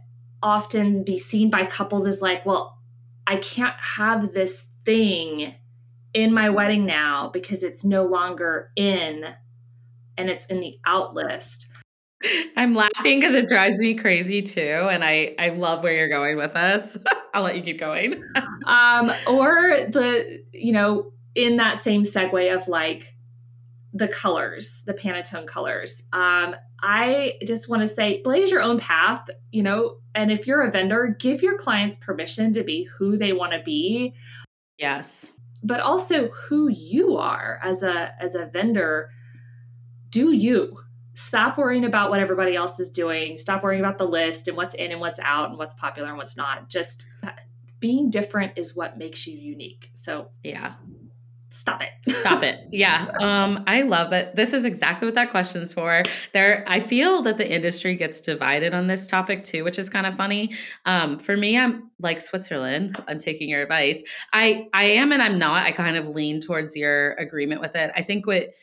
often 0.42 1.04
be 1.04 1.16
seen 1.16 1.50
by 1.50 1.64
couples 1.64 2.06
as 2.06 2.20
like, 2.20 2.44
well, 2.44 2.78
I 3.26 3.36
can't 3.36 3.78
have 3.78 4.34
this 4.34 4.66
thing 4.84 5.54
in 6.12 6.32
my 6.32 6.50
wedding 6.50 6.84
now 6.84 7.30
because 7.32 7.62
it's 7.62 7.84
no 7.84 8.04
longer 8.04 8.70
in 8.76 9.24
and 10.16 10.30
it's 10.30 10.46
in 10.46 10.60
the 10.60 10.78
out 10.84 11.14
list. 11.14 11.66
I'm 12.56 12.74
laughing 12.74 13.20
because 13.20 13.34
it 13.34 13.48
drives 13.48 13.78
me 13.78 13.94
crazy 13.94 14.42
too, 14.42 14.88
and 14.90 15.04
I 15.04 15.34
I 15.38 15.50
love 15.50 15.82
where 15.82 15.94
you're 15.94 16.08
going 16.08 16.36
with 16.36 16.54
this. 16.54 16.96
I'll 17.34 17.42
let 17.42 17.56
you 17.56 17.62
keep 17.62 17.78
going. 17.78 18.22
um, 18.66 19.12
or 19.26 19.76
the 19.88 20.42
you 20.52 20.72
know 20.72 21.12
in 21.34 21.56
that 21.56 21.78
same 21.78 22.02
segue 22.02 22.54
of 22.54 22.68
like 22.68 23.14
the 23.92 24.08
colors, 24.08 24.82
the 24.86 24.94
Pantone 24.94 25.46
colors. 25.46 26.02
Um, 26.12 26.56
I 26.82 27.34
just 27.46 27.68
want 27.68 27.82
to 27.82 27.88
say, 27.88 28.20
blaze 28.22 28.50
your 28.50 28.60
own 28.60 28.78
path, 28.78 29.30
you 29.52 29.62
know, 29.62 29.98
and 30.14 30.32
if 30.32 30.46
you're 30.46 30.62
a 30.62 30.70
vendor, 30.70 31.16
give 31.18 31.42
your 31.42 31.56
clients 31.56 31.96
permission 31.96 32.52
to 32.54 32.64
be 32.64 32.88
who 32.98 33.16
they 33.16 33.32
want 33.32 33.52
to 33.52 33.62
be. 33.62 34.14
Yes. 34.78 35.32
But 35.62 35.80
also 35.80 36.28
who 36.28 36.68
you 36.68 37.16
are 37.16 37.60
as 37.62 37.82
a 37.82 38.12
as 38.20 38.34
a 38.34 38.46
vendor. 38.46 39.10
Do 40.10 40.32
you 40.32 40.83
stop 41.14 41.56
worrying 41.56 41.84
about 41.84 42.10
what 42.10 42.20
everybody 42.20 42.56
else 42.56 42.78
is 42.78 42.90
doing? 42.90 43.38
Stop 43.38 43.62
worrying 43.62 43.80
about 43.80 43.98
the 43.98 44.06
list 44.06 44.48
and 44.48 44.56
what's 44.56 44.74
in 44.74 44.90
and 44.90 45.00
what's 45.00 45.20
out 45.20 45.48
and 45.48 45.58
what's 45.58 45.74
popular 45.74 46.08
and 46.08 46.18
what's 46.18 46.36
not. 46.36 46.68
Just 46.68 47.06
being 47.80 48.10
different 48.10 48.52
is 48.56 48.74
what 48.74 48.98
makes 48.98 49.26
you 49.26 49.36
unique. 49.36 49.90
So 49.92 50.30
yeah. 50.42 50.70
stop 51.50 51.82
it. 51.82 51.90
Stop 52.16 52.42
it. 52.42 52.66
Yeah. 52.72 53.06
Um 53.20 53.62
i 53.66 53.82
love 53.82 54.12
it 54.12 54.34
this 54.34 54.52
is 54.52 54.64
exactly 54.64 55.06
what 55.06 55.14
that 55.14 55.30
question's 55.30 55.72
for. 55.72 56.02
There 56.32 56.64
i 56.66 56.80
feel 56.80 57.22
that 57.22 57.36
the 57.36 57.48
industry 57.48 57.94
gets 57.94 58.20
divided 58.20 58.74
on 58.74 58.86
this 58.86 59.06
topic 59.06 59.44
too 59.44 59.62
which 59.64 59.78
is 59.78 59.88
kind 59.88 60.06
of 60.06 60.16
funny. 60.16 60.54
Um 60.86 61.18
for 61.18 61.36
me 61.36 61.58
i'm 61.58 61.90
like 62.00 62.20
switzerland. 62.20 63.02
I'm 63.06 63.18
taking 63.18 63.48
your 63.48 63.62
advice. 63.62 64.02
I 64.32 64.68
i 64.72 64.84
am 64.84 65.12
and 65.12 65.22
i'm 65.22 65.38
not. 65.38 65.64
I 65.66 65.72
kind 65.72 65.96
of 65.96 66.08
lean 66.08 66.40
towards 66.40 66.74
your 66.74 67.12
agreement 67.14 67.60
with 67.60 67.76
it. 67.76 67.92
I 67.94 68.02
think 68.02 68.26
what 68.26 68.54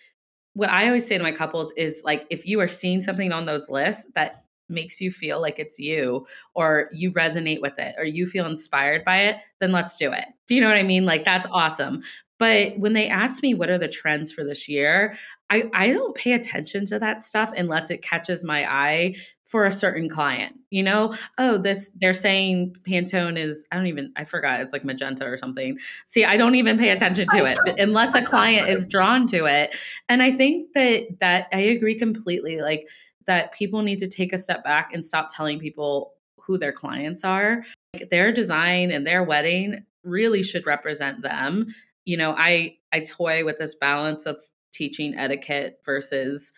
what 0.53 0.69
i 0.69 0.87
always 0.87 1.05
say 1.05 1.17
to 1.17 1.23
my 1.23 1.31
couples 1.31 1.71
is 1.77 2.01
like 2.03 2.25
if 2.29 2.45
you 2.45 2.59
are 2.59 2.67
seeing 2.67 3.01
something 3.01 3.31
on 3.31 3.45
those 3.45 3.69
lists 3.69 4.05
that 4.15 4.43
makes 4.71 4.99
you 4.99 5.11
feel 5.11 5.39
like 5.39 5.59
it's 5.59 5.77
you 5.77 6.25
or 6.55 6.89
you 6.93 7.11
resonate 7.11 7.61
with 7.61 7.77
it 7.77 7.93
or 7.97 8.05
you 8.05 8.25
feel 8.25 8.45
inspired 8.45 9.03
by 9.03 9.17
it, 9.23 9.37
then 9.59 9.71
let's 9.71 9.97
do 9.97 10.11
it. 10.11 10.25
Do 10.47 10.55
you 10.55 10.61
know 10.61 10.69
what 10.69 10.77
I 10.77 10.83
mean? 10.83 11.05
Like 11.05 11.25
that's 11.25 11.47
awesome. 11.51 12.01
But 12.39 12.79
when 12.79 12.93
they 12.93 13.07
ask 13.07 13.43
me 13.43 13.53
what 13.53 13.69
are 13.69 13.77
the 13.77 13.87
trends 13.87 14.31
for 14.31 14.43
this 14.43 14.67
year, 14.67 15.15
I, 15.51 15.69
I 15.73 15.91
don't 15.91 16.15
pay 16.15 16.33
attention 16.33 16.87
to 16.87 16.97
that 16.97 17.21
stuff 17.21 17.51
unless 17.55 17.91
it 17.91 18.01
catches 18.01 18.43
my 18.43 18.65
eye 18.65 19.15
for 19.51 19.65
a 19.65 19.71
certain 19.71 20.07
client. 20.09 20.55
You 20.69 20.83
know, 20.83 21.13
oh, 21.37 21.57
this 21.57 21.91
they're 21.99 22.13
saying 22.13 22.75
Pantone 22.87 23.37
is, 23.37 23.65
I 23.71 23.75
don't 23.75 23.87
even, 23.87 24.13
I 24.15 24.23
forgot, 24.23 24.61
it's 24.61 24.71
like 24.71 24.85
magenta 24.85 25.25
or 25.25 25.35
something. 25.35 25.77
See, 26.05 26.23
I 26.23 26.37
don't 26.37 26.55
even 26.55 26.77
pay 26.77 26.89
attention 26.89 27.27
to 27.29 27.43
it 27.43 27.79
unless 27.79 28.15
a 28.15 28.21
client 28.21 28.69
is 28.69 28.87
drawn 28.87 29.27
to 29.27 29.45
it. 29.45 29.75
And 30.07 30.23
I 30.23 30.31
think 30.31 30.73
that 30.73 31.19
that 31.19 31.47
I 31.51 31.59
agree 31.59 31.99
completely. 31.99 32.61
Like 32.61 32.87
that 33.27 33.51
people 33.51 33.81
need 33.81 33.99
to 33.99 34.07
take 34.07 34.33
a 34.33 34.37
step 34.37 34.63
back 34.63 34.93
and 34.93 35.03
stop 35.03 35.27
telling 35.33 35.59
people 35.59 36.13
who 36.39 36.57
their 36.57 36.73
clients 36.73 37.23
are. 37.23 37.63
Like 37.93 38.09
their 38.09 38.31
design 38.31 38.91
and 38.91 39.05
their 39.05 39.23
wedding 39.23 39.85
really 40.03 40.41
should 40.41 40.65
represent 40.65 41.21
them 41.21 41.73
you 42.05 42.17
know, 42.17 42.35
I 42.37 42.77
I 42.91 43.01
toy 43.01 43.45
with 43.45 43.57
this 43.57 43.75
balance 43.75 44.25
of 44.25 44.37
teaching 44.73 45.15
etiquette 45.15 45.79
versus 45.85 46.53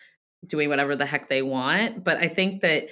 doing 0.46 0.68
whatever 0.68 0.96
the 0.96 1.06
heck 1.06 1.28
they 1.28 1.42
want, 1.42 2.04
but 2.04 2.18
I 2.18 2.28
think 2.28 2.62
that 2.62 2.84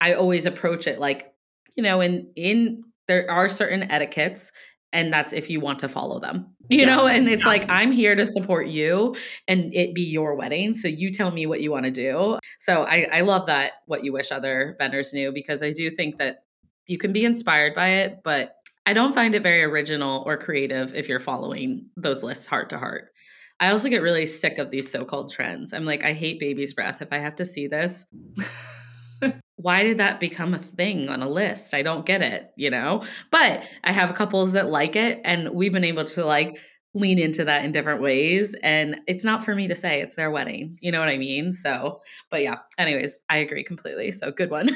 I 0.00 0.14
always 0.14 0.46
approach 0.46 0.86
it 0.86 0.98
like, 0.98 1.32
you 1.76 1.82
know, 1.82 2.00
in 2.00 2.30
in 2.36 2.84
there 3.08 3.30
are 3.30 3.48
certain 3.48 3.90
etiquettes 3.90 4.52
and 4.92 5.12
that's 5.12 5.32
if 5.32 5.48
you 5.50 5.60
want 5.60 5.78
to 5.80 5.88
follow 5.88 6.18
them 6.18 6.54
you 6.68 6.80
yeah. 6.80 6.84
know 6.84 7.06
and 7.06 7.28
it's 7.28 7.46
like 7.46 7.68
i'm 7.68 7.92
here 7.92 8.16
to 8.16 8.26
support 8.26 8.66
you 8.66 9.14
and 9.46 9.72
it 9.72 9.94
be 9.94 10.02
your 10.02 10.34
wedding 10.34 10.74
so 10.74 10.88
you 10.88 11.12
tell 11.12 11.30
me 11.30 11.46
what 11.46 11.60
you 11.60 11.70
want 11.70 11.84
to 11.84 11.92
do 11.92 12.38
so 12.58 12.82
I, 12.82 13.06
I 13.12 13.20
love 13.20 13.46
that 13.46 13.72
what 13.86 14.04
you 14.04 14.12
wish 14.12 14.32
other 14.32 14.74
vendors 14.78 15.12
knew 15.12 15.32
because 15.32 15.62
i 15.62 15.70
do 15.70 15.90
think 15.90 16.16
that 16.18 16.38
you 16.86 16.98
can 16.98 17.12
be 17.12 17.24
inspired 17.24 17.74
by 17.74 17.88
it 17.88 18.20
but 18.24 18.56
I 18.86 18.92
don't 18.92 19.14
find 19.14 19.34
it 19.34 19.42
very 19.44 19.62
original 19.62 20.24
or 20.26 20.36
creative 20.36 20.94
if 20.94 21.08
you're 21.08 21.20
following 21.20 21.86
those 21.96 22.22
lists 22.22 22.46
heart 22.46 22.70
to 22.70 22.78
heart. 22.78 23.12
I 23.60 23.70
also 23.70 23.88
get 23.88 24.02
really 24.02 24.26
sick 24.26 24.58
of 24.58 24.70
these 24.70 24.90
so 24.90 25.04
called 25.04 25.30
trends. 25.32 25.72
I'm 25.72 25.84
like, 25.84 26.02
I 26.04 26.14
hate 26.14 26.40
baby's 26.40 26.72
breath. 26.72 27.02
If 27.02 27.12
I 27.12 27.18
have 27.18 27.36
to 27.36 27.44
see 27.44 27.66
this, 27.66 28.06
why 29.56 29.82
did 29.82 29.98
that 29.98 30.18
become 30.20 30.54
a 30.54 30.58
thing 30.58 31.08
on 31.08 31.22
a 31.22 31.28
list? 31.28 31.74
I 31.74 31.82
don't 31.82 32.06
get 32.06 32.22
it, 32.22 32.50
you 32.56 32.70
know? 32.70 33.04
But 33.30 33.62
I 33.84 33.92
have 33.92 34.14
couples 34.14 34.52
that 34.52 34.70
like 34.70 34.96
it, 34.96 35.20
and 35.24 35.50
we've 35.50 35.72
been 35.72 35.84
able 35.84 36.06
to 36.06 36.24
like 36.24 36.58
lean 36.94 37.18
into 37.18 37.44
that 37.44 37.64
in 37.64 37.70
different 37.72 38.02
ways. 38.02 38.54
And 38.62 38.96
it's 39.06 39.24
not 39.24 39.44
for 39.44 39.54
me 39.54 39.68
to 39.68 39.76
say, 39.76 40.00
it's 40.00 40.14
their 40.14 40.30
wedding. 40.30 40.76
You 40.80 40.90
know 40.90 40.98
what 40.98 41.08
I 41.10 41.18
mean? 41.18 41.52
So, 41.52 42.00
but 42.30 42.42
yeah, 42.42 42.56
anyways, 42.78 43.18
I 43.28 43.38
agree 43.38 43.62
completely. 43.62 44.10
So, 44.12 44.32
good 44.32 44.50
one. 44.50 44.68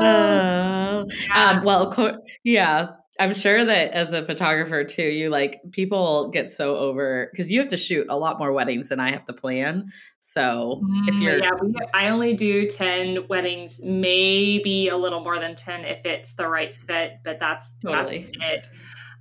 Uh. 0.00 1.04
Um, 1.34 1.64
well, 1.64 1.90
co- 1.92 2.18
yeah, 2.44 2.88
I'm 3.20 3.34
sure 3.34 3.66
that 3.66 3.92
as 3.92 4.14
a 4.14 4.24
photographer 4.24 4.82
too, 4.82 5.02
you 5.02 5.28
like 5.28 5.60
people 5.72 6.30
get 6.30 6.50
so 6.50 6.76
over 6.76 7.28
because 7.30 7.50
you 7.50 7.60
have 7.60 7.68
to 7.68 7.76
shoot 7.76 8.06
a 8.08 8.16
lot 8.16 8.38
more 8.38 8.50
weddings 8.50 8.88
than 8.88 8.98
I 8.98 9.10
have 9.10 9.26
to 9.26 9.34
plan. 9.34 9.92
So 10.20 10.80
if 11.06 11.14
mm, 11.16 11.22
you're, 11.22 11.38
yeah, 11.38 11.50
we, 11.60 11.74
I 11.92 12.08
only 12.08 12.32
do 12.32 12.66
10 12.66 13.28
weddings, 13.28 13.78
maybe 13.84 14.88
a 14.88 14.96
little 14.96 15.22
more 15.22 15.38
than 15.38 15.54
10 15.54 15.84
if 15.84 16.06
it's 16.06 16.32
the 16.32 16.48
right 16.48 16.74
fit, 16.74 17.18
but 17.22 17.38
that's, 17.38 17.74
totally. 17.84 18.30
that's 18.40 18.54
it. 18.54 18.66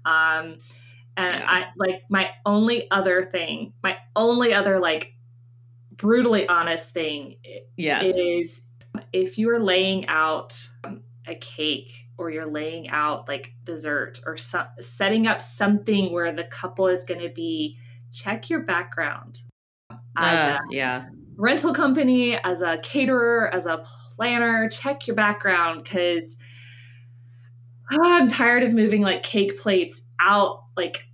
Um, 0.05 0.59
and 1.17 1.39
yeah. 1.39 1.45
I 1.45 1.65
like 1.75 2.03
my 2.09 2.29
only 2.45 2.89
other 2.91 3.21
thing, 3.21 3.73
my 3.83 3.97
only 4.15 4.53
other 4.53 4.79
like 4.79 5.13
brutally 5.91 6.47
honest 6.47 6.91
thing 6.91 7.35
yes. 7.75 8.05
is 8.07 8.61
if 9.11 9.37
you're 9.37 9.59
laying 9.59 10.07
out 10.07 10.55
a 11.29 11.35
cake 11.35 11.91
or 12.17 12.29
you're 12.29 12.49
laying 12.49 12.89
out 12.89 13.27
like 13.27 13.53
dessert 13.63 14.19
or 14.25 14.35
so, 14.35 14.65
setting 14.79 15.27
up 15.27 15.41
something 15.41 16.11
where 16.11 16.33
the 16.33 16.43
couple 16.45 16.87
is 16.87 17.03
going 17.03 17.21
to 17.21 17.29
be, 17.29 17.77
check 18.11 18.49
your 18.49 18.61
background. 18.61 19.39
As 20.17 20.39
uh, 20.39 20.57
a 20.57 20.59
yeah. 20.69 21.05
rental 21.37 21.73
company, 21.73 22.37
as 22.43 22.61
a 22.61 22.77
caterer, 22.83 23.49
as 23.53 23.65
a 23.65 23.83
planner, 24.15 24.69
check 24.69 25.07
your 25.07 25.15
background 25.15 25.83
because 25.83 26.35
oh, 27.91 27.99
I'm 28.03 28.27
tired 28.27 28.63
of 28.63 28.73
moving 28.73 29.01
like 29.01 29.23
cake 29.23 29.57
plates 29.57 30.01
out 30.19 30.63
like 30.75 31.05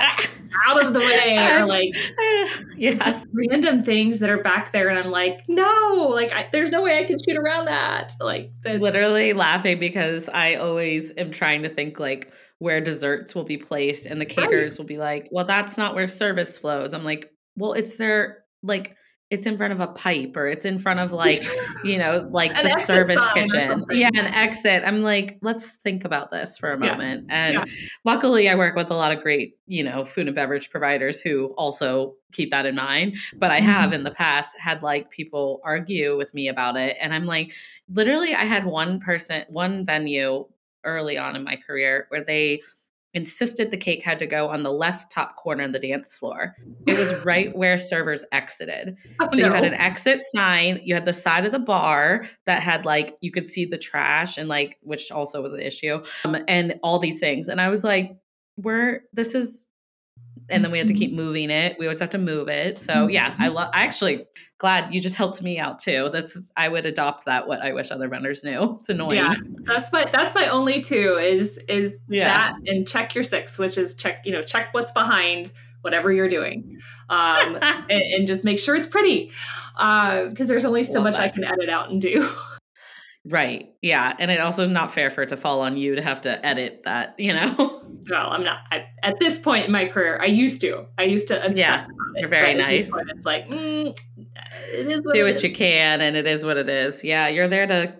out 0.66 0.84
of 0.84 0.92
the 0.92 1.00
way 1.00 1.36
or 1.38 1.66
like 1.66 1.94
yeah. 2.76 2.94
just 2.94 3.26
random 3.32 3.82
things 3.82 4.18
that 4.18 4.30
are 4.30 4.42
back 4.42 4.72
there 4.72 4.88
and 4.88 4.98
i'm 4.98 5.10
like 5.10 5.40
no 5.48 6.08
like 6.12 6.32
I, 6.32 6.48
there's 6.52 6.70
no 6.70 6.82
way 6.82 6.98
i 6.98 7.04
can 7.04 7.16
shoot 7.18 7.36
around 7.36 7.66
that 7.66 8.12
like 8.20 8.50
literally 8.64 9.32
laughing 9.32 9.78
because 9.78 10.28
i 10.28 10.54
always 10.54 11.12
am 11.16 11.30
trying 11.30 11.62
to 11.62 11.68
think 11.68 11.98
like 11.98 12.32
where 12.58 12.80
desserts 12.80 13.34
will 13.34 13.44
be 13.44 13.56
placed 13.56 14.06
and 14.06 14.20
the 14.20 14.26
caterers 14.26 14.72
right. 14.72 14.78
will 14.78 14.86
be 14.86 14.98
like 14.98 15.28
well 15.30 15.44
that's 15.44 15.76
not 15.76 15.94
where 15.94 16.06
service 16.06 16.58
flows 16.58 16.92
i'm 16.92 17.04
like 17.04 17.30
well 17.56 17.72
it's 17.72 17.96
their 17.96 18.44
like 18.62 18.96
it's 19.30 19.44
in 19.44 19.58
front 19.58 19.74
of 19.74 19.80
a 19.80 19.86
pipe 19.88 20.34
or 20.36 20.46
it's 20.46 20.64
in 20.64 20.78
front 20.78 21.00
of 21.00 21.12
like 21.12 21.44
you 21.84 21.98
know 21.98 22.28
like 22.30 22.54
the 22.54 22.84
service 22.84 23.20
kitchen 23.34 23.84
yeah 23.90 24.08
an 24.14 24.26
exit 24.34 24.82
i'm 24.86 25.02
like 25.02 25.38
let's 25.42 25.72
think 25.76 26.04
about 26.04 26.30
this 26.30 26.56
for 26.56 26.72
a 26.72 26.78
moment 26.78 27.26
yeah. 27.28 27.34
and 27.34 27.54
yeah. 27.54 27.64
luckily 28.04 28.48
i 28.48 28.54
work 28.54 28.74
with 28.74 28.90
a 28.90 28.94
lot 28.94 29.12
of 29.12 29.22
great 29.22 29.56
you 29.66 29.82
know 29.82 30.04
food 30.04 30.26
and 30.26 30.34
beverage 30.34 30.70
providers 30.70 31.20
who 31.20 31.46
also 31.58 32.14
keep 32.32 32.50
that 32.50 32.64
in 32.66 32.74
mind 32.74 33.16
but 33.36 33.50
i 33.50 33.60
have 33.60 33.86
mm-hmm. 33.86 33.94
in 33.94 34.02
the 34.04 34.10
past 34.10 34.58
had 34.58 34.82
like 34.82 35.10
people 35.10 35.60
argue 35.62 36.16
with 36.16 36.32
me 36.32 36.48
about 36.48 36.76
it 36.76 36.96
and 37.00 37.12
i'm 37.12 37.26
like 37.26 37.52
literally 37.92 38.34
i 38.34 38.44
had 38.44 38.64
one 38.64 38.98
person 38.98 39.44
one 39.48 39.84
venue 39.84 40.46
early 40.84 41.18
on 41.18 41.36
in 41.36 41.44
my 41.44 41.56
career 41.56 42.06
where 42.08 42.24
they 42.24 42.60
insisted 43.14 43.70
the 43.70 43.76
cake 43.76 44.02
had 44.02 44.18
to 44.18 44.26
go 44.26 44.48
on 44.48 44.62
the 44.62 44.72
left 44.72 45.10
top 45.10 45.36
corner 45.36 45.64
of 45.64 45.72
the 45.72 45.78
dance 45.78 46.14
floor. 46.14 46.54
It 46.86 46.98
was 46.98 47.24
right 47.24 47.56
where 47.56 47.78
servers 47.78 48.24
exited. 48.32 48.96
Oh, 49.20 49.28
so 49.28 49.36
no. 49.36 49.46
you 49.46 49.52
had 49.52 49.64
an 49.64 49.74
exit 49.74 50.22
sign, 50.22 50.80
you 50.84 50.94
had 50.94 51.04
the 51.04 51.12
side 51.12 51.44
of 51.44 51.52
the 51.52 51.58
bar 51.58 52.26
that 52.46 52.62
had 52.62 52.84
like 52.84 53.16
you 53.20 53.30
could 53.30 53.46
see 53.46 53.64
the 53.64 53.78
trash 53.78 54.36
and 54.36 54.48
like 54.48 54.76
which 54.82 55.10
also 55.10 55.42
was 55.42 55.52
an 55.52 55.60
issue. 55.60 56.02
Um, 56.24 56.36
and 56.46 56.78
all 56.82 56.98
these 56.98 57.20
things. 57.20 57.48
And 57.48 57.60
I 57.60 57.68
was 57.68 57.84
like, 57.84 58.16
we're 58.56 59.02
this 59.12 59.34
is 59.34 59.67
and 60.48 60.64
then 60.64 60.70
we 60.70 60.78
had 60.78 60.88
to 60.88 60.94
keep 60.94 61.10
mm-hmm. 61.10 61.20
moving 61.20 61.50
it. 61.50 61.76
We 61.78 61.86
always 61.86 62.00
have 62.00 62.10
to 62.10 62.18
move 62.18 62.48
it. 62.48 62.78
So 62.78 63.06
yeah, 63.06 63.34
I 63.38 63.46
mm-hmm. 63.46 63.54
love. 63.54 63.70
I 63.72 63.82
actually 63.84 64.26
glad 64.58 64.92
you 64.92 65.00
just 65.00 65.16
helped 65.16 65.42
me 65.42 65.58
out 65.58 65.78
too. 65.78 66.10
That's 66.12 66.50
I 66.56 66.68
would 66.68 66.86
adopt 66.86 67.26
that. 67.26 67.46
What 67.46 67.60
I 67.60 67.72
wish 67.72 67.90
other 67.90 68.08
vendors 68.08 68.44
knew. 68.44 68.76
It's 68.78 68.88
annoying. 68.88 69.16
Yeah, 69.16 69.34
that's 69.64 69.92
my 69.92 70.08
that's 70.10 70.34
my 70.34 70.48
only 70.48 70.80
two 70.80 71.18
is 71.20 71.58
is 71.68 71.94
yeah. 72.08 72.24
that 72.24 72.56
and 72.66 72.86
check 72.86 73.14
your 73.14 73.24
six, 73.24 73.58
which 73.58 73.76
is 73.76 73.94
check 73.94 74.22
you 74.24 74.32
know 74.32 74.42
check 74.42 74.68
what's 74.72 74.92
behind 74.92 75.52
whatever 75.82 76.12
you're 76.12 76.28
doing, 76.28 76.78
um, 77.08 77.56
and, 77.62 77.90
and, 77.90 78.26
just 78.26 78.44
make 78.44 78.58
sure 78.58 78.74
it's 78.74 78.86
pretty 78.86 79.30
because 79.74 80.40
uh, 80.40 80.44
there's 80.46 80.64
only 80.64 80.82
so 80.82 81.00
much 81.00 81.16
that. 81.16 81.22
I 81.22 81.28
can 81.28 81.44
edit 81.44 81.68
out 81.68 81.90
and 81.90 82.00
do. 82.00 82.28
Right. 83.30 83.70
Yeah. 83.82 84.14
And 84.18 84.30
it 84.30 84.40
also 84.40 84.66
not 84.66 84.92
fair 84.92 85.10
for 85.10 85.22
it 85.22 85.28
to 85.30 85.36
fall 85.36 85.60
on 85.60 85.76
you 85.76 85.94
to 85.96 86.02
have 86.02 86.22
to 86.22 86.44
edit 86.44 86.82
that, 86.84 87.14
you 87.18 87.32
know? 87.32 87.82
Well, 88.10 88.30
I'm 88.30 88.42
not. 88.42 88.60
I, 88.70 88.86
at 89.02 89.18
this 89.18 89.38
point 89.38 89.66
in 89.66 89.70
my 89.72 89.84
career, 89.84 90.18
I 90.18 90.26
used 90.26 90.62
to. 90.62 90.86
I 90.96 91.02
used 91.02 91.28
to 91.28 91.44
obsess 91.44 91.58
yeah, 91.58 91.74
about 91.74 92.16
it. 92.16 92.20
You're 92.20 92.28
very 92.30 92.54
nice. 92.54 92.90
It's 93.08 93.26
like, 93.26 93.46
mm, 93.48 93.94
it 94.72 94.90
is 94.90 95.04
what 95.04 95.14
Do 95.14 95.24
what 95.24 95.34
is. 95.34 95.42
you 95.42 95.52
can, 95.52 96.00
and 96.00 96.16
it 96.16 96.26
is 96.26 96.42
what 96.42 96.56
it 96.56 96.70
is. 96.70 97.04
Yeah. 97.04 97.28
You're 97.28 97.48
there 97.48 97.66
to 97.66 97.94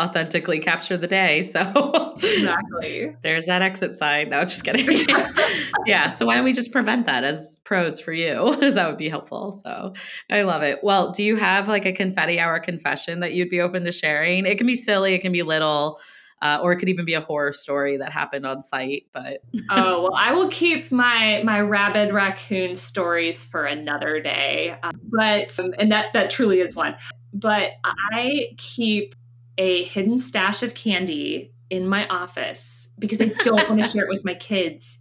authentically 0.00 0.58
capture 0.58 0.96
the 0.96 1.06
day. 1.06 1.42
So 1.50 2.16
exactly. 2.22 3.16
there's 3.22 3.46
that 3.46 3.62
exit 3.62 3.94
sign. 3.94 4.30
No, 4.30 4.44
just 4.44 4.64
kidding. 4.64 5.06
yeah. 5.86 6.08
So 6.08 6.26
why 6.26 6.36
don't 6.36 6.44
we 6.44 6.52
just 6.52 6.72
prevent 6.72 7.06
that 7.06 7.24
as 7.24 7.60
pros 7.64 8.00
for 8.00 8.12
you? 8.12 8.56
that 8.74 8.86
would 8.88 8.98
be 8.98 9.08
helpful. 9.08 9.52
So 9.52 9.94
I 10.30 10.42
love 10.42 10.62
it. 10.62 10.78
Well, 10.82 11.12
do 11.12 11.22
you 11.22 11.36
have 11.36 11.68
like 11.68 11.86
a 11.86 11.92
confetti 11.92 12.38
hour 12.38 12.60
confession 12.60 13.20
that 13.20 13.32
you'd 13.32 13.50
be 13.50 13.60
open 13.60 13.84
to 13.84 13.92
sharing? 13.92 14.46
It 14.46 14.58
can 14.58 14.66
be 14.66 14.74
silly, 14.74 15.14
it 15.14 15.20
can 15.20 15.32
be 15.32 15.42
little. 15.42 15.98
uh, 16.42 16.58
or 16.62 16.72
it 16.72 16.78
could 16.78 16.88
even 16.88 17.04
be 17.04 17.14
a 17.14 17.20
horror 17.20 17.52
story 17.52 17.98
that 17.98 18.12
happened 18.12 18.46
on 18.46 18.62
site. 18.62 19.06
But 19.12 19.42
oh 19.68 20.02
well, 20.04 20.14
I 20.14 20.32
will 20.32 20.48
keep 20.48 20.90
my 20.90 21.42
my 21.44 21.60
rabid 21.60 22.12
raccoon 22.14 22.74
stories 22.74 23.44
for 23.44 23.64
another 23.64 24.20
day. 24.20 24.76
Uh, 24.82 24.92
but 25.04 25.58
um, 25.60 25.74
and 25.78 25.92
that 25.92 26.12
that 26.14 26.30
truly 26.30 26.60
is 26.60 26.74
one. 26.74 26.96
But 27.32 27.72
I 27.84 28.54
keep 28.56 29.14
a 29.60 29.84
hidden 29.84 30.18
stash 30.18 30.62
of 30.62 30.72
candy 30.74 31.52
in 31.68 31.86
my 31.86 32.08
office 32.08 32.88
because 32.98 33.20
I 33.20 33.26
don't 33.44 33.68
want 33.68 33.84
to 33.84 33.88
share 33.88 34.04
it 34.04 34.08
with 34.08 34.24
my 34.24 34.34
kids. 34.34 34.96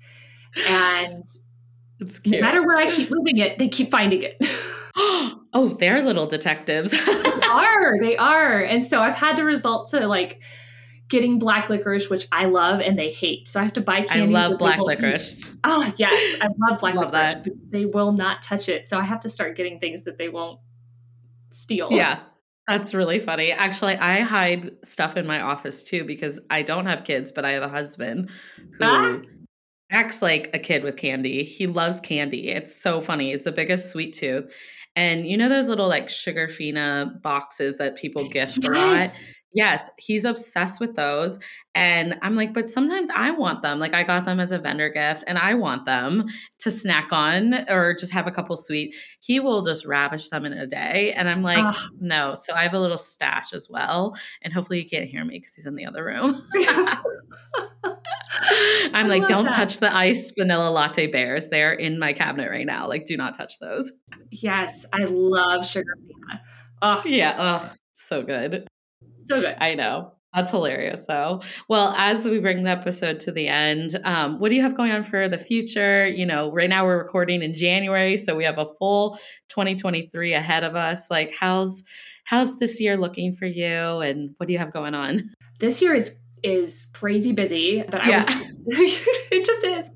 And 0.68 1.24
no 2.26 2.40
matter 2.42 2.62
where 2.62 2.78
I 2.78 2.92
keep 2.92 3.10
moving 3.10 3.38
it, 3.38 3.58
they 3.58 3.70
keep 3.70 3.90
finding 3.90 4.22
it. 4.22 4.36
oh, 5.54 5.78
they're 5.80 6.02
little 6.02 6.28
detectives. 6.28 6.92
they 6.92 6.98
are. 7.50 8.00
They 8.02 8.18
are. 8.18 8.62
And 8.62 8.84
so 8.86 9.02
I've 9.02 9.16
had 9.16 9.38
to 9.38 9.46
result 9.46 9.92
to 9.92 10.06
like 10.08 10.44
getting 11.08 11.40
black 11.40 11.70
licorice, 11.70 12.10
which 12.10 12.28
I 12.30 12.44
love 12.46 12.82
and 12.82 13.00
they 13.00 13.12
hate. 13.12 13.48
So 13.48 13.62
I 13.62 13.64
have 13.64 13.74
to 13.74 13.82
buy 13.82 14.02
candy. 14.02 14.36
I 14.36 14.42
love 14.48 14.60
black 14.60 14.80
licorice. 14.82 15.38
Eat. 15.38 15.46
Oh 15.64 15.94
yes, 15.96 16.38
I 16.42 16.50
love 16.58 16.82
black 16.82 16.96
love 16.96 17.14
licorice. 17.14 17.46
That. 17.46 17.72
they 17.72 17.86
will 17.86 18.12
not 18.12 18.42
touch 18.42 18.68
it. 18.68 18.90
So 18.90 19.00
I 19.00 19.04
have 19.04 19.22
to 19.22 19.30
start 19.30 19.56
getting 19.56 19.80
things 19.80 20.04
that 20.04 20.18
they 20.18 20.28
won't 20.28 20.60
steal. 21.50 21.88
Yeah. 21.92 22.20
That's 22.70 22.94
really 22.94 23.20
funny. 23.20 23.52
Actually, 23.52 23.98
I 23.98 24.20
hide 24.20 24.70
stuff 24.84 25.18
in 25.18 25.26
my 25.26 25.42
office 25.42 25.82
too 25.82 26.04
because 26.04 26.40
I 26.52 26.62
don't 26.62 26.86
have 26.86 27.04
kids, 27.04 27.32
but 27.32 27.44
I 27.44 27.54
have 27.54 27.64
a 27.64 27.68
husband 27.68 28.30
who 28.78 28.86
ah. 28.86 29.18
acts 29.90 30.22
like 30.22 30.52
a 30.54 30.60
kid 30.60 30.84
with 30.84 30.96
candy. 30.96 31.44
He 31.44 31.66
loves 31.66 32.00
candy. 32.00 32.50
It's 32.50 32.80
so 32.80 33.02
funny. 33.02 33.32
He's 33.32 33.44
the 33.44 33.52
biggest 33.52 33.90
sweet 33.90 34.14
tooth. 34.14 34.54
And 34.96 35.26
you 35.26 35.36
know 35.36 35.50
those 35.50 35.68
little 35.68 35.88
like 35.88 36.10
Sugarfina 36.10 37.20
boxes 37.24 37.80
that 37.80 37.96
people 37.96 38.30
gift 38.30 38.60
yes. 38.62 38.68
a 38.68 38.72
lot? 38.72 39.20
Yes, 39.54 39.90
he's 39.98 40.26
obsessed 40.26 40.80
with 40.80 40.96
those. 40.96 41.40
And 41.74 42.16
I'm 42.22 42.36
like, 42.36 42.54
but 42.54 42.70
sometimes 42.70 43.10
I 43.16 43.32
want 43.32 43.62
them. 43.64 43.80
Like 43.80 43.94
I 43.94 44.04
got 44.04 44.26
them 44.26 44.40
as 44.40 44.52
a 44.52 44.60
vendor 44.60 44.90
gift 44.90 45.24
and 45.28 45.38
I 45.40 45.56
want 45.56 45.86
them 45.86 46.28
to 46.60 46.70
snack 46.70 47.12
on 47.12 47.68
or 47.68 47.96
just 47.96 48.12
have 48.12 48.28
a 48.28 48.32
couple 48.32 48.56
sweet. 48.56 48.96
He 49.20 49.40
will 49.40 49.64
just 49.64 49.86
ravish 49.86 50.30
them 50.30 50.46
in 50.46 50.54
a 50.54 50.68
day. 50.68 51.14
And 51.14 51.28
I'm 51.28 51.42
like, 51.42 51.64
Ugh. 51.64 51.92
no. 52.00 52.34
So 52.36 52.54
I 52.54 52.64
have 52.64 52.74
a 52.74 52.80
little 52.80 52.98
stash 52.98 53.54
as 53.54 53.70
well. 53.70 54.16
And 54.44 54.54
hopefully 54.54 54.82
he 54.82 54.90
can't 54.90 55.10
hear 55.10 55.26
me 55.26 55.40
because 55.40 55.56
he's 55.56 55.66
in 55.66 55.76
the 55.76 55.86
other 55.86 56.06
room. 56.06 56.48
I'm 58.94 59.08
like, 59.08 59.26
don't 59.28 59.46
that. 59.46 59.54
touch 59.54 59.78
the 59.80 59.96
iced 59.96 60.34
vanilla 60.38 60.70
latte 60.70 61.08
bears. 61.08 61.50
They're 61.50 61.74
in 61.74 61.98
my 61.98 62.14
cabinet 62.14 62.50
right 62.50 62.66
now. 62.66 62.88
Like, 62.88 63.06
do 63.06 63.18
not 63.18 63.36
touch 63.36 63.58
those. 63.60 63.92
Yes, 64.32 64.86
I 64.94 65.06
love 65.06 65.66
sugar 65.66 65.94
Oh 66.82 67.02
yeah, 67.06 67.36
oh, 67.38 67.74
so 67.94 68.24
good. 68.24 68.68
So 69.30 69.42
good. 69.42 69.56
I 69.60 69.76
know. 69.76 70.14
That's 70.34 70.52
hilarious, 70.52 71.06
though. 71.08 71.42
Well, 71.68 71.94
as 71.98 72.26
we 72.26 72.40
bring 72.40 72.64
the 72.64 72.70
episode 72.70 73.20
to 73.22 73.32
the 73.32 73.48
end, 73.48 74.00
um, 74.04 74.40
what 74.40 74.50
do 74.50 74.56
you 74.56 74.62
have 74.62 74.78
going 74.78 74.92
on 74.92 75.02
for 75.02 75.28
the 75.28 75.40
future? 75.40 76.08
You 76.08 76.26
know, 76.26 76.52
right 76.52 76.70
now 76.70 76.86
we're 76.86 77.00
recording 77.00 77.42
in 77.42 77.56
January, 77.56 78.16
so 78.16 78.36
we 78.36 78.44
have 78.44 78.60
a 78.60 78.68
full 78.78 79.18
2023 79.50 80.34
ahead 80.34 80.64
of 80.64 80.76
us. 80.76 81.10
Like, 81.10 81.36
how's 81.40 81.84
how's 82.26 82.60
this 82.60 82.80
year 82.80 82.96
looking 82.96 83.34
for 83.34 83.48
you, 83.48 84.02
and 84.02 84.36
what 84.38 84.46
do 84.46 84.54
you 84.54 84.60
have 84.60 84.72
going 84.72 84.94
on? 84.94 85.32
This 85.60 85.82
year 85.82 85.96
is 85.96 86.16
is 86.44 86.88
crazy 86.94 87.32
busy, 87.32 87.84
but 87.90 88.02
I 88.02 88.10
yeah. 88.10 88.18
was 88.20 88.28
it 89.32 89.46
just 89.46 89.64
is 89.64 89.90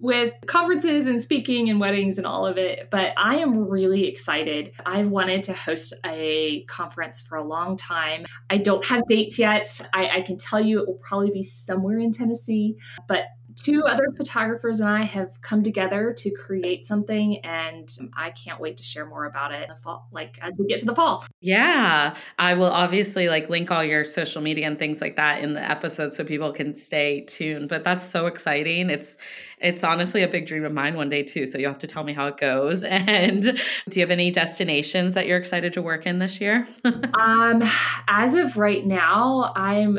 with 0.00 0.32
conferences 0.46 1.06
and 1.06 1.20
speaking 1.20 1.68
and 1.68 1.80
weddings 1.80 2.18
and 2.18 2.26
all 2.26 2.46
of 2.46 2.58
it. 2.58 2.88
But 2.90 3.12
I 3.16 3.36
am 3.36 3.68
really 3.68 4.06
excited. 4.06 4.72
I've 4.86 5.08
wanted 5.08 5.42
to 5.44 5.52
host 5.52 5.94
a 6.04 6.64
conference 6.64 7.20
for 7.20 7.36
a 7.36 7.44
long 7.44 7.76
time. 7.76 8.24
I 8.50 8.58
don't 8.58 8.84
have 8.86 9.02
dates 9.06 9.38
yet. 9.38 9.80
I, 9.92 10.18
I 10.18 10.20
can 10.22 10.38
tell 10.38 10.60
you 10.60 10.80
it 10.80 10.88
will 10.88 11.00
probably 11.06 11.30
be 11.30 11.42
somewhere 11.42 11.98
in 11.98 12.12
Tennessee, 12.12 12.76
but 13.08 13.24
two 13.56 13.84
other 13.84 14.08
photographers 14.16 14.80
and 14.80 14.88
I 14.88 15.02
have 15.02 15.40
come 15.40 15.62
together 15.62 16.12
to 16.18 16.30
create 16.30 16.84
something, 16.84 17.38
and 17.38 17.88
I 18.16 18.30
can't 18.30 18.60
wait 18.60 18.76
to 18.78 18.82
share 18.82 19.06
more 19.06 19.24
about 19.24 19.52
it 19.52 19.62
in 19.62 19.68
the 19.68 19.76
fall, 19.76 20.08
like 20.12 20.38
as 20.42 20.56
we 20.58 20.66
get 20.66 20.78
to 20.80 20.86
the 20.86 20.94
fall. 20.94 21.24
Yeah, 21.40 22.16
I 22.38 22.54
will 22.54 22.70
obviously 22.70 23.28
like 23.28 23.48
link 23.48 23.70
all 23.70 23.84
your 23.84 24.04
social 24.04 24.42
media 24.42 24.66
and 24.66 24.78
things 24.78 25.00
like 25.00 25.16
that 25.16 25.42
in 25.42 25.54
the 25.54 25.62
episode 25.62 26.14
so 26.14 26.24
people 26.24 26.52
can 26.52 26.74
stay 26.74 27.22
tuned. 27.22 27.68
But 27.68 27.84
that's 27.84 28.04
so 28.04 28.26
exciting. 28.26 28.90
It's 28.90 29.16
it's 29.58 29.82
honestly 29.82 30.22
a 30.22 30.28
big 30.28 30.46
dream 30.46 30.64
of 30.64 30.72
mine 30.72 30.94
one 30.94 31.08
day 31.08 31.22
too. 31.22 31.46
So 31.46 31.58
you 31.58 31.66
have 31.66 31.78
to 31.78 31.86
tell 31.86 32.04
me 32.04 32.12
how 32.12 32.26
it 32.26 32.36
goes. 32.36 32.84
And 33.04 33.42
do 33.42 34.00
you 34.00 34.00
have 34.00 34.10
any 34.10 34.30
destinations 34.30 35.14
that 35.14 35.26
you're 35.26 35.36
excited 35.36 35.72
to 35.74 35.82
work 35.82 36.06
in 36.06 36.20
this 36.20 36.40
year? 36.40 36.66
um, 37.14 37.62
as 38.08 38.34
of 38.34 38.56
right 38.56 38.84
now, 38.86 39.52
I'm 39.54 39.98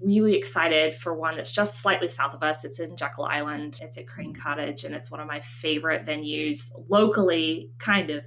really 0.00 0.34
excited 0.34 0.94
for 0.94 1.14
one 1.14 1.36
that's 1.36 1.52
just 1.52 1.80
slightly 1.80 2.08
south 2.08 2.34
of 2.34 2.42
us. 2.42 2.64
It's 2.64 2.78
in 2.78 2.96
Jekyll 2.96 3.24
Island. 3.24 3.78
It's 3.82 3.98
at 3.98 4.06
Crane 4.06 4.32
mm. 4.32 4.40
Cottage, 4.40 4.84
and 4.84 4.94
it's 4.94 5.10
one 5.10 5.20
of 5.20 5.26
my 5.26 5.40
favorite 5.40 6.04
venues 6.04 6.70
locally, 6.88 7.70
kind 7.78 8.10
of 8.10 8.24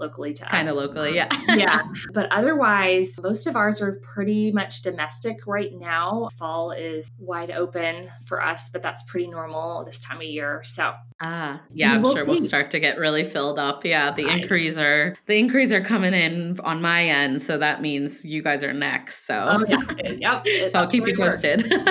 locally 0.00 0.32
to 0.34 0.44
kind 0.46 0.68
of 0.68 0.76
locally 0.76 1.14
yeah. 1.14 1.28
Yeah. 1.54 1.82
But 2.12 2.30
otherwise 2.32 3.14
most 3.22 3.46
of 3.46 3.56
ours 3.56 3.80
are 3.80 4.00
pretty 4.02 4.50
much 4.52 4.82
domestic 4.82 5.46
right 5.46 5.70
now. 5.72 6.28
Fall 6.36 6.72
is 6.72 7.10
wide 7.18 7.50
open 7.50 8.10
for 8.26 8.42
us 8.42 8.70
but 8.70 8.82
that's 8.82 9.02
pretty 9.04 9.28
normal 9.28 9.84
this 9.84 10.00
time 10.00 10.18
of 10.18 10.24
year. 10.24 10.62
So 10.64 10.92
ah 11.20 11.60
yeah 11.70 11.94
i'm 11.94 12.02
we'll 12.02 12.14
sure 12.16 12.24
see. 12.24 12.30
we'll 12.32 12.40
start 12.40 12.70
to 12.72 12.80
get 12.80 12.98
really 12.98 13.24
filled 13.24 13.58
up. 13.58 13.84
Yeah 13.84 14.12
the 14.12 14.24
right. 14.24 14.42
inquiries 14.42 14.78
are 14.78 15.16
the 15.26 15.36
inquiries 15.38 15.72
are 15.72 15.82
coming 15.82 16.12
in 16.14 16.58
on 16.60 16.82
my 16.82 17.04
end 17.04 17.40
so 17.40 17.58
that 17.58 17.80
means 17.80 18.24
you 18.24 18.42
guys 18.42 18.64
are 18.64 18.72
next 18.72 19.26
so. 19.26 19.58
Oh, 19.60 19.64
yeah. 19.68 20.42
yep 20.44 20.68
so 20.70 20.80
i'll 20.80 20.88
keep 20.88 21.06
you 21.06 21.16
posted. 21.16 21.72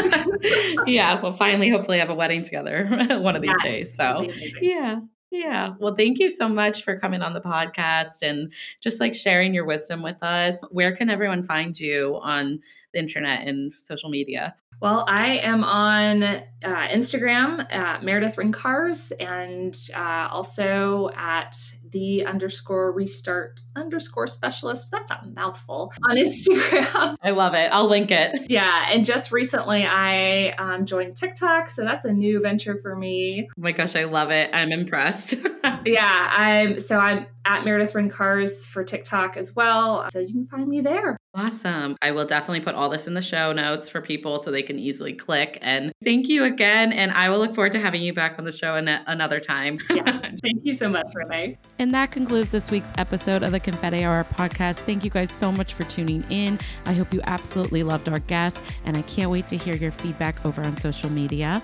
Yeah 0.85 1.21
we'll 1.21 1.31
finally 1.31 1.69
hopefully 1.69 1.99
have 1.99 2.09
a 2.09 2.15
wedding 2.15 2.43
together 2.43 2.85
one 3.21 3.35
of 3.35 3.41
these 3.41 3.51
yes, 3.63 3.71
days 3.71 3.95
so. 3.95 4.27
yeah 4.61 4.99
yeah. 5.33 5.73
Well, 5.79 5.95
thank 5.95 6.19
you 6.19 6.29
so 6.29 6.47
much 6.47 6.83
for 6.83 6.99
coming 6.99 7.23
on 7.23 7.33
the 7.33 7.41
podcast 7.41 8.21
and 8.21 8.53
just 8.79 8.99
like 8.99 9.15
sharing 9.15 9.51
your 9.51 9.65
wisdom 9.65 10.03
with 10.03 10.21
us. 10.21 10.63
Where 10.69 10.95
can 10.95 11.09
everyone 11.09 11.41
find 11.41 11.77
you 11.77 12.19
on 12.21 12.59
the 12.93 12.99
internet 12.99 13.47
and 13.47 13.73
social 13.73 14.11
media? 14.11 14.53
Well, 14.79 15.05
I 15.07 15.37
am 15.37 15.63
on 15.63 16.21
uh, 16.21 16.43
Instagram 16.63 17.65
at 17.73 18.03
Meredith 18.03 18.35
Ryncarz 18.35 19.11
and 19.19 19.75
uh, 19.95 20.27
also 20.29 21.09
at 21.15 21.55
the 21.93 22.25
underscore 22.25 22.91
restart 22.91 23.61
underscore 23.75 24.27
specialist. 24.27 24.91
That's 24.91 25.11
a 25.11 25.21
mouthful 25.33 25.93
on 26.09 26.17
Instagram. 26.17 27.15
I 27.21 27.29
love 27.29 27.53
it. 27.53 27.69
I'll 27.71 27.87
link 27.87 28.11
it. 28.11 28.33
Yeah. 28.53 28.87
And 28.89 29.05
just 29.05 29.31
recently 29.31 29.83
I 29.83 30.49
um, 30.59 30.85
joined 30.85 31.15
TikTok. 31.15 31.69
So 31.69 31.83
that's 31.83 32.05
a 32.05 32.11
new 32.11 32.39
venture 32.39 32.77
for 32.77 32.95
me. 32.95 33.47
Oh 33.49 33.61
my 33.61 33.71
gosh, 33.71 33.95
I 33.95 34.03
love 34.03 34.31
it. 34.31 34.51
I'm 34.53 34.71
impressed. 34.71 35.33
yeah. 35.85 36.29
I'm 36.31 36.79
so 36.79 36.99
I'm 36.99 37.25
at 37.45 37.63
Meredith 37.65 37.93
Ryncarz 37.93 38.65
for 38.65 38.83
TikTok 38.83 39.37
as 39.37 39.55
well. 39.55 40.07
So 40.11 40.19
you 40.19 40.27
can 40.27 40.45
find 40.45 40.67
me 40.67 40.81
there. 40.81 41.17
Awesome. 41.35 41.97
I 41.99 42.11
will 42.11 42.25
definitely 42.25 42.61
put 42.61 42.75
all 42.75 42.89
this 42.89 43.07
in 43.07 43.15
the 43.15 43.21
show 43.21 43.53
notes 43.53 43.89
for 43.89 44.01
people 44.01 44.37
so 44.37 44.51
they 44.51 44.61
can 44.61 44.77
easily 44.77 45.13
click. 45.13 45.57
And 45.61 45.91
thank 46.03 46.27
you 46.27 46.43
again. 46.43 46.93
And 46.93 47.11
I 47.11 47.29
will 47.29 47.39
look 47.39 47.55
forward 47.55 47.71
to 47.71 47.79
having 47.79 48.03
you 48.03 48.13
back 48.13 48.37
on 48.37 48.45
the 48.45 48.51
show 48.51 48.75
in 48.75 48.87
another 48.87 49.39
time. 49.39 49.79
yeah. 49.89 50.03
Thank 50.43 50.63
you 50.63 50.73
so 50.73 50.89
much, 50.89 51.07
Renee. 51.15 51.57
And 51.79 51.91
that 51.93 52.11
concludes 52.11 52.51
this 52.51 52.69
week's 52.69 52.91
episode 52.97 53.41
of 53.41 53.51
the 53.51 53.59
Confetti 53.59 54.03
Hour 54.03 54.23
podcast. 54.25 54.79
Thank 54.79 55.03
you 55.03 55.09
guys 55.09 55.31
so 55.31 55.51
much 55.51 55.73
for 55.73 55.83
tuning 55.85 56.23
in. 56.29 56.59
I 56.85 56.93
hope 56.93 57.11
you 57.13 57.21
absolutely 57.23 57.81
loved 57.81 58.09
our 58.09 58.19
guest, 58.19 58.61
and 58.85 58.95
I 58.95 59.01
can't 59.03 59.31
wait 59.31 59.47
to 59.47 59.57
hear 59.57 59.75
your 59.75 59.91
feedback 59.91 60.45
over 60.45 60.61
on 60.61 60.77
social 60.77 61.09
media. 61.09 61.63